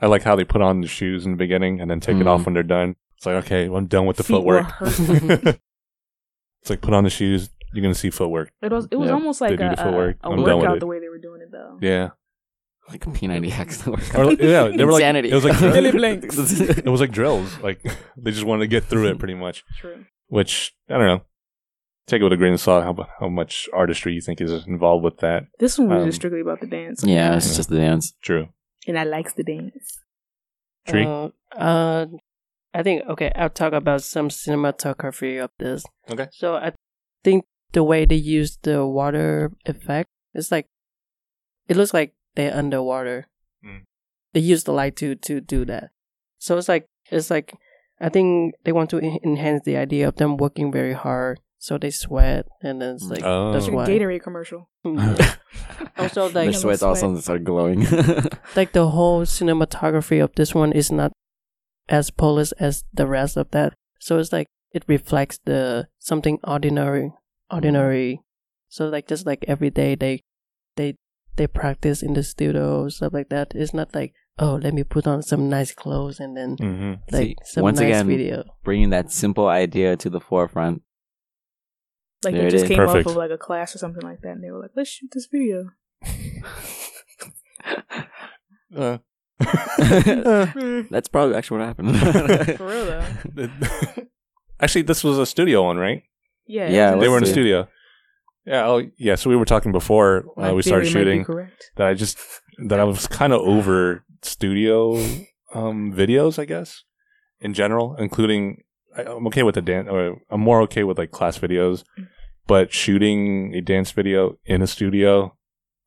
[0.00, 2.24] I like how they put on the shoes in the beginning and then take it
[2.24, 2.26] Mhm.
[2.26, 2.96] off when they're done.
[3.16, 4.66] It's like, okay, well, I'm done with the Feet footwork.
[4.80, 7.50] it's like put on the shoes.
[7.72, 8.50] You're gonna see footwork.
[8.62, 9.14] it was it was Yeah.
[9.14, 10.16] almost like They do a, footwork.
[10.24, 11.78] a, a I'm done with workout the way they were doing it though.
[11.80, 12.10] Yeah,
[12.88, 13.86] Like P90X.
[14.18, 15.30] or, yeah, they were like Insanity.
[15.30, 17.56] it was like Billy it was like drills.
[17.60, 17.80] Like
[18.16, 19.62] they just wanted to get through it pretty much.
[19.78, 20.04] True.
[20.26, 21.20] Which I don't know.
[22.08, 22.82] Take it with a grain of salt.
[22.82, 25.44] How how much artistry you think is involved with that?
[25.60, 27.04] This one was Um, just strictly about the dance.
[27.04, 28.14] yeah, it's just the dance.
[28.20, 28.48] True.
[28.86, 30.00] And I likes the dance.
[30.86, 31.04] Tree.
[31.04, 32.06] Uh, uh,
[32.72, 33.32] I think okay.
[33.34, 35.84] I'll talk about some cinematography of this.
[36.10, 36.28] Okay.
[36.32, 36.72] So I
[37.24, 40.66] think the way they use the water effect is like
[41.68, 43.26] it looks like they're underwater.
[43.64, 43.82] Mm.
[44.32, 45.90] They use the light to to do that.
[46.38, 47.54] So it's like it's like
[48.00, 51.90] I think they want to enhance the idea of them working very hard, so they
[51.92, 53.52] sweat, and then it's like Oh.
[53.52, 53.86] that's Like why.
[53.86, 54.68] Gatorade commercial.
[56.00, 57.84] also, Their like sweats all of a start glowing.
[58.56, 61.12] like the whole cinematography of this one is not
[61.88, 63.74] as polished as the rest of that.
[64.00, 67.12] So it's like it reflects the something ordinary,
[67.52, 68.22] ordinary.
[68.68, 70.22] So like just like every day they
[70.76, 70.96] they
[71.36, 73.52] they practice in the studio stuff like that.
[73.54, 77.34] It's not like oh let me put on some nice clothes and then hmm like
[77.34, 78.44] See, some once nice again, video.
[78.64, 80.82] Bringing that simple idea to the forefront.
[82.22, 82.68] Like There they it just is.
[82.68, 83.06] came Perfect.
[83.06, 85.10] off of like a class or something like that, and they were like, "Let's shoot
[85.12, 85.70] this video."
[88.76, 88.98] Uh,
[90.90, 91.98] That's probably actually what happened.
[92.58, 93.48] For real though.
[94.60, 96.02] Actually, this was a studio one, right?
[96.46, 96.68] Yeah.
[96.68, 97.68] Yeah, they were in a studio.
[98.44, 98.66] Yeah.
[98.66, 99.14] Oh, yeah.
[99.14, 101.70] So we were talking before uh, we started theory might be shooting Correct.
[101.76, 102.18] that I just
[102.66, 104.96] that I was kind of over studio
[105.54, 106.84] um, videos, I guess,
[107.40, 108.62] in general, including
[108.96, 109.88] I, I'm okay with the dance.
[109.90, 111.84] Or I'm more okay with like class videos,
[112.46, 115.36] but shooting a dance video in a studio,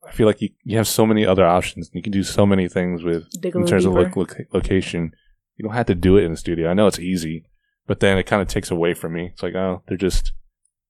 [0.06, 1.90] I feel like you you have so many other options.
[1.92, 4.02] You can do so many things with Dig in little terms of deeper.
[4.04, 5.12] loc- loc- location.
[5.56, 6.68] You don't have to do it in the studio.
[6.70, 7.44] I know it's easy,
[7.86, 9.26] but then it kind of takes away from me.
[9.32, 10.32] It's like, oh, they're just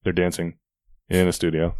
[0.04, 0.58] they're dancing
[1.08, 1.74] in a studio.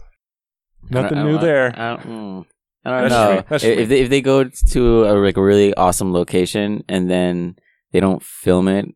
[0.91, 1.73] Nothing new I- there.
[1.81, 2.45] I don't, mm,
[2.85, 3.45] I don't know.
[3.57, 7.57] if, if they if they go to a like a really awesome location and then
[7.93, 8.87] they don't film it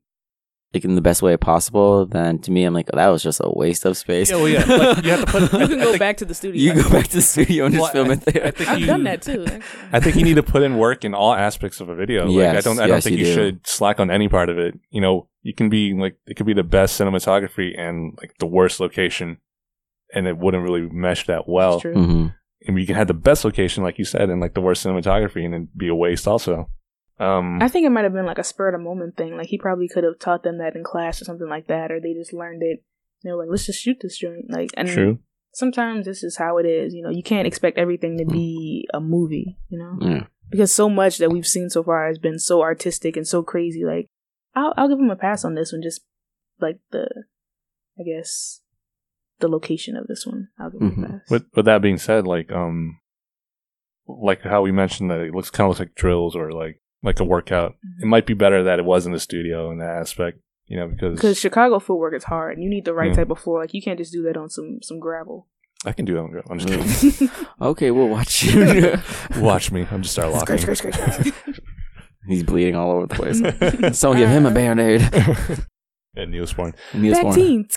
[0.74, 3.40] like in the best way possible, then to me I'm like, oh, that was just
[3.42, 4.30] a waste of space.
[4.30, 4.64] Yeah, well, yeah.
[4.66, 6.60] Like, you have to put- You can I go think- back to the studio.
[6.74, 8.46] you go back to the studio and just film I- it there.
[8.46, 9.44] I think I've you- done that too.
[9.46, 9.62] Actually.
[9.92, 12.26] I think you need to put in work in all aspects of a video.
[12.26, 12.78] like, I don't.
[12.78, 13.34] I don't think you you, do.
[13.34, 14.78] should slack on any part of it.
[14.90, 18.46] You know, you can be like it could be the best cinematography and like the
[18.46, 19.38] worst location,
[20.14, 21.72] and it wouldn't really mesh that well.
[21.78, 21.94] That's true.
[21.94, 22.26] hmm
[22.66, 25.44] And you can have the best location, like you said, and like the worst cinematography,
[25.46, 26.68] and it'd be a waste also.
[27.20, 29.36] Um, I think it might have been like a spur of the moment thing.
[29.36, 32.00] Like he probably could have taught them that in class or something like that, or
[32.00, 32.84] they just learned it.
[33.24, 35.18] They were like, "Let's just shoot this joint." Like, and true.
[35.52, 36.94] sometimes this is how it is.
[36.94, 39.58] You know, you can't expect everything to be a movie.
[39.68, 40.26] You know, Yeah.
[40.50, 43.84] because so much that we've seen so far has been so artistic and so crazy.
[43.84, 44.06] Like,
[44.54, 45.82] I'll I'll give him a pass on this one.
[45.82, 46.02] Just
[46.60, 47.08] like the,
[47.98, 48.60] I guess,
[49.40, 50.48] the location of this one.
[50.60, 51.04] I'll give him Mhm.
[51.04, 51.30] a pass.
[51.30, 53.00] With with that being said, like um,
[54.06, 57.24] like how we mentioned that it looks kind of like drills or like like a
[57.24, 57.74] workout.
[58.00, 60.38] It might be better that it was in the studio in that aspect.
[60.66, 63.14] You know, because because Chicago footwork is hard, and you need the right Yeah.
[63.16, 63.60] type of floor.
[63.60, 65.46] Like you can't just do that on some some gravel.
[65.86, 66.20] I can do that.
[66.20, 66.50] On gravel.
[66.52, 67.30] I'm just kidding.
[67.62, 68.98] Okay, we'll watch you.
[69.38, 69.86] Watch me.
[69.90, 70.58] I'm just start locking.
[70.58, 71.60] Scratch, scratch, scratch, scratch.
[72.26, 73.98] He's bleeding all over the place.
[73.98, 75.00] Someone give him a band aid.
[75.00, 76.74] Yeah, Neosporin.
[76.92, 77.24] Neosporin.
[77.24, 77.76] Vaccines.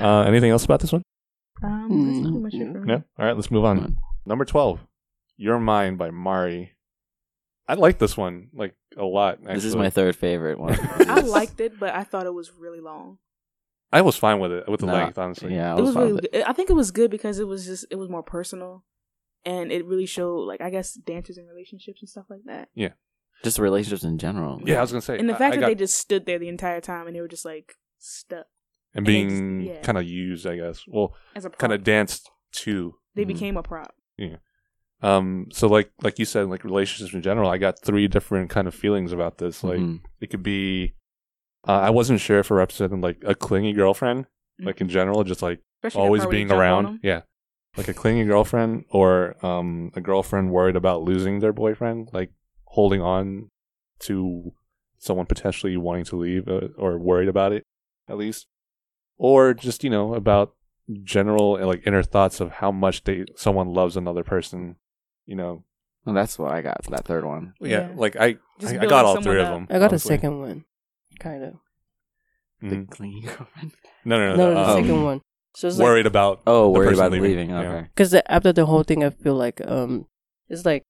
[0.00, 1.02] Uh, anything else about this one?
[1.62, 2.86] Um, Mm, that's pretty much it for me.
[2.86, 3.02] No.
[3.18, 3.96] All right, let's move on.
[4.26, 4.80] Number twelve,
[5.36, 6.72] "You're Mine" by Mari.
[7.68, 9.44] I like this one like a lot.
[9.44, 10.76] This is my third favorite one.
[11.08, 13.18] I liked it, but I thought it was really long.
[13.92, 15.54] I was fine with it with the No, length, honestly.
[15.54, 16.12] Yeah, I it was, was fine really.
[16.14, 16.48] with it.
[16.48, 18.84] I think it was good because it was just it was more personal,
[19.44, 22.68] and it really showed like I guess dancers and relationships and stuff like that.
[22.74, 22.90] Yeah,
[23.44, 24.60] just relationships in general.
[24.64, 26.38] Yeah, I was gonna say, And the fact I that got- they just stood there
[26.38, 28.46] the entire time and they were just like stuck
[28.94, 29.80] and and being yeah.
[29.82, 30.84] kind of used, I guess.
[30.86, 32.94] Well, as a kind of danced to.
[33.14, 33.28] they Mhm.
[33.28, 33.94] became a prop.
[35.00, 38.66] Um, so like like you said, like relationships in general, I got three different kind
[38.66, 39.62] of feelings about this.
[39.62, 40.00] Like Mhm.
[40.20, 40.94] it could be,
[41.66, 44.26] uh, I wasn't sure if it represented like a clingy girlfriend,
[44.58, 46.98] like in general, just like Especially always part where they being around.
[47.02, 47.22] Yeah,
[47.76, 52.32] like a clingy girlfriend, or um, a girlfriend worried about losing their boyfriend, like
[52.64, 53.50] holding on
[54.00, 54.52] to
[54.98, 57.62] someone potentially wanting to leave, uh, or worried about it,
[58.08, 58.48] at least,
[59.16, 60.54] or just you know about
[61.04, 64.74] general like inner thoughts of how much they someone loves another person.
[65.28, 65.62] You know,
[66.06, 67.52] Well, that's what I got for that third one.
[67.60, 67.88] yeah, Yeah.
[67.94, 69.54] like I, Just I, I building got all someone three of up.
[69.54, 69.66] them.
[69.68, 70.08] I got a honestly.
[70.16, 70.64] second one,
[71.20, 71.54] kind of.
[72.62, 72.90] The Mhm.
[72.90, 73.72] clingy girlfriend.
[74.06, 74.36] No, no, no.
[74.36, 75.20] No, the, the um, second one.
[75.54, 76.40] So it's like worried about.
[76.46, 77.28] Oh, the worried person about leaving.
[77.30, 77.50] leaving.
[77.50, 77.60] Yeah.
[77.60, 77.82] Okay.
[77.94, 80.06] because after the whole thing, I feel like um,
[80.48, 80.82] it's like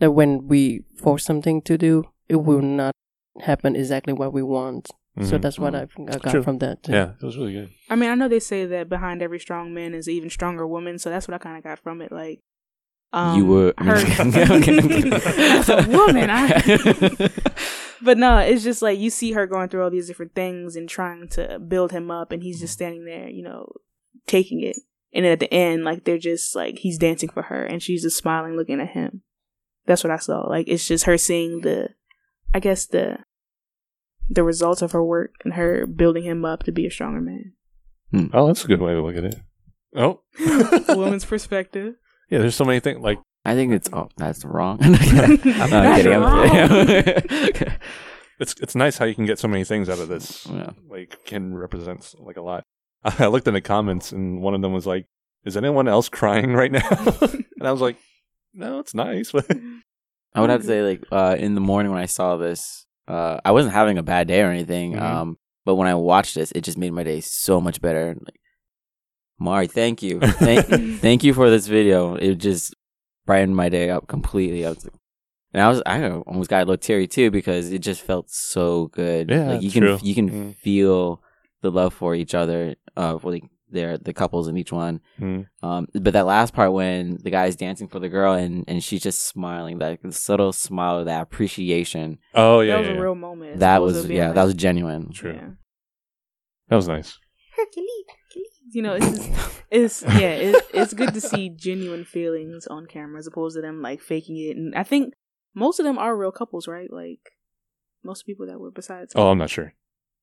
[0.00, 2.92] that when we force something to do, it will not
[3.40, 4.90] happen exactly what we want.
[5.22, 5.42] So Mhm.
[5.42, 6.14] that's what I, Mhm.
[6.14, 6.42] I got True.
[6.42, 6.82] from that.
[6.82, 6.92] too.
[6.92, 7.70] yeah, it was really good.
[7.88, 10.66] I mean, I know they say that behind every strong man is an even stronger
[10.66, 12.12] woman, so that's what I kind of got from it.
[12.12, 12.40] Like,
[13.12, 14.78] um, you were her Okay.
[15.12, 16.30] as a woman.
[16.30, 17.30] I,
[18.02, 20.88] but no, it's just like you see her going through all these different things and
[20.88, 23.72] trying to build him up, and he's just standing there, you know,
[24.26, 24.76] taking it.
[25.12, 28.02] And then at the end, like they're just like he's dancing for her, and she's
[28.02, 29.22] just smiling, looking at him.
[29.86, 30.42] That's what I saw.
[30.42, 31.88] Like it's just her seeing the,
[32.54, 33.18] I guess the,
[34.28, 37.54] the results of her work and her building him up to be a stronger man.
[38.32, 39.36] Oh, that's a good way to look at it.
[39.96, 40.20] Oh,
[40.88, 41.94] A woman's perspective.
[42.30, 42.38] Yeah.
[42.38, 44.78] There's so many things like I think it's oh that's wrong.
[44.82, 46.48] I'm That's kidding, I'm wrong.
[46.86, 47.72] kidding.
[48.40, 50.46] it's it's nice how you can get so many things out of this.
[50.46, 50.70] Yeah.
[50.88, 52.64] Like can represent like a lot.
[53.04, 55.06] I looked in the comments and one of them was like,
[55.44, 56.86] "Is anyone else crying right now?"
[57.22, 57.96] and I was like,
[58.52, 59.46] "No, it's nice." But
[60.34, 63.40] I would have to say, like, uh, in the morning when I saw this, uh,
[63.42, 64.92] I wasn't having a bad day or anything.
[64.92, 65.00] Mhm.
[65.02, 68.14] Um, but when I watched this, it just made my day so much better.
[68.20, 68.38] Like,
[69.40, 70.66] Mari, thank you, thank,
[71.00, 72.14] thank you for this video.
[72.14, 72.74] It just
[73.26, 74.66] brightened my day up completely.
[74.66, 74.88] I was,
[75.52, 78.86] and I was, I almost got a little teary too because it just felt so
[78.88, 79.30] good.
[79.30, 79.96] Yeah, like you true.
[79.98, 80.56] can, you can Mm.
[80.56, 81.22] feel
[81.62, 82.76] the love for each other.
[82.96, 85.00] Uh, for like their the couples in each one.
[85.20, 85.46] Mm.
[85.62, 89.00] Um, but that last part when the guy's dancing for the girl and, and she's
[89.02, 93.00] just smiling, that subtle smile, of that appreciation, oh yeah, that was yeah, a yeah.
[93.00, 93.52] real moment.
[93.54, 95.12] as that opposed was yeah, that was genuine.
[95.12, 95.32] true.
[95.34, 95.48] yeah.
[96.68, 97.16] That was nice.
[97.70, 98.60] Hercules, Hercules.
[98.72, 103.18] You know, it's just, it's yeah, it's it's good to see genuine feelings on camera
[103.18, 104.56] as opposed to them like faking it.
[104.56, 105.14] And I think
[105.54, 106.92] most of them are real couples, right?
[106.92, 107.32] Like
[108.04, 109.12] most people that were besides.
[109.16, 109.74] Oh, I'm not sure.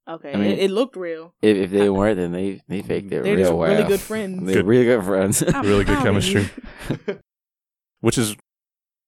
[0.08, 1.34] okay, I mean- it, it looked real.
[1.42, 3.70] If, if they weren't, then they they faked it They're real just well.
[3.72, 4.46] really good friends.
[4.46, 4.66] They're Good.
[4.68, 5.44] really good friends.
[5.44, 6.50] Really good chemistry.
[8.02, 8.36] which is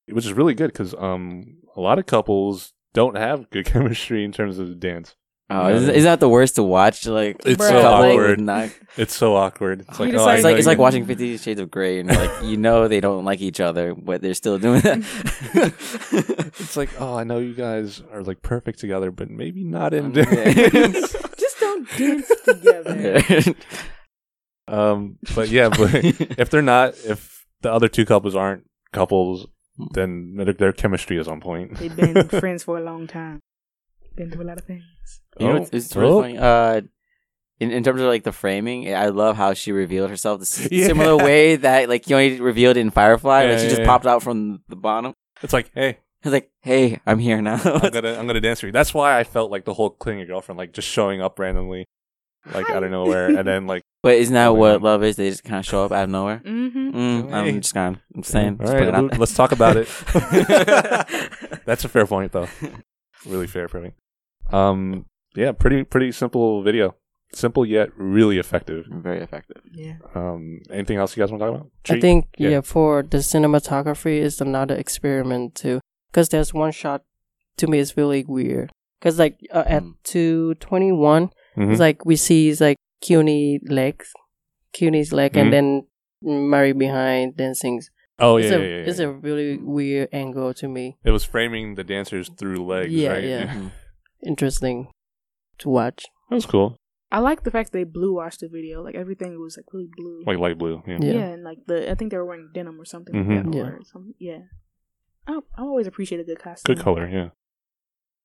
[0.09, 4.31] which is really good because um a lot of couples don't have good chemistry in
[4.31, 5.15] terms of the dance.
[5.49, 7.05] Oh, is, is that the worst to watch?
[7.07, 8.39] Like It's Bruh, so like- awkward.
[8.41, 9.81] Not, It's so awkward.
[9.87, 11.99] It's like oh, I it's know like it's you- like watching Fifty Shades of Grey,
[11.99, 15.73] and like you know they don't like each other, but they're still doing that.
[16.59, 20.11] It's like oh, I know you guys are like perfect together, but maybe not in
[20.11, 20.27] dance.
[21.37, 23.55] just don't dance together.
[24.67, 28.63] um, but yeah, but if they're not, if the other two couples aren't
[28.93, 29.47] couples,
[29.93, 31.77] then their, their chemistry is on point.
[31.77, 33.39] They've been friends for a long time.
[34.15, 34.83] Been through a lot of things.
[35.39, 36.21] You know, Oh, it's, it's really oh.
[36.21, 36.37] funny.
[36.37, 36.81] Uh,
[37.59, 40.67] in, in terms of like the framing, I love how she revealed herself the s-
[40.71, 40.87] Yeah.
[40.87, 43.43] similar way that like you only revealed in Firefly.
[43.43, 43.85] Yeah, like she yeah, just yeah.
[43.87, 45.13] popped out from the bottom.
[45.41, 47.59] It's like hey, It's like, hey, I'm here now.
[47.63, 48.71] I'm gonna I'm gonna dance for you.
[48.71, 51.85] That's why I felt like the whole clingy girlfriend, like just showing up randomly,
[52.53, 54.81] like out of nowhere, and then like but isn't that what on.
[54.81, 55.17] love is?
[55.17, 56.41] They just kind of show up out of nowhere.
[56.45, 56.89] Mm-hmm.
[56.91, 57.35] Mm, Hey.
[57.35, 58.57] I'm just kind of I'm saying.
[58.59, 59.19] all just put right, it out Lou, there.
[59.19, 59.87] let's talk about it.
[61.65, 62.47] That's a fair point, though.
[63.25, 63.93] Really fair point.
[64.51, 65.05] Um,
[65.35, 66.95] yeah, pretty pretty simple video.
[67.33, 68.85] Simple yet really effective.
[68.89, 69.61] Very effective.
[69.71, 69.97] Yeah.
[70.15, 71.71] Um, anything else you guys want to talk about?
[71.89, 72.49] I think Yeah.
[72.49, 72.61] yeah.
[72.61, 75.79] for the cinematography is another experiment too,
[76.11, 77.03] because there's one shot
[77.57, 78.71] to me is really weird.
[78.99, 79.93] Because like uh, at Mm.
[80.03, 81.71] two twenty one, Mhm.
[81.71, 84.11] it's like we see it's like Keone legs,
[84.73, 85.41] Keone's leg, Mhm.
[85.41, 85.87] and then
[86.23, 87.79] Mari behind dancing.
[88.19, 90.97] Oh yeah, it's yeah, a yeah, yeah, it's a really weird angle to me.
[91.03, 93.23] It was framing the dancers through legs, Yeah, right?
[93.23, 93.53] yeah.
[93.53, 93.71] Mhm.
[94.25, 94.87] Interesting.
[95.59, 96.05] to watch.
[96.29, 96.77] That was cool.
[97.11, 98.81] I like the fact they blue washed the video.
[98.81, 100.23] Like everything was like really blue.
[100.25, 100.81] Like light blue.
[100.87, 100.99] Yeah.
[101.01, 101.13] yeah.
[101.13, 101.27] Yeah.
[101.33, 103.35] and like the I think they were wearing denim or something Mhm.
[103.35, 103.57] like that.
[103.57, 103.63] Yeah.
[103.63, 104.13] Or something.
[104.19, 104.39] Yeah.
[105.27, 106.75] I I always appreciate a good costume.
[106.75, 107.07] Good color.
[107.09, 107.29] Yeah.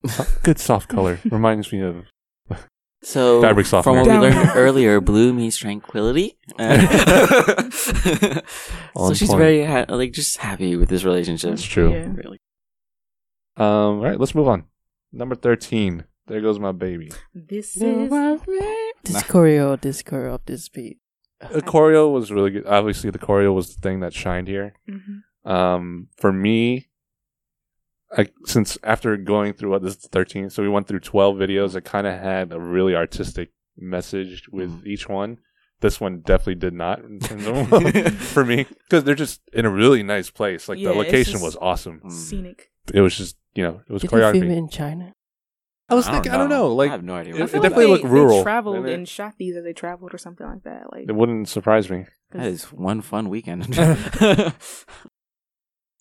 [0.43, 1.19] Good soft color.
[1.31, 2.05] Reminds me of.
[3.05, 4.03] So Fabric from softener.
[4.03, 6.37] what we learned earlier, blue means tranquility.
[6.59, 6.81] so
[9.13, 9.39] she's point.
[9.39, 11.51] very ha- like just happy with this relationship.
[11.51, 11.93] That's true.
[11.93, 12.09] Yeah.
[12.15, 12.41] Really.
[13.57, 13.67] Um.
[13.67, 14.19] All right.
[14.19, 14.65] Let's move on.
[15.13, 16.05] Number thirteen.
[16.27, 17.13] There goes my baby.
[17.35, 20.97] This is This choreo, this choreo of this beat.
[21.53, 22.67] The choreo was really good.
[22.67, 24.73] Obviously, the choreo was the thing that shined here.
[24.89, 25.21] Mhm.
[25.51, 26.89] Um, for me,
[28.17, 31.37] I, since after going through what this is the 13th, so we went through 12
[31.37, 34.87] videos that kind of had a really artistic message with Mm.
[34.87, 35.39] each one.
[35.81, 39.71] This one definitely did not in terms of for me because they're just in a
[39.71, 40.69] really nice place.
[40.69, 42.01] Like Yeah, the location was awesome.
[42.05, 42.13] Mm.
[42.13, 42.71] scenic.
[42.93, 45.13] It was just you know it was Did you film in China?
[45.89, 47.35] I was thinking I don't know like I have no idea.
[47.35, 48.95] it- it feel the- like definitely they, looked rural, They traveled didn't it?
[48.95, 50.91] and shot these as they traveled or something like that.
[50.93, 52.07] Like it wouldn't surprise me.
[52.31, 53.67] that is one fun weekend.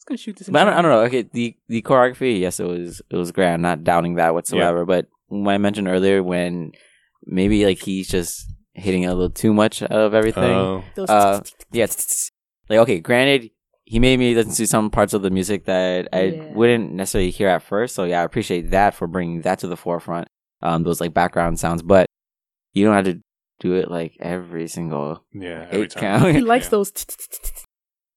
[0.07, 0.47] Let's go shoot this.
[0.47, 1.01] in But I don't, I don't know.
[1.03, 3.53] Okay, the the choreography, yes, it was it was great.
[3.53, 4.85] I'm not doubting that whatsoever.
[4.85, 6.71] But when I mentioned earlier, when
[7.25, 10.43] maybe like he's just hitting a little too much of everything.
[10.43, 10.83] Oh.
[10.97, 11.85] Uh, yeah,
[12.69, 13.51] like okay, granted,
[13.85, 16.53] he made me listen to some parts of the music that I Yeah.
[16.53, 17.95] wouldn't necessarily hear at first.
[17.95, 20.27] So yeah, I appreciate that for bringing that to the forefront.
[20.61, 22.07] Um, those like background sounds, but
[22.73, 23.21] you don't have to
[23.59, 26.19] do it like every single yeah, every eight time.
[26.21, 26.35] count.
[26.35, 26.69] he likes Yeah.
[26.71, 26.91] those.
[26.91, 27.49] t- t- t- t-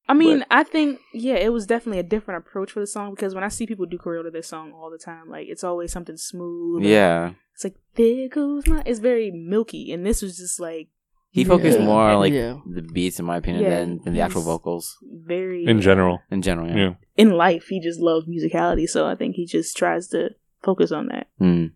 [0.09, 3.35] I mean, I think yeah, it was definitely a different approach for the song because
[3.35, 5.91] when I see people do choreo to this song all the time, like it's always
[5.91, 6.83] something smooth.
[6.83, 8.81] yeah, it's like there goes my.
[8.85, 10.87] It's very milky, and this was just like
[11.31, 11.85] he focused Yeah.
[11.85, 12.57] more on like Yeah.
[12.65, 16.19] the beats, in my opinion, Yeah, than, than the actual vocals very in general.
[16.31, 16.67] in general.
[16.69, 16.75] Yeah.
[16.75, 16.93] Yeah.
[17.17, 17.67] in life.
[17.67, 20.29] He just loves musicality, so I think he just tries to
[20.63, 21.27] focus on that.
[21.41, 21.71] Mm.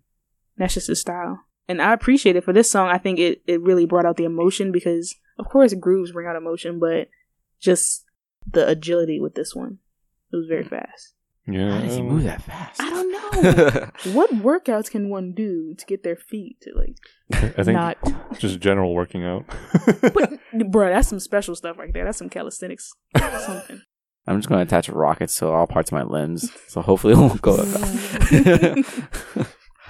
[0.58, 1.42] That's just his style.
[1.68, 2.88] And I appreciate it for this song.
[2.90, 6.36] I think it, it really brought out the emotion because, of course, grooves bring out
[6.36, 7.08] emotion, but
[7.60, 8.06] just
[8.50, 9.80] the agility with this one.
[10.32, 11.14] It was very fast.
[11.48, 11.72] Yeah.
[11.76, 12.80] How does he move that fast?
[12.80, 13.90] I don't know.
[14.14, 16.96] what workouts can one do to get their feet to, like,
[17.58, 17.98] I think not.
[18.38, 19.46] just general working out.
[20.14, 20.34] But,
[20.72, 22.06] bro, that's some special stuff right there.
[22.06, 22.92] That's some calisthenics.
[23.18, 23.82] Something.
[24.28, 27.18] I'm just going to attach rockets to all parts of my limbs, so hopefully it
[27.18, 27.58] won't go.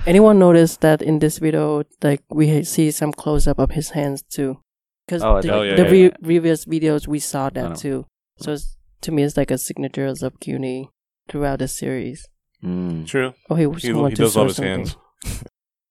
[0.07, 4.23] Anyone notice that in this video, like we see some close up of his hands
[4.23, 4.57] too?
[5.05, 6.09] Because Oh, the, oh, yeah, the yeah, re- yeah.
[6.23, 8.05] previous videos we saw that too.
[8.41, 10.89] So it's, to me, it's like a signature of Keone
[11.29, 12.27] throughout the series.
[12.63, 13.07] Mm.
[13.07, 13.33] True.
[13.49, 14.77] Oh, he, He, wants he to does show love his something.
[14.77, 14.95] hands.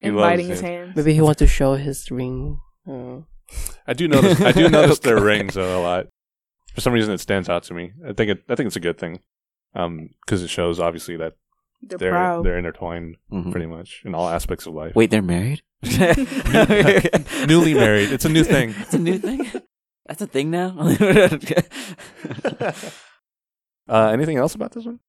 [0.00, 0.86] He biting his his hands.
[0.86, 0.96] hands.
[0.96, 2.58] Maybe he wants to show his ring.
[2.88, 3.20] Uh,
[3.86, 4.40] I do notice.
[4.40, 6.06] I do notice their rings though a lot.
[6.74, 7.92] For some reason, it stands out to me.
[8.08, 8.44] I think it.
[8.48, 9.20] I think it's a good thing,
[9.74, 11.34] um, because it shows obviously that
[11.82, 13.50] They're, they're they're intertwined Mhm.
[13.50, 14.94] pretty much in all aspects of life.
[14.94, 15.62] Wait, they're married?
[17.46, 18.12] Newly married.
[18.12, 18.74] It's a new thing.
[18.78, 19.46] It's a new thing.
[20.10, 20.74] That's a thing now.
[23.90, 25.00] Uh, anything else about this one?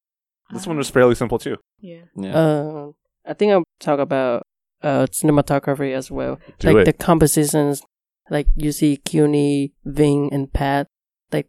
[0.49, 1.57] This one was fairly simple too.
[1.79, 2.01] Yeah.
[2.15, 2.33] yeah.
[2.33, 2.91] uh,
[3.23, 4.47] I think I'll talk about
[4.81, 6.39] uh, cinematography as well.
[6.57, 6.85] Do like it.
[6.85, 7.83] the compositions,
[8.31, 10.87] like you see Keone, Ving, and Pat,
[11.31, 11.47] like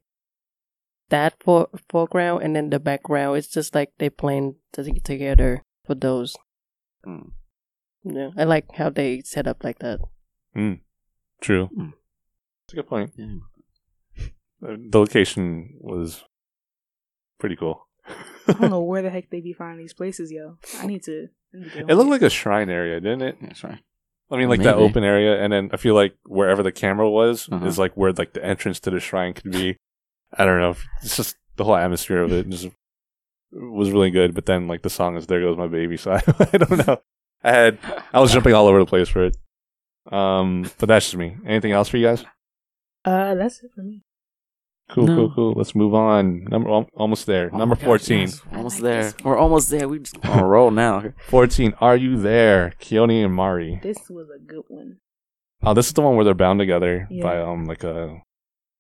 [1.08, 3.38] that for foreground, and then the background.
[3.38, 6.36] It's just like they playing t- together for those.
[7.06, 7.30] Mm.
[8.04, 10.00] Yeah, I like how they set up like that.
[10.54, 10.80] Mm.
[11.40, 11.70] True.
[11.76, 11.94] Mm.
[12.72, 13.12] It's a good point.
[13.16, 13.36] Yeah.
[14.90, 16.22] The location was
[17.40, 17.88] pretty cool.
[18.46, 20.56] I don't know where the heck they be finding these places, yo.
[20.78, 21.28] I need to.
[21.52, 23.36] I need to It looked like a shrine area, didn't it?
[23.42, 23.80] That's right.
[24.30, 27.48] I mean, like that open area, and then I feel like wherever the camera was
[27.50, 27.66] Uh-huh.
[27.66, 29.76] is like where like the entrance to the shrine could be.
[30.32, 30.76] I don't know.
[31.02, 32.68] It's just the whole atmosphere of it just
[33.50, 34.32] was really good.
[34.32, 36.22] But then like the song is "There Goes My Baby," so I,
[36.52, 37.02] I don't know.
[37.42, 37.78] I had
[38.14, 39.36] I was jumping all over the place for it.
[40.10, 41.36] Um, but that's just me.
[41.44, 42.24] Anything else for you guys?
[43.04, 44.02] Uh, that's it for me.
[44.90, 45.16] Cool, No.
[45.16, 45.52] cool, cool.
[45.56, 46.44] Let's move on.
[46.44, 47.50] Number almost there.
[47.52, 48.20] Oh Number my gosh, fourteen.
[48.20, 49.12] yes, almost like there.
[49.24, 49.88] We're almost there.
[49.88, 51.04] We just on a roll now.
[51.28, 51.72] Fourteen.
[51.80, 53.80] Are you there, Keone and Mari?
[53.82, 54.98] This was a good one.
[55.62, 57.22] Oh, this is the one where they're bound together Yeah.
[57.22, 58.20] by um like a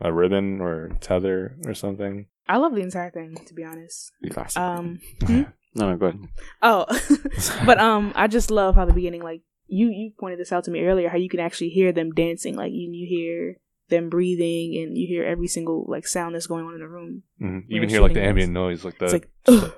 [0.00, 2.26] a ribbon or tether or something.
[2.48, 4.10] I love the entire thing, to be honest.
[4.30, 4.60] Classic.
[4.60, 5.46] Um, no,
[5.76, 6.20] no, go ahead.
[6.60, 6.84] oh,
[7.64, 10.70] but um, I just love how the beginning, like you you pointed this out to
[10.72, 13.56] me earlier, how you can actually hear them dancing, like you you hear
[13.92, 17.22] them breathing, and you hear every single like sound that's going on in the room.
[17.40, 17.46] Mhm.
[17.68, 19.72] You When even hear like the shooting ambient noise, like the It's like, ugh,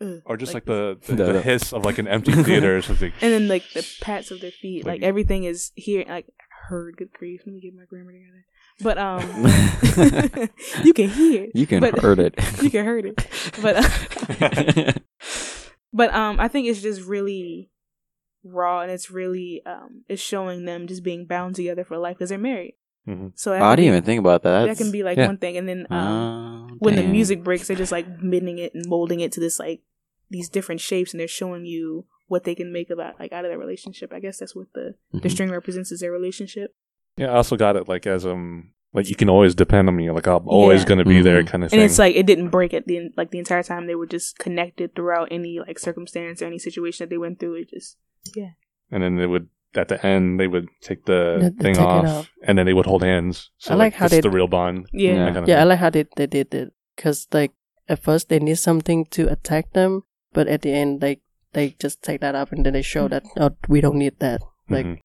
[0.00, 2.82] ugh, or just like, the the, The- the hiss of like an empty theater or
[2.82, 3.12] something.
[3.20, 6.04] and then like the pats of their feet, like, Like- everything is here.
[6.08, 6.26] Like
[6.68, 7.42] heard, good grief.
[7.46, 8.44] Let me get my grammar together.
[8.80, 10.48] But um,
[10.84, 11.50] you can hear it.
[11.54, 12.34] You can But- hurt it.
[12.62, 13.16] You can heard it.
[13.60, 14.92] But uh,
[15.92, 17.70] but um, I think it's just really,
[18.44, 22.28] raw and it's really um it's showing them just being bound together for life because
[22.30, 22.74] they're married.
[23.08, 23.32] Mhm.
[23.34, 24.66] So that Oh, I didn't even think about that.
[24.66, 25.26] that can be like yeah.
[25.26, 28.74] one thing, and then um, Oh, when the music breaks, they're just like bending it
[28.74, 29.80] and molding it to this like
[30.30, 33.50] these different shapes, and they're showing you what they can make about like out of
[33.50, 34.12] their relationship.
[34.12, 35.30] I guess that's what the the Mhm.
[35.30, 36.74] string represents is their relationship.
[37.16, 40.10] Yeah, I also got it like as um like you can always depend on me.
[40.10, 40.88] Like I'm always Yeah.
[40.88, 41.46] gonna be there, Mhm.
[41.46, 41.86] kind of And thing.
[41.86, 43.86] it's like it didn't break at the like the entire time.
[43.86, 47.54] They were just connected throughout any like circumstance or any situation that they went through.
[47.54, 47.96] It just
[48.36, 48.50] yeah.
[48.90, 51.84] and then they would at the end they would take the They- they thing take
[51.84, 52.30] off, off.
[52.42, 53.50] and then they would hold hands.
[53.58, 54.86] So I like how it's they- the real bond.
[54.92, 55.12] yeah.
[55.12, 55.24] Yeah.
[55.24, 57.52] that kind of Yeah, I like how they they did it because like
[57.88, 61.20] at first they need something to attack them, but at the end like
[61.52, 64.40] they just take that up and then they show that oh we don't need that
[64.68, 64.98] like Mhm.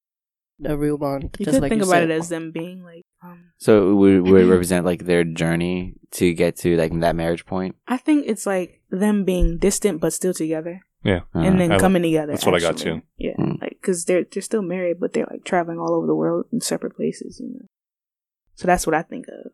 [0.59, 1.35] the real bond.
[1.39, 2.09] You just could like think you about said.
[2.11, 3.03] it as them being like.
[3.23, 7.45] Um, So it would, would represent like their journey to get to like that marriage
[7.45, 7.75] point.
[7.87, 11.21] I think it's like them being distant but still together, yeah.
[11.33, 12.31] and Uh, then I- coming together.
[12.33, 12.99] that's what I got actually.
[13.01, 13.05] too.
[13.17, 13.61] Yeah, Mm.
[13.61, 16.61] like because they're they're still married, but they're like traveling all over the world in
[16.61, 17.39] separate places.
[17.39, 17.65] You know,
[18.55, 19.51] so that's what I think of.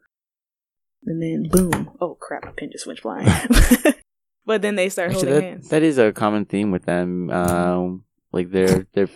[1.06, 1.92] And then boom!
[2.02, 2.44] Oh crap!
[2.46, 3.28] My pen just went flying.
[4.46, 5.70] but then they start Actually, holding that, hands.
[5.70, 7.30] that is a common theme with them.
[7.30, 9.08] Um, like their their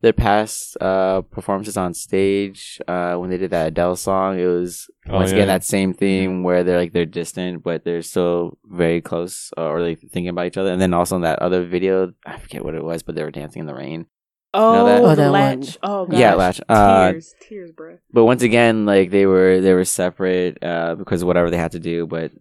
[0.00, 2.80] their past uh performances on stage.
[2.86, 5.36] Uh, when they did that Adele song, it was Oh, once yeah.
[5.38, 9.62] again that same theme where they're like they're distant, but they're still very close, uh,
[9.64, 10.70] or like thinking about each other.
[10.70, 13.30] And then also in that other video, I forget what it was, but they were
[13.30, 14.06] dancing in the rain.
[14.54, 15.62] oh, that- Oh, the that one.
[15.82, 16.18] Oh gosh.
[16.20, 16.60] Yeah, latch.
[16.68, 17.98] Uh, Tears, tears, bro.
[18.12, 21.72] But once again, like they were they were separate uh, because of whatever they had
[21.72, 22.32] to do, but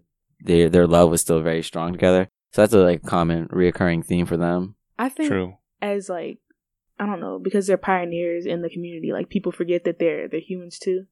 [0.41, 2.29] their their love was still very strong together.
[2.53, 4.75] So that's a like common reoccurring theme for them.
[4.99, 5.55] I think True.
[5.81, 6.39] as like
[6.99, 9.11] I don't know because they're pioneers in the community.
[9.13, 11.05] Like people forget that they're they're humans too,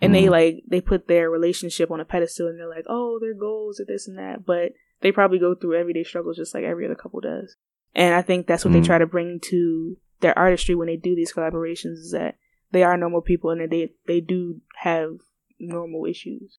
[0.00, 0.30] and they Mhm.
[0.30, 3.84] like they put their relationship on a pedestal and they're like, oh, their goals are
[3.84, 7.20] this and that, but they probably go through everyday struggles just like every other couple
[7.20, 7.56] does.
[7.94, 8.80] And I think that's what Mhm.
[8.80, 12.36] they try to bring to their artistry when they do these collaborations is that
[12.70, 15.18] they are normal people and that they they do have
[15.58, 16.58] normal issues.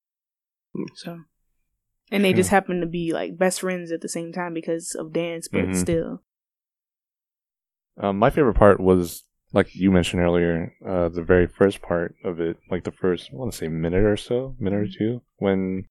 [0.95, 1.21] So.
[2.11, 5.11] And they just happen to be like best friends at the same time because of
[5.13, 5.75] dance, but Mhm.
[5.75, 6.21] still.
[7.97, 9.23] Um, my favorite part was
[9.53, 13.35] like you mentioned earlier, uh, the very first part of it, like the first, I
[13.35, 15.85] want to say minute or so, minute or two, when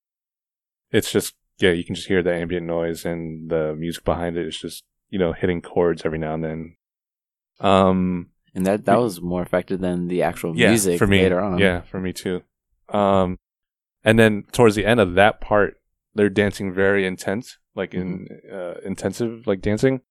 [0.90, 4.47] it's just yeah, you can just hear the ambient noise and the music behind it
[4.47, 6.76] is just you know hitting chords every now and then.
[7.60, 11.40] Um, And that that was more effective than the actual yeah, music for me later
[11.40, 11.59] on.
[11.59, 12.43] Yeah, for me too.
[12.89, 13.39] Um,
[14.05, 15.81] and then towards the end of that part,
[16.14, 20.02] they're dancing very intense, like in uh, intensive, like dancing.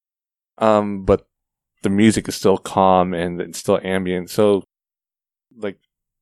[0.57, 1.27] Um, but
[1.83, 4.29] the music is still calm and it's still ambient.
[4.29, 4.63] So,
[5.57, 5.77] like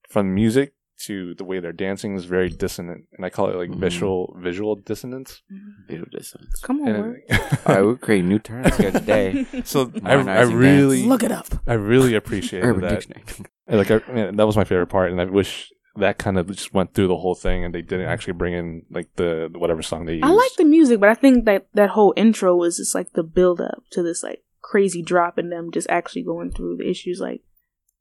[0.10, 0.74] from music
[1.06, 3.80] to the way they're dancing is very dissonant, and I call it like Mhm.
[3.80, 5.42] visual visual dissonance.
[5.88, 6.60] Visual dissonance.
[6.62, 7.22] Come on, And word.
[7.66, 9.46] All right, we're creating new terms here today.
[9.64, 11.10] so I, I really dance.
[11.10, 11.48] Look it up.
[11.66, 12.90] I really appreciate that.
[13.08, 13.24] Dictionary.
[13.68, 16.72] like I, man, that was my favorite part, and I wish that kind of just
[16.74, 20.06] went through the whole thing, and they didn't actually bring in like the whatever song
[20.06, 20.26] they used.
[20.26, 23.24] I like the music, but I think that that whole intro was just like the
[23.24, 27.20] build up to this like crazy drop and them just actually going through the issues.
[27.20, 27.42] Like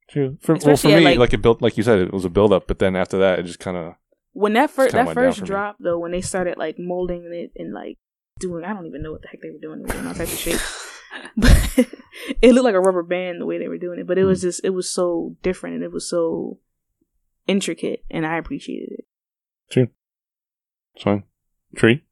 [0.08, 0.38] True.
[0.40, 2.52] For, well, for me, like- like, it built, like you said, it was a build
[2.52, 3.94] up, but then after that, it just kind of
[4.32, 5.48] when that first that first for me.
[5.48, 7.98] drop though, when they started like molding it and like
[8.38, 9.78] doing, I don't even know what the heck they were doing.
[9.78, 10.60] They were doing all types of shit.
[11.36, 11.76] But
[12.40, 14.06] it looked like a rubber band the way they were doing it.
[14.06, 14.48] But it was hmm.
[14.48, 16.58] just it was so different and it was so
[17.46, 19.04] intricate, and I appreciated it.
[20.94, 21.24] it's fine.
[21.74, 22.04] Tree,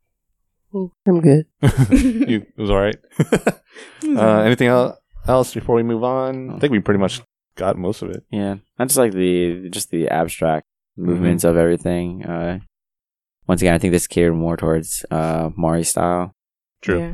[0.74, 1.46] I'm good.
[1.90, 2.96] you it was all right.
[4.04, 4.96] uh, anything else,
[5.26, 6.50] else before we move on?
[6.50, 7.22] I think we pretty much
[7.56, 8.24] got most of it.
[8.30, 10.66] Yeah, I just like the just the abstract
[10.96, 11.50] movements Mm-hmm.
[11.50, 12.24] of everything.
[12.24, 12.58] Uh,
[13.46, 16.32] once again, I think this catered more towards uh Mari style.
[16.82, 17.00] True.
[17.00, 17.12] Yeah.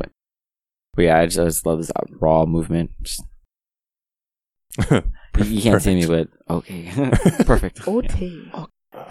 [0.96, 2.90] But yeah, I just, I just love this uh, raw movement.
[3.02, 3.22] Just,
[4.90, 5.02] you,
[5.44, 6.90] you can't see me, but okay,
[7.44, 7.86] perfect.
[7.86, 8.42] Okay.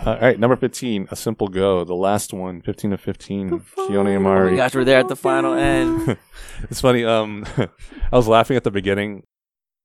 [0.05, 3.49] All right, number fifteen, a simple go, the last one, fifteen to fifteen.
[3.49, 6.17] The Keone final Oh my gosh, we're there at the final end.
[6.69, 7.03] it's funny.
[7.03, 9.23] Um, I was laughing at the beginning,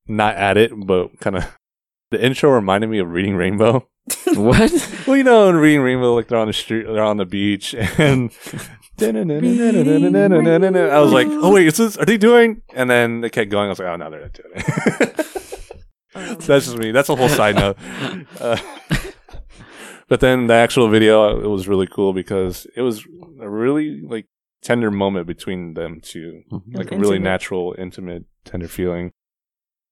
[0.06, 1.56] not at it, but kind of.
[2.10, 3.86] The intro reminded me of Reading Rainbow.
[4.34, 5.04] what?
[5.06, 7.74] Well, you know, in Reading Rainbow, like they're on the street, they're on the beach,
[7.74, 8.30] and
[10.90, 11.98] I was like, "Oh wait, is this?
[11.98, 13.66] Are they doing?" And then they kept going.
[13.66, 15.28] I was like, "Oh no, they're not doing it."
[16.14, 16.90] Um, That's just me.
[16.90, 17.76] That's a whole side note.
[18.40, 18.56] Uh,
[20.08, 23.04] but then the actual video, it was really cool because it was
[23.40, 24.26] a really like
[24.62, 26.76] tender moment between them two, Mhm.
[26.76, 29.12] like a was really natural, intimate, tender feeling.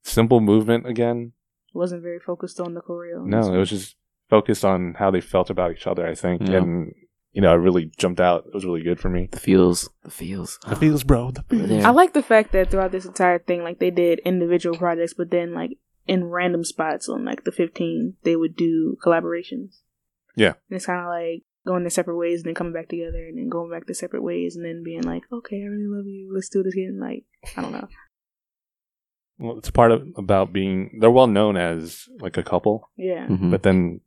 [0.03, 1.33] Simple movement again.
[1.75, 3.25] It wasn't very focused on the choreo.
[3.25, 3.97] No, it was just
[4.29, 6.07] focused on how they felt about each other.
[6.07, 6.57] I think, Yeah.
[6.59, 6.93] and
[7.33, 8.47] you know, it really jumped out.
[8.47, 9.29] It was really good for me.
[9.31, 10.59] The feels, the feels.
[10.67, 11.33] The feels, bro.
[11.33, 11.69] The feels.
[11.69, 11.87] there.
[11.87, 15.31] I like the fact that throughout this entire thing, like they did individual projects, but
[15.31, 15.73] then like
[16.07, 19.83] in random spots on like the 15, they would do collaborations.
[20.37, 20.53] Yeah.
[20.71, 23.37] And it's kind of like going their separate ways and then coming back together and
[23.39, 26.31] then going back their separate ways and then being like, okay, I really love you.
[26.33, 26.99] Let's do this again.
[27.01, 27.25] Like,
[27.57, 27.89] I don't know.
[29.39, 30.97] Well, it's part of about being.
[30.99, 33.27] They're well known as like a couple, Yeah.
[33.27, 33.51] Mhm.
[33.51, 34.01] but then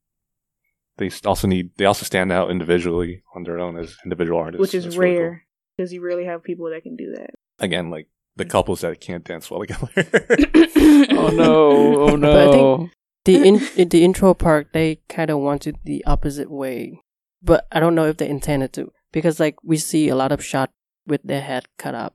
[0.97, 1.69] they also need.
[1.77, 5.13] They also stand out individually on their own as individual artists, Which is It's really
[5.17, 5.21] cool.
[5.23, 5.45] rare
[5.77, 7.29] because you rarely have people that can do that.
[7.59, 8.07] Again, like
[8.37, 9.87] the couples that can't dance well together.
[11.11, 12.01] oh no!
[12.09, 12.31] Oh no!
[12.33, 12.91] But I think
[13.25, 17.01] the in, in the intro part they kind of wanted the opposite way,
[17.41, 20.43] but I don't know if they intended to because like we see a lot of
[20.43, 20.71] shot
[21.05, 22.13] with their head cut up,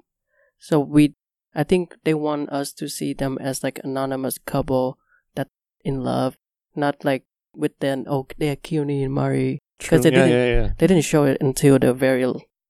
[0.59, 1.15] so we
[1.55, 4.99] I think they want us to see them as like anonymous couple
[5.35, 5.49] that
[5.85, 6.37] in love,
[6.75, 7.25] not like
[7.55, 10.73] with then oh they're Keone and Mari because they yeah, didn't yeah, yeah.
[10.79, 12.25] they didn't show it until the very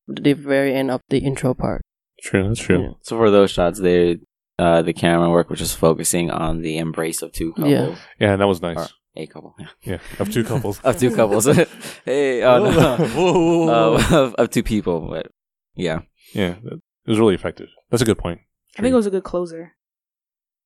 [0.06, 1.82] the very end of the intro part.
[2.20, 2.48] True.
[2.48, 2.82] That's true.
[2.82, 2.90] Yeah.
[3.02, 4.18] so for those shots, they
[4.58, 7.70] uh, the camera work was just focusing on the embrace of two couples.
[7.72, 7.96] Yeah.
[8.20, 8.76] Yeah, that was nice.
[8.76, 9.54] Or a couple.
[9.58, 9.66] Yeah.
[9.82, 10.80] Yeah, of two couples.
[10.84, 11.44] Of two couples.
[12.04, 13.68] hey, oh no.
[13.70, 15.30] Uh, of, of two people, but
[15.74, 16.00] yeah,
[16.34, 17.68] yeah, it was really effective.
[17.90, 18.40] That's a good point.
[18.78, 19.72] I think it was a good closer.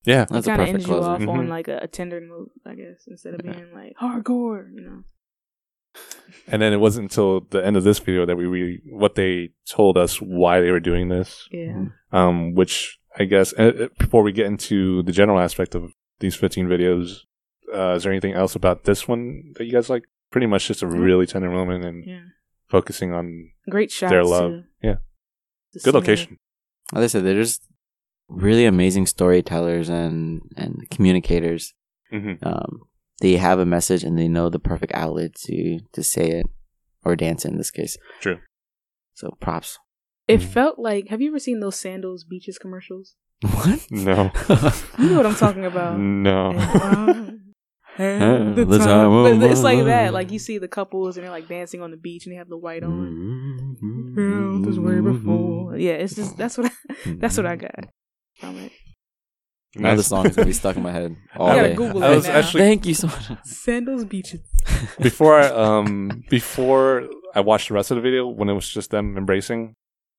[0.04, 1.48] Yeah, that's it a kind of perfect ends you off on Mhm.
[1.48, 5.02] like a, a tender note, I guess, instead of being like hardcore, you know.
[6.46, 9.50] and then it wasn't until the end of this video that we re- what they
[9.70, 11.48] told us why they were doing this.
[11.50, 11.86] Yeah.
[12.12, 16.68] Um, which I guess uh, before we get into the general aspect of these 15
[16.68, 17.20] videos,
[17.74, 20.04] uh, is there anything else about this one that you guys like?
[20.30, 22.20] Pretty much just a really tender moment and Yeah.
[22.68, 24.10] focusing on Great shots.
[24.10, 24.50] their love.
[24.50, 24.64] too.
[24.82, 24.96] Yeah,
[25.72, 26.36] The good location.
[26.92, 27.62] Like I said, they're just
[28.28, 31.72] really amazing storytellers and and communicators.
[32.10, 32.82] hmm Um,
[33.22, 36.46] they have a message and they know the perfect outlet to to say it
[37.04, 37.96] or dance it in this case.
[38.20, 38.38] True.
[39.14, 39.78] So props.
[40.28, 40.44] It Mhm.
[40.44, 41.08] felt like.
[41.08, 43.14] Have you ever seen those sandals beaches commercials?
[43.40, 43.86] What?
[43.90, 44.30] No,
[44.98, 45.98] You know what I'm talking about.
[45.98, 46.50] no.
[47.98, 48.22] And
[48.52, 50.12] Uh, the the time- time But it's like that.
[50.12, 52.48] Like you see the couples and they're like dancing on the beach and they have
[52.48, 54.12] the white on.
[54.14, 55.76] Girl, this way before.
[55.76, 57.74] Yeah, it's just that's what I, that's what I got
[58.40, 58.72] from it.
[59.76, 61.74] Now the song is gonna be stuck in my head all I gotta day.
[61.74, 62.32] Google I it was now.
[62.38, 63.44] actually Thank you so much.
[63.44, 64.40] Sandals beaches.
[65.00, 68.90] before I, um before I watched the rest of the video when it was just
[68.90, 69.74] them embracing,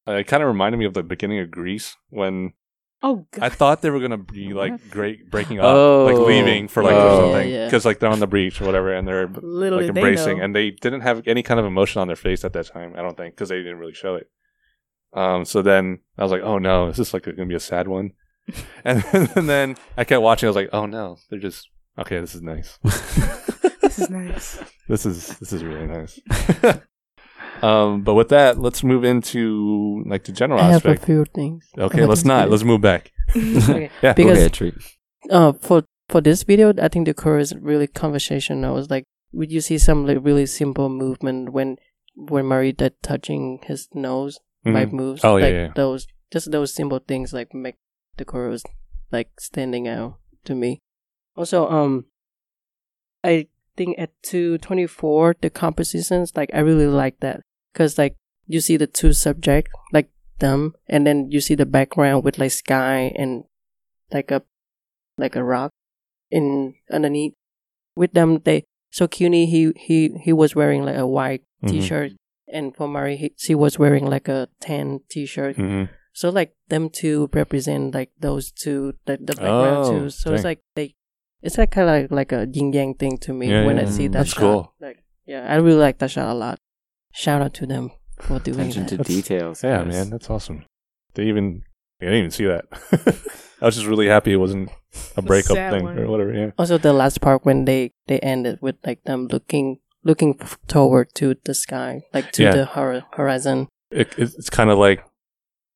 [0.09, 2.53] uh, it kind of reminded me of the beginning of Grease when
[3.01, 3.43] Oh god.
[3.45, 6.03] I thought they were gonna be like great breaking up, Oh.
[6.05, 6.97] like leaving for like Oh.
[7.07, 7.65] or something, Yeah, yeah.
[7.67, 10.41] because like they're on the beach or whatever, and they're Little like did they embracing,
[10.41, 12.93] and they didn't have any kind of emotion on their face at that time.
[12.97, 14.29] I don't think because they didn't really show it.
[15.13, 17.87] Um, so then I was like, oh no, is this like gonna be a sad
[17.87, 18.11] one?
[18.83, 20.47] and, and then I kept watching.
[20.47, 22.19] I was like, oh no, they're just okay.
[22.19, 22.79] This is nice.
[22.83, 24.59] this is nice.
[24.89, 26.19] This is this is really nice.
[27.63, 31.05] Um, but with that, let's move into like the general I have a aspect.
[31.05, 31.65] few things.
[31.77, 32.41] Okay, let's not.
[32.43, 32.51] video.
[32.51, 33.11] Let's move back.
[33.35, 33.89] Okay.
[34.01, 34.75] Yeah, Go Because ahead, Treat.
[35.29, 39.51] uh for for this video i think the core is really conversational it's like would
[39.51, 41.77] you see some like really simple movement when
[42.15, 44.73] when Mari did touching his nose Mhm.
[44.73, 45.71] like moves Oh, yeah, like yeah.
[45.75, 47.75] those just those simple things like make
[48.17, 48.63] the chorus
[49.11, 50.79] like standing out to me
[51.37, 52.05] also um
[53.23, 53.45] i
[53.77, 57.41] think at 224 the compositions like i really like that
[57.79, 60.11] because like you see the two subject like
[60.43, 63.45] them and then you see the background with like sky and
[64.11, 64.43] like a
[65.17, 65.71] like a rock
[66.29, 67.31] in underneath
[67.95, 71.69] with them they so Keone he he he was wearing like a white Mhm.
[71.71, 72.11] t-shirt
[72.51, 75.87] and for Mari he, she was wearing like a tan t-shirt Mhm.
[76.11, 80.43] so like them two represent like those two the, the background Oh, too so it's
[80.43, 80.51] dang.
[80.51, 80.95] like they
[81.41, 83.87] it's like kind of like, like a yin yang thing to me Yeah, when yeah,
[83.87, 84.43] I see that That's shot.
[84.43, 84.63] cool.
[84.83, 86.59] Like, yeah, I really like that shot a lot.
[87.13, 87.91] Shout out to them
[88.21, 88.89] for doing Attention that.
[88.89, 89.63] to That's- details.
[89.63, 89.87] Yeah, guys.
[89.93, 90.63] man, that's awesome.
[91.15, 91.63] They even
[92.01, 92.65] I didn't even see that.
[93.61, 94.69] I was just really happy it wasn't
[95.17, 95.99] a breakup sad thing one.
[95.99, 96.33] or whatever.
[96.33, 96.51] Yeah.
[96.57, 101.13] Also, the last part when they they ended with like them looking looking f- toward
[101.15, 102.55] to the sky, like to Yeah.
[102.55, 103.67] the hor- horizon.
[103.91, 105.03] It, it's kind of like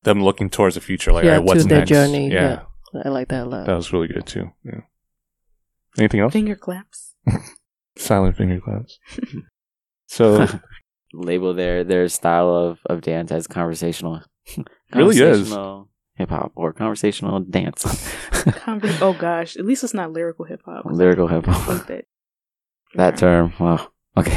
[0.04, 1.90] them looking towards the future, like, Yeah, all right, what's to their next?
[1.90, 2.64] journey, Yeah,
[3.04, 3.66] I like that a lot.
[3.66, 4.52] that was really good too.
[4.64, 4.82] Yeah.
[5.98, 6.32] Anything else?
[6.34, 7.16] Finger claps.
[7.98, 9.00] Silent finger claps.
[10.08, 10.48] So
[11.14, 14.22] label their their style of of dance as conversational.
[14.94, 15.50] Really is.
[16.16, 17.84] hip hop or conversational dance.
[18.62, 20.86] Conver- oh gosh, at least it's not lyrical hip hop.
[20.86, 21.68] Lyrical hip hop.
[21.68, 22.06] think that.
[22.96, 23.54] that term.
[23.60, 23.88] Wow.
[24.16, 24.32] Okay.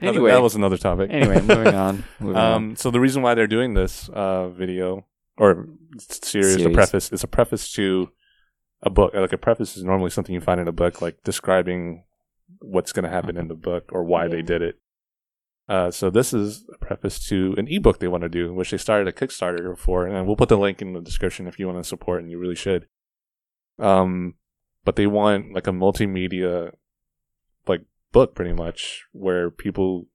[0.00, 1.10] anyway, anyway, that was another topic.
[1.12, 2.02] anyway, moving on.
[2.18, 2.52] Moving on.
[2.52, 5.06] Um, so the reason why they're doing this uh, video
[5.36, 5.68] or
[5.98, 6.74] series, the Series.
[6.74, 8.10] preface, is a preface to
[8.82, 9.14] a book.
[9.14, 12.02] Like a preface is normally something you find in a book, like describing
[12.60, 14.76] what's going to happen in the book or why they did it.
[15.68, 18.78] Uh, so this is a preface to an ebook they want to do, which they
[18.78, 21.78] started a Kickstarter for, and we'll put the link in the description if you want
[21.78, 22.86] to support, and you really should.
[23.78, 24.34] Um,
[24.84, 26.72] but they want like a multimedia,
[27.66, 30.06] like book, pretty much, where people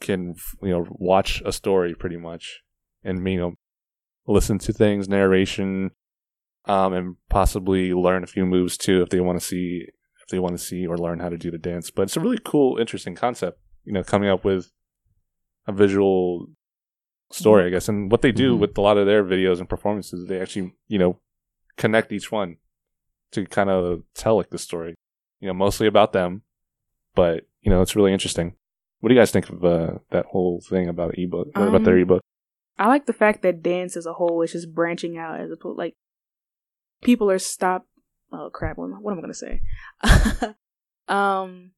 [0.00, 2.60] can you know watch a story pretty much,
[3.04, 3.54] and you know
[4.26, 5.92] listen to things, narration,
[6.66, 9.86] um, and possibly learn a few moves too if they want to see
[10.22, 11.90] if they want to see or learn how to do the dance.
[11.90, 13.60] But it's a really cool, interesting concept.
[13.84, 14.72] You know, coming up with
[15.66, 16.48] a visual
[17.32, 17.88] story, I guess.
[17.88, 18.60] And what they do Mhm.
[18.60, 21.20] with a lot of their videos and performances, they actually, you know,
[21.76, 22.56] connect each one
[23.32, 24.94] to kind of tell like the story.
[25.40, 26.42] You know, mostly about them,
[27.14, 28.56] but you know, it's really interesting.
[29.00, 32.02] What do you guys think of uh, that whole thing about ebook about their Um,
[32.02, 32.20] ebook?
[32.78, 35.78] I like the fact that dance as a whole is just branching out as opposed
[35.78, 35.94] like
[37.02, 37.86] people are stop.
[38.32, 38.76] Oh crap!
[38.76, 39.60] What am I, what am I gonna say?
[41.08, 41.72] um,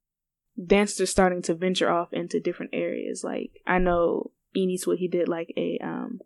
[0.62, 3.22] dancers are starting to venture off into different areas.
[3.24, 6.20] Like I know Enis what he did like a um,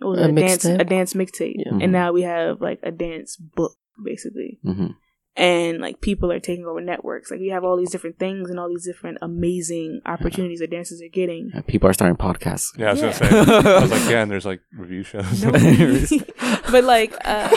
[0.00, 0.80] was A a dance mixtape?
[0.80, 1.78] a dance mixtape, Yeah.
[1.80, 4.58] and now we have like a dance book basically.
[4.62, 4.86] hmm
[5.34, 7.30] and like people are taking over networks.
[7.30, 11.00] Like we have all these different things and all these different amazing opportunities that dancers
[11.00, 11.50] are getting.
[11.66, 12.66] people are starting podcasts.
[12.76, 13.18] Yeah, I was yeah.
[13.18, 13.70] gonna say.
[13.70, 15.42] I was like, yeah, and there's like review shows.
[15.42, 15.52] No.
[16.70, 17.48] but like uh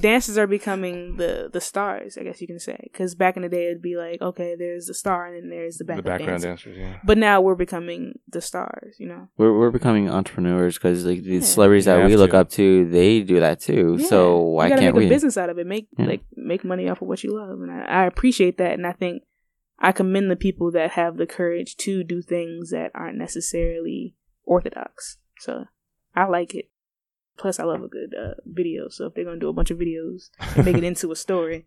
[0.00, 2.78] dancers are becoming the the stars, I guess you can say.
[2.92, 5.76] Because back in the day, it'd be like, okay, there's the star and then there's
[5.78, 6.48] the the background dancer.
[6.48, 6.76] dancers.
[6.78, 6.98] Yeah.
[7.04, 9.28] But now we're becoming the stars, you know.
[9.36, 11.40] We're we're becoming entrepreneurs because like the Yeah.
[11.40, 12.38] celebrities You that we look to.
[12.38, 13.96] up to, they do that too.
[13.98, 14.06] Yeah.
[14.08, 15.06] So why you gotta can't make we?
[15.06, 15.66] a business out of it?
[15.66, 16.06] Make Yeah.
[16.06, 18.72] like make money off of what you love, and I, I appreciate that.
[18.72, 19.22] And I think
[19.78, 25.18] I commend the people that have the courage to do things that aren't necessarily orthodox.
[25.38, 25.64] So
[26.16, 26.66] I like it.
[27.38, 28.88] Plus, I love a good uh, video.
[28.88, 31.66] So if they're gonna do a bunch of videos and make it into a story,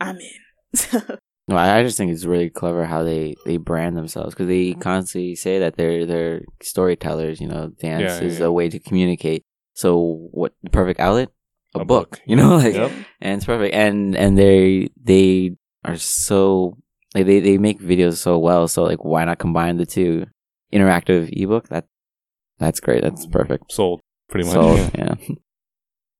[0.00, 1.02] I'm in.
[1.48, 4.70] No, I I just think it's really clever how they, they brand themselves because they
[4.72, 4.80] Mm-hmm.
[4.80, 7.40] constantly say that they're they're storytellers.
[7.40, 8.46] You know, dance Yeah, is yeah.
[8.46, 9.44] a way to communicate.
[9.74, 11.28] So what the perfect outlet?
[11.76, 12.20] A, A book, book.
[12.26, 12.90] You know, like Yep.
[13.20, 13.74] and it's perfect.
[13.76, 16.78] And and they they are so
[17.14, 18.66] like they they make videos so well.
[18.66, 20.26] So like why not combine the two?
[20.72, 21.86] Interactive ebook that
[22.58, 23.02] that's great.
[23.02, 23.70] That's perfect.
[23.70, 24.54] Sold pretty much.
[24.54, 24.90] So Yeah.
[24.94, 25.14] yeah,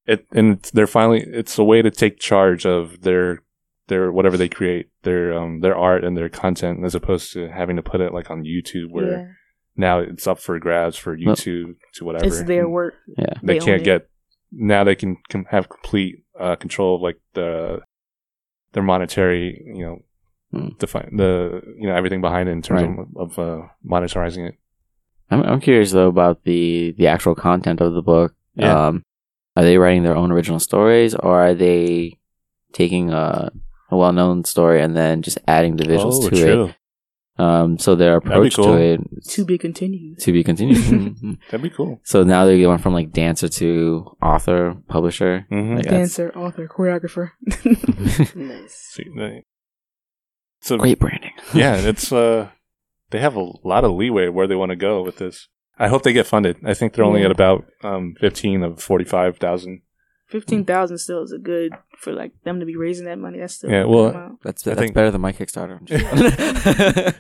[0.07, 3.43] It and they're finally it's a way to take charge of their
[3.89, 7.77] their whatever they create their um their art and their content as opposed to having
[7.77, 9.27] to put it like on YouTube where yeah,
[9.77, 12.25] now it's up for grabs for YouTube to whatever.
[12.27, 12.95] it's their work.
[13.19, 13.35] yeah.
[13.43, 13.85] They, they can't it.
[13.85, 14.09] get
[14.53, 14.85] now.
[14.85, 17.81] They can com- have complete uh, control of like the
[18.73, 20.03] their monetary, you know,
[20.53, 20.69] Hmm.
[20.79, 23.07] define the you know everything behind it in terms Right.
[23.17, 24.55] of, of uh, monetizing it.
[25.31, 28.35] I'm I'm curious though about the the actual content of the book.
[28.55, 28.87] Yeah.
[28.89, 29.03] Um,
[29.57, 32.19] are they writing their own original stories, or are they
[32.73, 33.51] taking a,
[33.91, 36.65] a well known story and then just adding the visuals oh, to true.
[36.67, 36.77] it?
[37.39, 38.65] Um, so their approach cool.
[38.65, 39.01] to it
[39.33, 40.19] To be continued.
[40.21, 40.77] to be continued.
[40.87, 41.39] Mhm.
[41.51, 42.01] That'd be cool.
[42.03, 45.47] so now they're going from like dancer to author, publisher.
[45.53, 45.75] Mm-hmm.
[45.77, 47.33] Like, that's Dancer, author, choreographer.
[48.35, 48.73] Nice.
[48.93, 49.45] See, they-
[50.63, 51.33] so great branding.
[51.55, 52.49] yeah, it's uh,
[53.11, 55.49] they have a lot of leeway where they want to go with this.
[55.79, 56.57] I hope they get funded.
[56.65, 57.27] I think they're only Yeah.
[57.27, 59.83] at about um fifteen of forty five thousand.
[60.27, 63.39] Fifteen thousand still is a good for like them to be raising that money.
[63.39, 64.43] That's still Yeah, well, amount.
[64.43, 65.79] That's I that's think- better than my Kickstarter.
[65.79, 66.37] I'm just-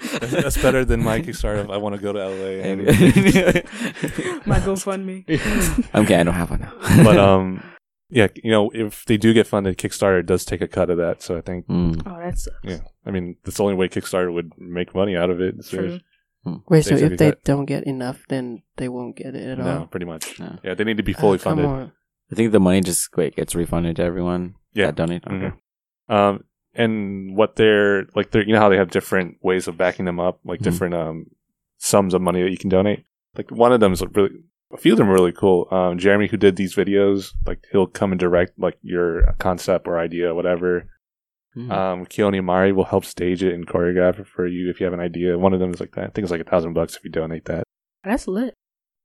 [0.20, 1.70] That's, that's better than my Kickstarter.
[1.72, 2.62] I want to go to LA.
[2.68, 2.86] And,
[4.46, 5.24] my GoFundMe.
[5.94, 7.04] okay, I don't have one now.
[7.04, 7.62] but um,
[8.08, 11.22] yeah, you know, if they do get funded, Kickstarter does take a cut of that.
[11.22, 12.02] So I think, Mm.
[12.06, 12.56] oh, that sucks.
[12.62, 15.64] yeah, I mean, that's the only way Kickstarter would make money out of it.
[15.64, 15.98] So True.
[16.68, 17.42] Wait, so if they that.
[17.42, 19.78] don't get enough, then they won't get it at no, all.
[19.80, 20.38] No, pretty much.
[20.38, 20.58] No.
[20.62, 21.66] Yeah, they need to be fully Ah, come funded.
[21.66, 21.92] on.
[22.30, 24.54] I think the money just quick gets refunded to everyone.
[24.72, 24.86] Yeah.
[24.86, 25.24] that donate.
[25.26, 25.52] Okay.
[26.10, 26.14] Mhm.
[26.14, 30.04] Um, and what they're like, they're you know how they have different ways of backing
[30.04, 30.64] them up, like Mhm.
[30.64, 31.26] different um
[31.78, 33.04] sums of money that you can donate.
[33.36, 34.30] Like one of them is really,
[34.72, 35.68] a few of them are really cool.
[35.70, 39.98] Um, Jeremy, who did these videos, like he'll come and direct like your concept or
[39.98, 40.88] idea, whatever.
[41.56, 41.70] Mm.
[41.70, 44.92] Um, Keone Mari will help stage it and choreograph it for you if you have
[44.92, 45.38] an idea.
[45.38, 46.04] One of them is like that.
[46.04, 47.62] I think it's like a thousand bucks if you donate that.
[48.04, 48.54] That's lit.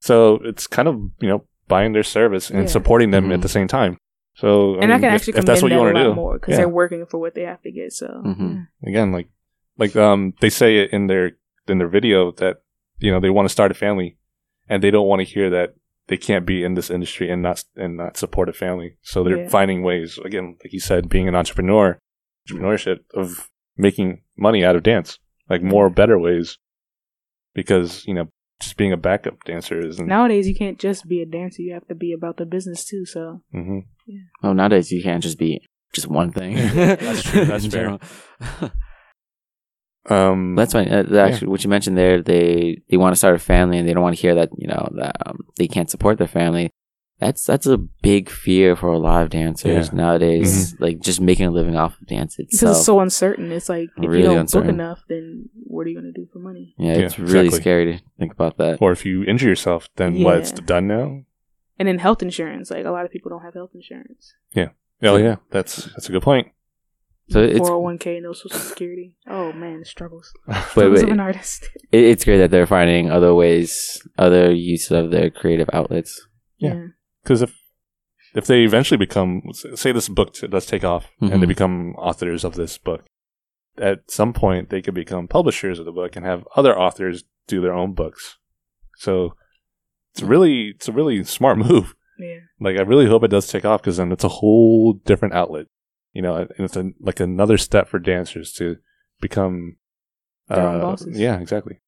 [0.01, 2.65] So it's kind of you know buying their service and Yeah.
[2.67, 3.35] supporting them Mhm.
[3.35, 3.97] at the same time.
[4.35, 6.03] So and I mean, can if- actually if, commend that's what you that want to
[6.03, 6.57] do, more because yeah.
[6.57, 7.93] they're working for what they have to get.
[7.93, 8.67] So Mhm.
[8.85, 9.29] again, like
[9.77, 11.31] like um they say it in their
[11.67, 12.61] in their video that
[12.99, 14.17] you know they want to start a family
[14.71, 15.69] and they don't want to hear that
[16.07, 18.89] they can't be in this industry and not and not support a family.
[19.11, 19.49] So they're Yeah.
[19.57, 21.87] finding ways again, like you said, being an entrepreneur,
[22.43, 23.49] entrepreneurship of
[23.87, 24.09] making
[24.47, 25.09] money out of dance,
[25.51, 26.57] like more better ways,
[27.53, 28.27] because you know
[28.61, 30.07] just being a backup dancer isn't.
[30.07, 33.05] nowadays you can't just be a dancer; you have to be about the business too.
[33.05, 33.79] So hmm
[34.43, 35.51] Oh, nowadays you can't just be
[35.93, 36.55] just one thing.
[37.05, 37.97] That's true, that's In fair.
[40.07, 40.31] general.
[40.33, 40.87] Um, That's fine.
[40.89, 43.87] Uh, the- actually, what you mentioned there, they they want to start a family and
[43.87, 46.71] they don't want to hear that you know that um, they can't support their family.
[47.19, 49.93] That's that's a big fear for a lot of dancers Yeah.
[49.95, 50.75] nowadays.
[50.79, 52.61] Like just making a living off of dance itself.
[52.61, 53.51] because it's so uncertain.
[53.51, 54.67] It's like if Really you don't uncertain.
[54.69, 56.73] book enough, then what are you gonna do for money?
[56.79, 58.81] yeah, Yeah, it's really scary to think about that.
[58.81, 60.37] or if you injure yourself, then what?
[60.37, 61.21] It's done now.
[61.77, 62.71] And then health insurance.
[62.71, 64.33] Like a lot of people don't have health insurance.
[64.53, 64.69] Yeah.
[65.03, 66.47] Oh yeah, that's that's a good point.
[67.31, 69.15] So it's Four hundred one k, no social security.
[69.27, 70.31] Oh man, the struggles.
[70.47, 71.69] but, Struggles but of an artist.
[71.91, 76.27] it, it's great that they're finding other ways, other use of their creative outlets.
[76.57, 76.87] Yeah.
[77.23, 77.57] Because if
[78.33, 79.41] if they eventually become,
[79.75, 81.47] say, this book does take off, and they Mhm.
[81.49, 83.03] become authors of this book,
[83.77, 87.61] at some point they could become publishers of the book and have other authors do
[87.61, 88.37] their own books.
[88.97, 89.35] So
[90.13, 91.93] it's really it's a really smart move.
[92.19, 92.39] Yeah.
[92.59, 95.65] Like I really hope it does take off because then it's a whole different outlet,
[96.13, 98.77] you know, and it's a, like another step for dancers to
[99.21, 99.77] become
[100.47, 101.19] Their own bosses.
[101.19, 101.79] Yeah, exactly,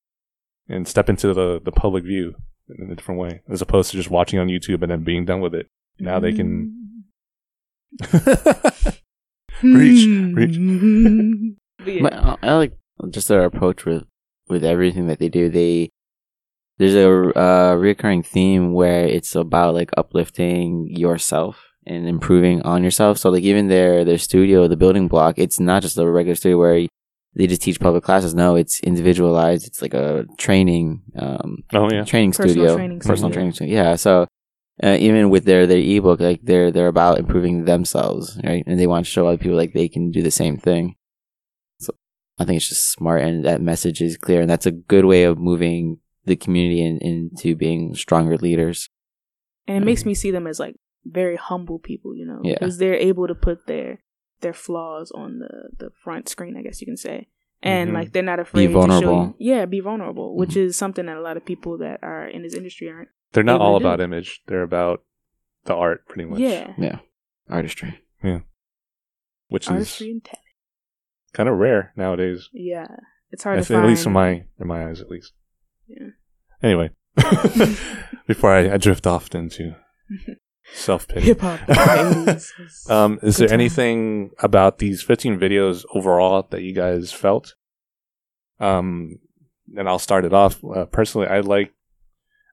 [0.68, 2.36] and step into the the public view
[2.70, 5.42] in a different way, as opposed to just watching on YouTube and then being done
[5.42, 5.68] with it.
[6.00, 7.04] Now they can.
[9.62, 10.58] Reach, reach.
[11.86, 12.36] But yeah.
[12.42, 12.78] I, I like
[13.10, 14.04] just their approach with
[14.48, 15.50] with everything that they do.
[15.50, 15.90] They
[16.78, 23.18] there's a uh, recurring theme where it's about like uplifting yourself and improving on yourself.
[23.18, 26.58] So like even their their studio, the building block, it's not just a regular studio
[26.58, 26.88] where
[27.36, 28.34] they just teach public classes.
[28.36, 29.66] No, it's individualized.
[29.68, 33.34] It's like a training um, oh yeah, training Personal studio, training personal studio.
[33.34, 33.74] training studio.
[33.76, 34.28] Yeah, so
[34.84, 38.64] uh, even with their their ebook, like they're they're about improving themselves, right?
[38.68, 40.96] And they want to show other people like they can do the same thing.
[41.80, 41.94] So
[42.40, 45.24] I think it's just smart, and that message is clear, and that's a good way
[45.24, 48.90] of moving the community in, into being stronger leaders.
[49.68, 52.54] and it makes me see them as like very humble people, you know, Yeah.
[52.56, 54.00] because they're able to put their
[54.42, 57.28] their flaws on the the front screen, I guess you can say,
[57.62, 57.94] and Mhm.
[57.94, 59.36] like they're not afraid to show vulnerable.
[59.40, 62.42] you, yeah, be vulnerable, which is something that a lot of people that are in
[62.44, 63.10] this industry aren't.
[63.32, 63.86] they're not all would do.
[63.88, 65.04] about image; they're about
[65.66, 66.40] the art, pretty much.
[66.40, 67.00] Yeah, Yeah,
[67.50, 68.02] artistry.
[68.22, 68.42] Yeah,
[69.48, 70.40] which artistry is and talent.
[71.34, 72.50] kind of rare nowadays.
[72.54, 72.88] Yeah,
[73.32, 73.86] it's hard I to think, find.
[73.86, 75.34] at least in my in my eyes, at least.
[75.88, 76.10] Yeah.
[76.62, 76.90] Anyway,
[78.28, 79.76] before I, I drift off into
[80.74, 81.28] self pity.
[81.28, 81.62] hip hop.
[81.62, 83.60] of the 80s was Um, is good there time.
[83.60, 87.56] anything about these 15 videos overall that you guys felt?
[88.60, 89.20] Um,
[89.76, 90.64] and I'll start it off.
[90.64, 91.74] Uh, personally, I like,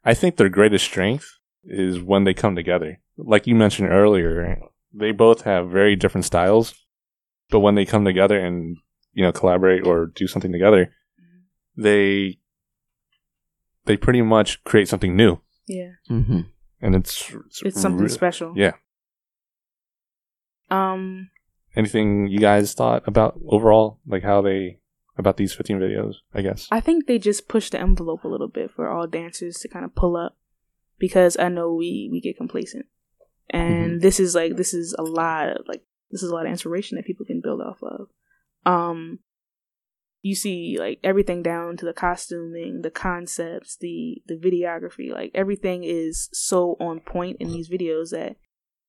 [0.05, 1.27] I think their greatest strength
[1.65, 3.01] is when they come together.
[3.17, 4.59] Like you mentioned earlier,
[4.93, 6.75] they both have very different styles,
[7.51, 8.77] but when they come together and,
[9.13, 10.93] you know, collaborate or do something together,
[11.77, 12.39] they,
[13.85, 15.41] they pretty much create something new.
[15.67, 16.41] Yeah, Mm-hmm.
[16.81, 17.31] And it's,
[17.63, 18.55] it's something re- special.
[18.57, 18.73] Yeah.
[20.71, 21.31] Um,
[21.77, 24.79] anything you guys thought about overall, like how they
[25.19, 26.17] about these 15 videos?
[26.35, 26.69] I guess.
[26.71, 29.85] I think they just push the envelope a little bit for all dancers to kind
[29.85, 30.37] of pull up
[30.99, 32.87] because I know we we get complacent.
[33.51, 36.53] And this is like this is a lot of like this is a lot of
[36.53, 38.09] inspiration that people can build off of.
[38.65, 39.19] Um
[40.23, 45.85] you see like everything down to the costuming, the concepts, the the videography, like everything
[45.85, 48.37] is so on point in these videos that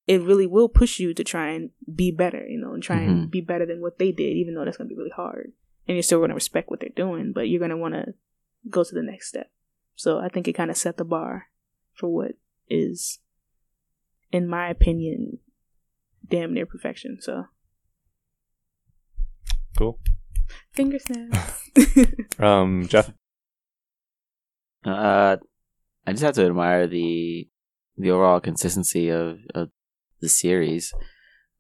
[0.07, 3.27] it really will push you to try and be better, you know, and try and
[3.27, 3.31] Mhm.
[3.31, 5.53] be better than what they did, even though that's gonna be really hard
[5.87, 8.13] and you're still going to respect what they're doing, but you're going to want to
[8.69, 9.51] go to the next step.
[9.95, 11.47] So I think it kind of set the bar
[11.93, 12.33] for what
[12.69, 13.19] is,
[14.31, 15.39] in my opinion,
[16.27, 17.17] damn near perfection.
[17.19, 17.45] So
[19.77, 19.99] Cool.
[20.73, 21.69] Finger snaps.
[22.39, 23.11] Um, Jeff.
[24.85, 25.37] Uh,
[26.07, 27.47] I just have to admire the
[27.97, 29.69] the overall consistency of, of
[30.21, 30.91] the series.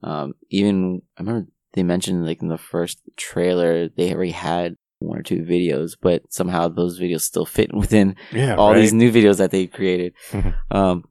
[0.03, 5.19] Um, even I remember they mentioned like in the first trailer they already had one
[5.19, 8.55] or two videos, but somehow those videos still fit within Yeah.
[8.55, 8.79] all right?
[8.81, 10.13] these new videos that they created.
[10.71, 11.03] Um,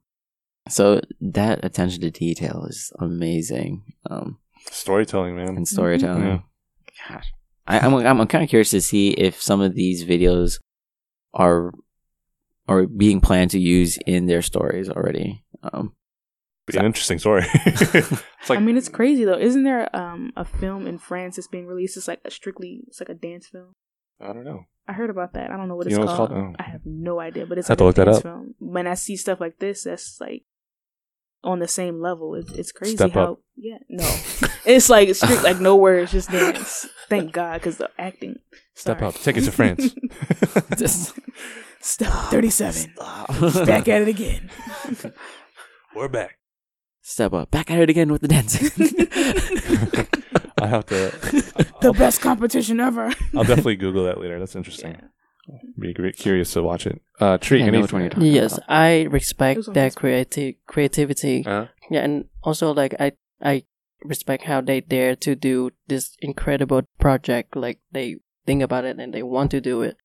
[0.69, 3.83] so that attention to detail is amazing.
[4.09, 4.37] Um,
[4.69, 5.49] storytelling, man.
[5.57, 6.23] and storytelling.
[6.23, 6.39] Yeah.
[7.15, 7.31] Gosh,
[7.71, 10.59] I, I'm I'm kind of curious to see if some of these videos
[11.33, 11.71] are
[12.67, 15.43] are being planned to use in their stories already.
[15.63, 15.93] Um,
[16.67, 17.43] Be an interesting story.
[17.53, 19.37] it's like I mean, it's crazy though.
[19.37, 21.97] Isn't there um a film in France that's being released?
[21.97, 23.73] It's like a strictly, it's like a dance film.
[24.19, 24.65] I don't know.
[24.87, 25.49] I heard about that.
[25.51, 26.29] I don't know what it's know what it's called.
[26.31, 26.55] called?
[26.59, 26.63] Oh.
[26.63, 28.23] I have no idea, but it's Have like to a look that dance up.
[28.23, 28.55] film.
[28.59, 30.43] When I see stuff like this, that's like
[31.43, 32.35] on the same level.
[32.35, 33.39] It's it's crazy Step how up.
[33.55, 34.03] yeah no,
[34.65, 36.87] it's like it's strict like no words, just dance.
[37.09, 38.37] Thank God, because the acting.
[38.75, 39.09] Step Sorry.
[39.09, 39.15] up.
[39.15, 39.93] Take it to France.
[40.77, 41.19] just
[41.81, 42.91] Step thirty-seven.
[42.95, 43.27] stop.
[43.65, 44.49] Back at it again.
[45.95, 46.37] We're back.
[47.01, 48.69] Step up, back at it again with the dancing.
[50.61, 50.95] I have to.
[50.95, 53.11] the I'll, best competition ever.
[53.35, 54.39] I'll definitely Google that later.
[54.39, 54.91] That's interesting.
[54.91, 55.07] Yeah.
[55.79, 57.01] Be great, curious to watch it.
[57.19, 58.65] Uh, Tree, I know any which one you're talking Yes, about.
[58.69, 59.95] I respect their Facebook.
[59.95, 61.43] creative creativity.
[61.45, 63.63] Uh, Yeah, and also like I I
[64.03, 67.55] respect how they dare to do this incredible project.
[67.55, 69.97] Like they think about it and they want to do it.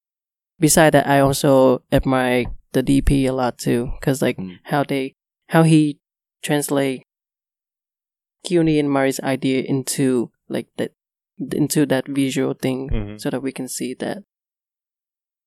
[0.58, 4.58] Besides that, I also admire the DP a lot too, because like Mm.
[4.64, 5.14] how they
[5.48, 5.98] how he
[6.42, 7.02] translate
[8.46, 10.92] Keone and Mari's idea into like that
[11.52, 13.20] into that visual thing, Mhm.
[13.20, 14.22] so that we can see that.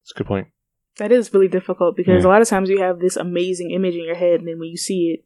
[0.03, 0.47] That's a good point.
[0.97, 2.29] That is really difficult because Yeah.
[2.29, 4.69] a lot of times you have this amazing image in your head, and then when
[4.69, 5.25] you see it,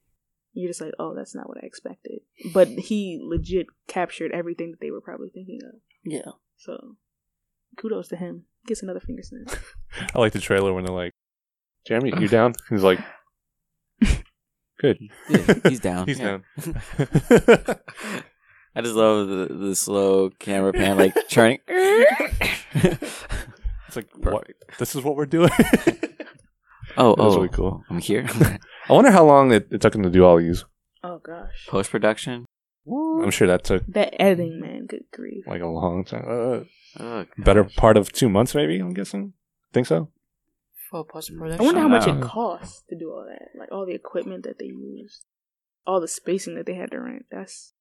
[0.53, 2.19] you're just like, "Oh, that's not what I expected."
[2.53, 5.79] But he legit captured everything that they were probably thinking of.
[6.03, 6.31] Yeah.
[6.57, 6.97] So,
[7.77, 8.45] kudos to him.
[8.67, 9.57] Gets another finger snap.
[10.15, 11.13] I like the trailer when they're like,
[11.87, 12.99] "Jeremy, you down?" He's like,
[14.79, 16.07] "Good." Yeah, he's down.
[16.07, 16.43] He's down.
[18.75, 21.59] I just love the the slow camera pan, like turning.
[23.95, 24.47] It's like, what?
[24.79, 25.49] This is what we're doing.
[26.97, 27.83] oh, That was oh, really cool.
[27.89, 28.25] I'm here.
[28.89, 30.65] I wonder how long it, it took him to do all these.
[31.03, 32.45] Oh gosh, Post production.
[32.87, 34.85] I'm sure that took the editing, man.
[34.87, 35.45] Good grief.
[35.47, 36.25] like a long time.
[36.27, 36.63] Uh,
[36.99, 38.77] Oh, better part of two months, maybe.
[38.79, 39.33] I'm guessing.
[39.73, 40.09] Think so.
[40.91, 41.59] For post production.
[41.59, 43.59] I wonder how much it costs to do all that.
[43.59, 45.25] Like all the equipment that they used,
[45.87, 47.25] all the spacing that they had to rent.
[47.31, 47.73] That's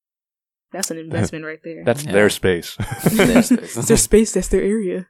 [0.72, 1.84] that's an investment right there.
[1.84, 2.12] That's Yeah.
[2.12, 2.76] their space.
[3.10, 3.76] Their space.
[3.76, 4.32] it's their space.
[4.32, 5.08] That's their area.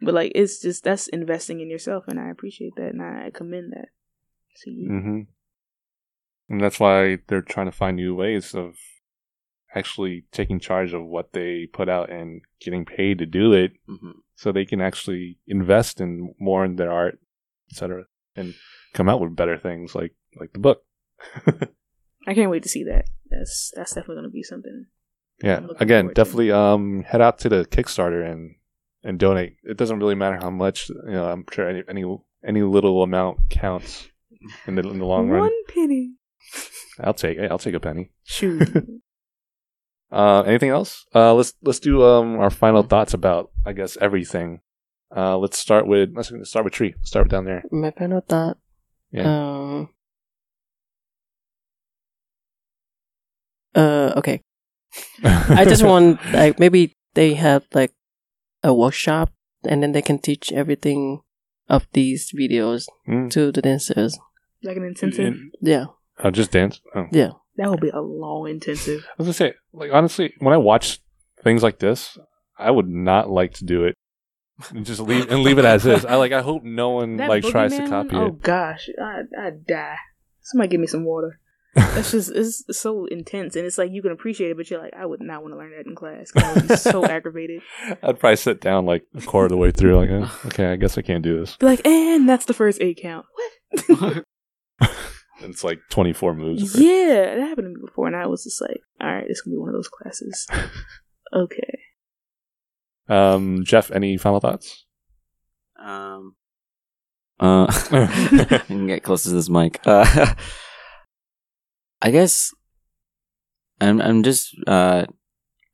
[0.00, 3.72] But like, it's just that's investing in yourself, and I appreciate that, and I commend
[3.72, 3.88] that
[4.62, 4.90] to you.
[4.90, 5.20] Mm-hmm.
[6.48, 8.74] And that's why they're trying to find new ways of
[9.74, 14.12] actually taking charge of what they put out and getting paid to do it Mhm.
[14.34, 17.18] so they can actually invest in more in their art,
[17.72, 18.04] etc.,
[18.36, 18.54] and
[18.94, 20.84] come out with better things like like the book.
[22.26, 23.08] I can't wait to see that.
[23.30, 24.86] That's that's definitely going to be something.
[25.42, 25.60] yeah.
[25.80, 28.54] Again, forward to definitely um head out to the Kickstarter and
[29.06, 29.56] and donate.
[29.62, 30.90] It doesn't really matter how much.
[30.90, 32.04] You know, I'm sure any any
[32.46, 34.08] any little amount counts
[34.66, 35.42] in the in the long run.
[35.42, 36.12] One penny.
[37.00, 37.50] I'll take it.
[37.50, 38.10] I'll take a penny.
[38.24, 38.68] Shoot.
[40.08, 41.04] Uh, anything else?
[41.16, 44.60] Uh, let's let's do um our final thoughts about I guess everything.
[45.14, 46.94] Uh, let's start with let's start with tree.
[47.02, 47.64] Start with down there.
[47.72, 48.56] My final thought.
[49.10, 49.24] Yeah.
[49.24, 49.88] Um.
[53.74, 54.12] Uh.
[54.18, 54.42] Okay.
[55.24, 57.92] I just want like maybe they have like
[58.66, 59.30] a workshop
[59.70, 61.20] and then they can teach everything
[61.68, 63.30] of these videos Mm.
[63.34, 64.18] to the dancers.
[64.62, 65.34] like an intensive.
[65.60, 65.86] Yeah.
[66.18, 66.80] Uh, just dance.
[66.94, 67.06] Oh.
[67.12, 67.30] Yeah.
[67.56, 69.00] That would be a long intensive.
[69.06, 70.98] I was gonna say, like honestly, when I watch
[71.44, 72.18] things like this,
[72.58, 73.94] I would not like to do it.
[74.74, 76.04] And just leave and leave it as is.
[76.04, 76.32] I like.
[76.32, 78.24] I hope no one That like tries to copy one?
[78.24, 78.42] Oh it.
[78.42, 79.98] gosh, I I die.
[80.40, 81.38] Somebody give me some water.
[81.76, 84.94] That's just it's so intense, and it's like you can appreciate it, but you're like,
[84.96, 86.30] I would not want to learn that in class.
[86.32, 87.60] 'cause I would be so aggravated.
[88.02, 89.96] I'd probably sit down like a quarter of the way through.
[89.96, 91.56] Like, eh, okay, I guess I can't do this.
[91.56, 93.26] Be like, and that's the first eight count.
[93.88, 94.24] What?
[95.42, 96.80] It's like twenty four moves.
[96.80, 99.52] yeah, that happened to me before, and I was just like, all right, this can
[99.52, 100.46] be one of those classes.
[101.34, 101.78] okay.
[103.06, 104.86] Um, Jeff, any final thoughts?
[105.78, 106.36] Um.
[107.38, 109.78] Uh, I can get close to this mic.
[109.84, 110.32] Uh,
[112.02, 112.52] I guess
[113.80, 114.00] I'm.
[114.00, 114.54] I'm just.
[114.66, 115.06] Uh,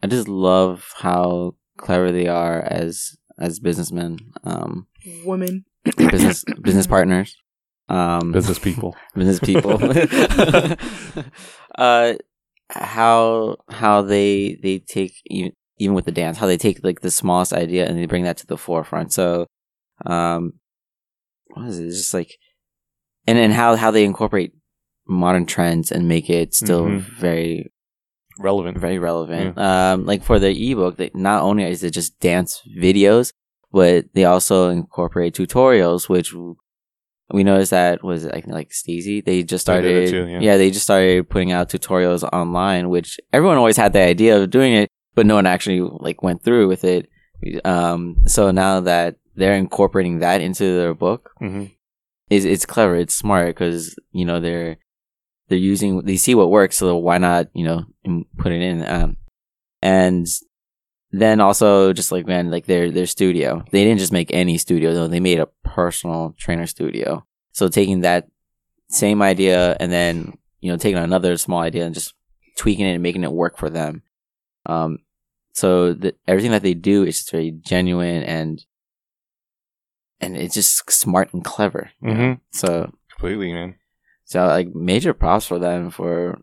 [0.03, 4.19] I just love how clever they are as as businessmen.
[4.45, 4.87] Um,
[5.25, 5.65] Woman.
[5.97, 7.37] business business partners.
[7.89, 8.97] Um, Business people.
[9.15, 9.79] business people.
[11.79, 12.15] uh,
[12.71, 17.11] how how they they take even even with the dance, how they take like the
[17.11, 19.13] smallest idea and they bring that to the forefront.
[19.13, 19.47] So,
[20.07, 20.55] um,
[21.49, 21.87] what is it?
[21.87, 22.37] It's just like,
[23.27, 24.53] and and how how they incorporate
[25.07, 27.01] modern trends and make it still Mhm.
[27.19, 27.73] very
[28.39, 28.79] Relevant.
[28.79, 29.59] very relevant.
[29.59, 33.33] Um, like for the ebook, they, not only is it just dance videos,
[33.73, 36.33] but they also incorporate tutorials, which
[37.33, 39.21] we noticed that was it, like like Stacey.
[39.21, 40.57] They just started, it too, yeah.
[40.57, 44.73] they just started putting out tutorials online, which everyone always had the idea of doing
[44.75, 47.09] it, but no one actually like went through with it.
[47.65, 51.65] Um, so now that they're incorporating that into their book, hmm
[52.31, 54.79] is it's clever, it's smart because you know they're
[55.53, 57.85] they're using they see what works, so why not you know
[58.39, 58.87] put it in?
[58.89, 59.19] Um,
[59.83, 60.27] and
[61.11, 64.95] then also just like man, like their their studio, they didn't just make any studio
[64.95, 67.27] though; they made a personal trainer studio.
[67.53, 68.29] So taking that
[68.89, 72.15] same idea and then you know taking another small idea and just
[72.57, 74.03] tweaking it and making it work for them.
[74.65, 75.01] Um,
[75.53, 78.65] so the, everything that they do is just very genuine and
[80.19, 81.91] and it's just smart and clever.
[82.03, 82.41] Mhm.
[82.53, 83.75] So Completely, man.
[84.33, 86.41] So like major props for them for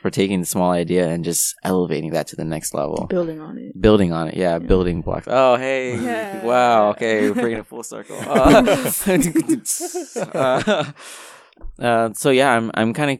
[0.00, 3.06] for taking the small idea and just elevating that to the next level.
[3.08, 3.80] Building on it.
[3.80, 4.58] Building on it, yeah, Yeah.
[4.58, 5.28] building blocks.
[5.30, 6.42] Oh, hey, Yeah.
[6.44, 8.16] wow, okay, we're bringing it full circle.
[8.26, 9.82] Uh,
[10.34, 10.84] uh,
[11.78, 13.18] uh, so yeah, I'm I'm kind of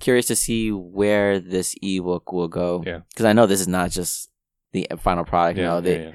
[0.00, 2.82] curious to see where this ebook will go.
[2.86, 3.00] Yeah.
[3.10, 4.30] because I know this is not just
[4.72, 5.58] the final product.
[5.58, 6.12] you Yeah, know, they yeah,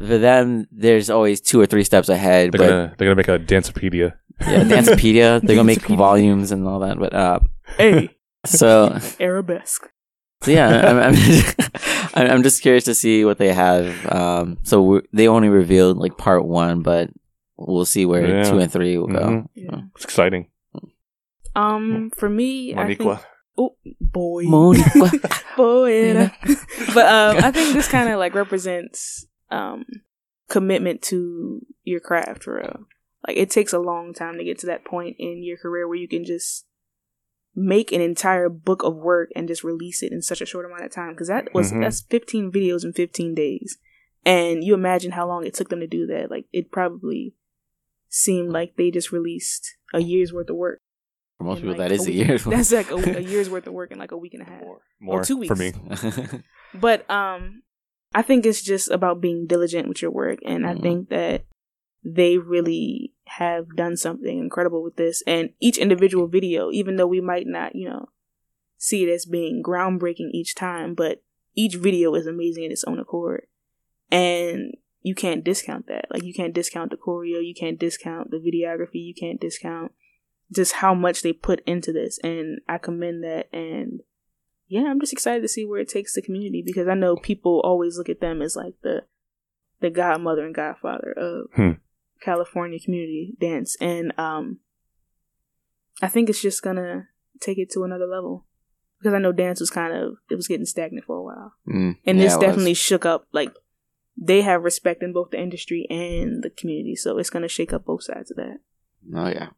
[0.00, 0.08] yeah.
[0.08, 2.52] for them, there's always two or three steps ahead.
[2.52, 4.14] They're but gonna they're gonna make a Dancepedia.
[4.40, 6.98] Yeah, Dancepedia, they're gonna make volumes and all that.
[6.98, 7.40] But uh,
[7.76, 9.88] Hey, so arabesque.
[10.42, 11.14] So yeah, I'm, I'm,
[12.14, 14.06] I'm, I'm just curious to see what they have.
[14.10, 17.10] Um, so we they only revealed like part one, but
[17.58, 18.42] we'll see where Yeah.
[18.44, 19.20] two and three will go.
[19.20, 19.48] Mhm.
[19.54, 19.80] Yeah.
[19.94, 20.48] It's exciting.
[21.54, 23.02] Um, for me, I think.
[23.58, 24.44] Oh boy.
[24.44, 25.10] Moniqua.
[25.56, 26.30] Boy.
[26.94, 29.84] but um, I think this kind of like represents um
[30.48, 32.86] commitment to your craft for real.
[33.26, 35.96] Like it takes a long time to get to that point in your career where
[35.98, 36.66] you can just
[37.54, 40.84] make an entire book of work and just release it in such a short amount
[40.84, 41.80] of time because that was Mhm.
[41.80, 43.76] that's 15 videos in 15 days
[44.24, 47.34] and you imagine how long it took them to do that like it probably
[48.08, 50.78] seemed like they just released a year's worth of work
[51.38, 52.26] For most people, like, that is a week.
[52.28, 52.38] year.
[52.46, 54.62] that's like a, a year's worth of work in like a week and a half
[54.62, 55.72] Or More, more two for me.
[56.74, 57.62] but um
[58.14, 60.82] i think it's just about being diligent with your work and i Mhm.
[60.82, 61.44] think that
[62.02, 65.22] they really have done something incredible with this.
[65.26, 68.08] And each individual video even though we might not you know
[68.76, 71.22] see it as being groundbreaking each time but
[71.54, 73.46] each video is amazing in its own accord.
[74.10, 76.06] And you can't discount that.
[76.10, 79.92] Like you can't discount the choreo you can't discount the videography you can't discount
[80.52, 82.18] just how much they put into this.
[82.24, 83.48] And i commend that.
[83.52, 84.00] And
[84.70, 87.60] yeah, I'm just excited to see where it takes the community because I know people
[87.64, 89.04] always look at them as like the
[89.80, 91.72] the godmother and godfather of Hmm.
[92.20, 94.58] California community dance, and um,
[96.02, 97.08] I think it's just gonna
[97.40, 98.46] take it to another level
[98.98, 101.96] because I know dance was kind of it was getting stagnant for a while, Mm,
[102.06, 102.40] and yeah, this it was.
[102.46, 103.52] definitely shook up like
[104.22, 107.84] they have respect in both the industry and the community, so it's gonna shake up
[107.84, 108.58] both sides of that.
[109.14, 109.48] Oh yeah,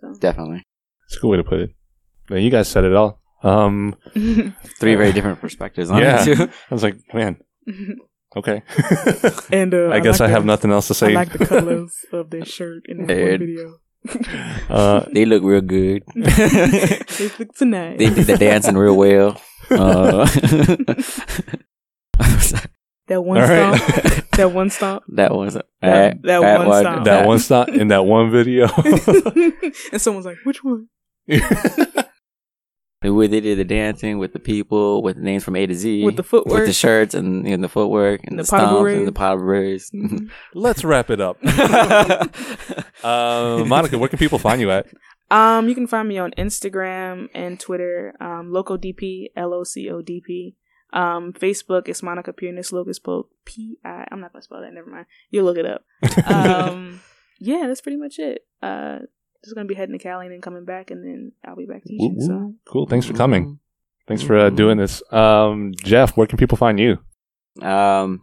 [0.00, 0.62] So definitely.
[1.06, 1.70] It's a good way to put it.
[2.28, 3.20] Man, you guys said it all.
[3.42, 3.96] Um,
[4.78, 6.22] Three very different perspectives on Yeah.
[6.22, 6.42] it too.
[6.70, 7.38] I was like, man,
[8.36, 8.62] okay.
[9.52, 11.08] and uh, I guess I, have the- nothing else to say.
[11.10, 13.78] I like the colors of their shirt in that one video.
[14.70, 16.02] uh, They look real good.
[16.14, 17.98] they look tonight.
[17.98, 19.40] they did the dancing real well.
[19.70, 20.24] Uh,
[23.06, 23.76] that one All right.
[23.80, 24.30] stomp.
[24.36, 25.02] that one stomp.
[25.08, 27.04] that was That- that, that one song.
[27.04, 28.68] that one stop in that one video.
[29.92, 30.88] and someone's like, which one?
[33.02, 35.74] The way they did the dancing with the people, with the names from A to
[35.74, 36.58] Z, With the footwork.
[36.58, 39.36] with the shirts and, and the footwork and The the, pot stomps and the pot
[39.38, 39.90] berets.
[39.90, 40.30] Mhm.
[40.54, 41.38] Let's wrap it up.
[43.02, 44.86] Uh, Monica, where can people find you at?
[45.30, 50.02] Um, you can find me on Instagram and Twitter, um, LocoDP, L O C O
[50.02, 50.56] D P.
[50.92, 54.06] Um, Facebook is Monica Piernas Locas Poke, P I.
[54.10, 54.74] I'm not gonna spell that.
[54.74, 55.06] Never mind.
[55.30, 55.84] You'll look it up.
[56.26, 57.00] Um,
[57.38, 58.44] yeah, that's pretty much it.
[58.62, 58.98] Uh,
[59.44, 61.84] just gonna be heading to Cali and then coming back, and then I'll be back
[61.84, 62.16] teaching.
[62.20, 62.86] So Cool.
[62.86, 63.58] Thanks for coming.
[64.06, 65.02] Thanks for uh, doing this.
[65.12, 66.98] Um, Jeff, where can people find you?
[67.62, 68.22] Um,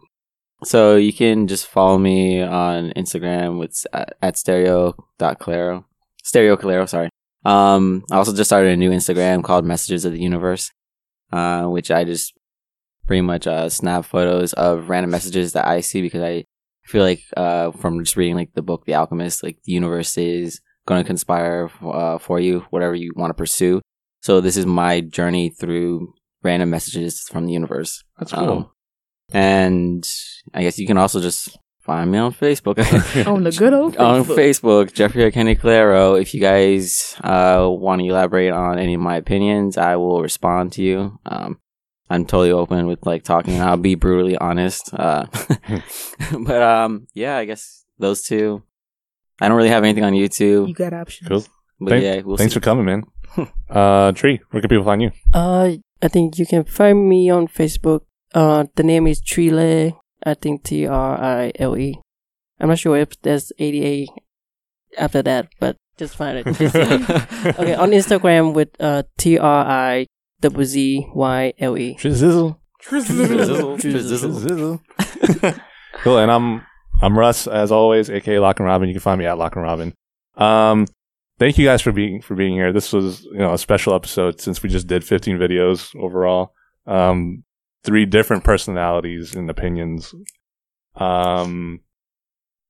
[0.64, 5.86] so you can just follow me on Instagram with at, at stereo.claro.
[6.22, 7.08] Stereo Calero, sorry.
[7.44, 10.70] Um, I also just started a new Instagram called Messages of the Universe,
[11.32, 12.34] uh, which I just
[13.06, 16.44] pretty much uh, snap photos of random messages that I see because I
[16.84, 20.60] feel like uh, from just reading like the book The Alchemist, like the universe is
[20.88, 23.82] going to conspire uh, for you, whatever you want to pursue.
[24.22, 28.02] So this is my journey through random messages from the universe.
[28.18, 28.70] That's Um,
[29.30, 30.08] and
[30.54, 32.78] I guess you can also just find me on Facebook.
[33.26, 34.36] on the good old on Facebook.
[34.36, 36.14] Facebook, Jeffrey Kenny Claro.
[36.14, 40.72] If you guys uh, want to elaborate on any of my opinions, I will respond
[40.72, 41.18] to you.
[41.26, 41.60] Um,
[42.08, 43.54] I'm totally open with like talking.
[43.54, 44.94] and I'll be brutally honest.
[44.94, 45.26] Uh,
[46.40, 48.62] but um, yeah, I guess those two.
[49.40, 50.68] I don't really have anything on YouTube.
[50.68, 51.28] You got options.
[51.28, 51.44] Cool.
[51.80, 52.60] But Thank- yeah, we'll Thanks see.
[52.60, 53.02] for coming, man.
[53.70, 55.10] Uh, Tree, where can people find you?
[55.34, 58.00] Uh, I think you can find me on Facebook.
[58.34, 59.92] Uh, the name is Trile.
[60.24, 62.00] I think T R I L E.
[62.58, 64.08] I'm not sure if there's 88
[64.96, 66.46] after that, but just find it.
[67.60, 70.06] Okay, on Instagram with uh T R I
[70.40, 71.94] W Z Y L E.
[72.00, 72.56] Trizizzle.
[72.82, 74.80] Trizzle, trizzle.
[74.80, 75.60] Trizzle.
[76.02, 76.18] cool.
[76.18, 76.62] And I'm
[77.00, 78.88] I'm Russ, as always, aka Lock and Robin.
[78.88, 79.94] You can find me at Lock and Robin.
[80.36, 80.86] Um,
[81.38, 82.72] thank you guys for being for being here.
[82.72, 86.52] This was you know a special episode since we just did 15 videos overall.
[86.86, 87.44] Um,
[87.84, 90.14] three different personalities and opinions.
[90.96, 91.80] Um,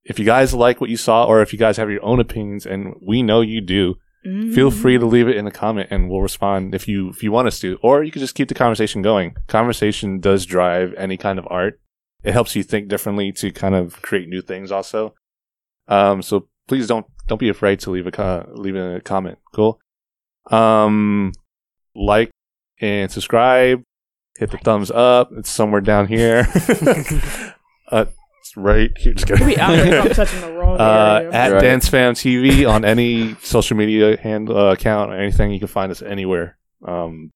[0.03, 2.65] if you guys like what you saw, or if you guys have your own opinions,
[2.65, 4.81] and we know you do, feel Mm.
[4.81, 7.47] free to leave it in the comment and we'll respond if you if you want
[7.47, 11.39] us to or you can just keep the conversation going conversation does drive any kind
[11.39, 11.79] of art
[12.23, 15.13] it helps you think differently to kind of create new things also
[15.87, 19.79] um so please don't don't be afraid to leave a co- leave a comment cool
[20.51, 21.31] um
[21.95, 22.29] like
[22.79, 23.81] and subscribe
[24.37, 26.47] hit the thumbs up it's somewhere down here
[27.91, 28.05] uh
[28.39, 29.45] it's right here just kidding.
[29.45, 31.31] Be out if I'm touching the wrong uh, area.
[31.33, 31.61] at Right.
[31.61, 35.51] Dance Fam TV on any social media hand uh, account or anything.
[35.51, 36.57] You can find us anywhere.
[36.85, 37.31] Um,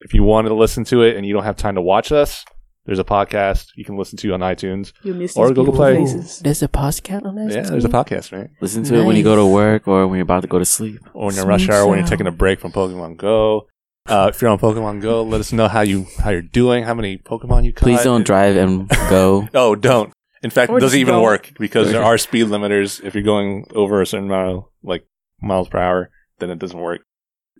[0.00, 2.44] if you wanted to listen to it and you don't have time to watch us,
[2.84, 4.92] there's a podcast you can listen to on iTunes.
[5.02, 5.96] You'll miss or these Google beautiful Play.
[6.14, 6.38] faces.
[6.40, 7.54] There's a podcast on that.
[7.54, 8.50] Yeah, there's a podcast, right?
[8.60, 10.64] Listen to it when you go to work or when you're about to go to
[10.64, 11.00] sleep.
[11.14, 13.68] Or in your rush Smooth hour when you're taking a break from Pokemon Go.
[14.08, 16.92] Uh, if you're on Pokemon Go, let us know how you how you're doing, how
[16.94, 17.84] many Pokemon you caught.
[17.84, 19.48] Please don't drive and go.
[19.54, 20.12] Oh, don't.
[20.42, 21.22] In fact, Or it doesn't just even don't.
[21.22, 23.00] work because there are speed limiters.
[23.04, 25.06] If you're going over a certain mile, like
[25.40, 26.10] miles per hour,
[26.40, 27.02] then it doesn't work.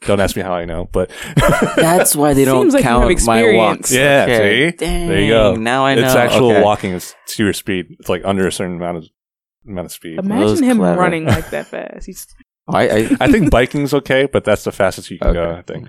[0.06, 1.10] Don't ask me how I know, but
[1.76, 3.56] That's why they don't Seems like you have count my experience.
[3.56, 3.92] walks.
[3.92, 4.70] Yeah, Okay.
[4.70, 4.76] see?
[4.76, 5.54] Dang, there you go.
[5.56, 6.04] Now I know.
[6.04, 6.62] It's actual Okay.
[6.62, 7.86] walking is to your speed.
[8.00, 9.04] It's like under a certain amount of
[9.66, 10.16] amount of speed.
[10.18, 11.00] was Imagine him clever.
[11.00, 12.06] running like that fast.
[12.06, 12.26] He's
[12.68, 15.42] I, I, I think biking's okay, but that's the fastest you can go.
[15.42, 15.58] Okay.
[15.58, 15.88] I think.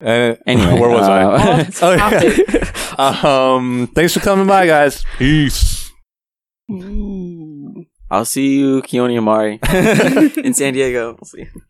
[0.00, 1.24] Uh, Anyway, where was uh, I?
[1.24, 3.54] Off Oh, yeah.
[3.54, 5.04] um, thanks for coming by, guys.
[5.18, 5.90] Peace.
[8.10, 9.58] I'll see you, Keone and Mari,
[10.44, 11.12] in San Diego.
[11.20, 11.46] We'll see.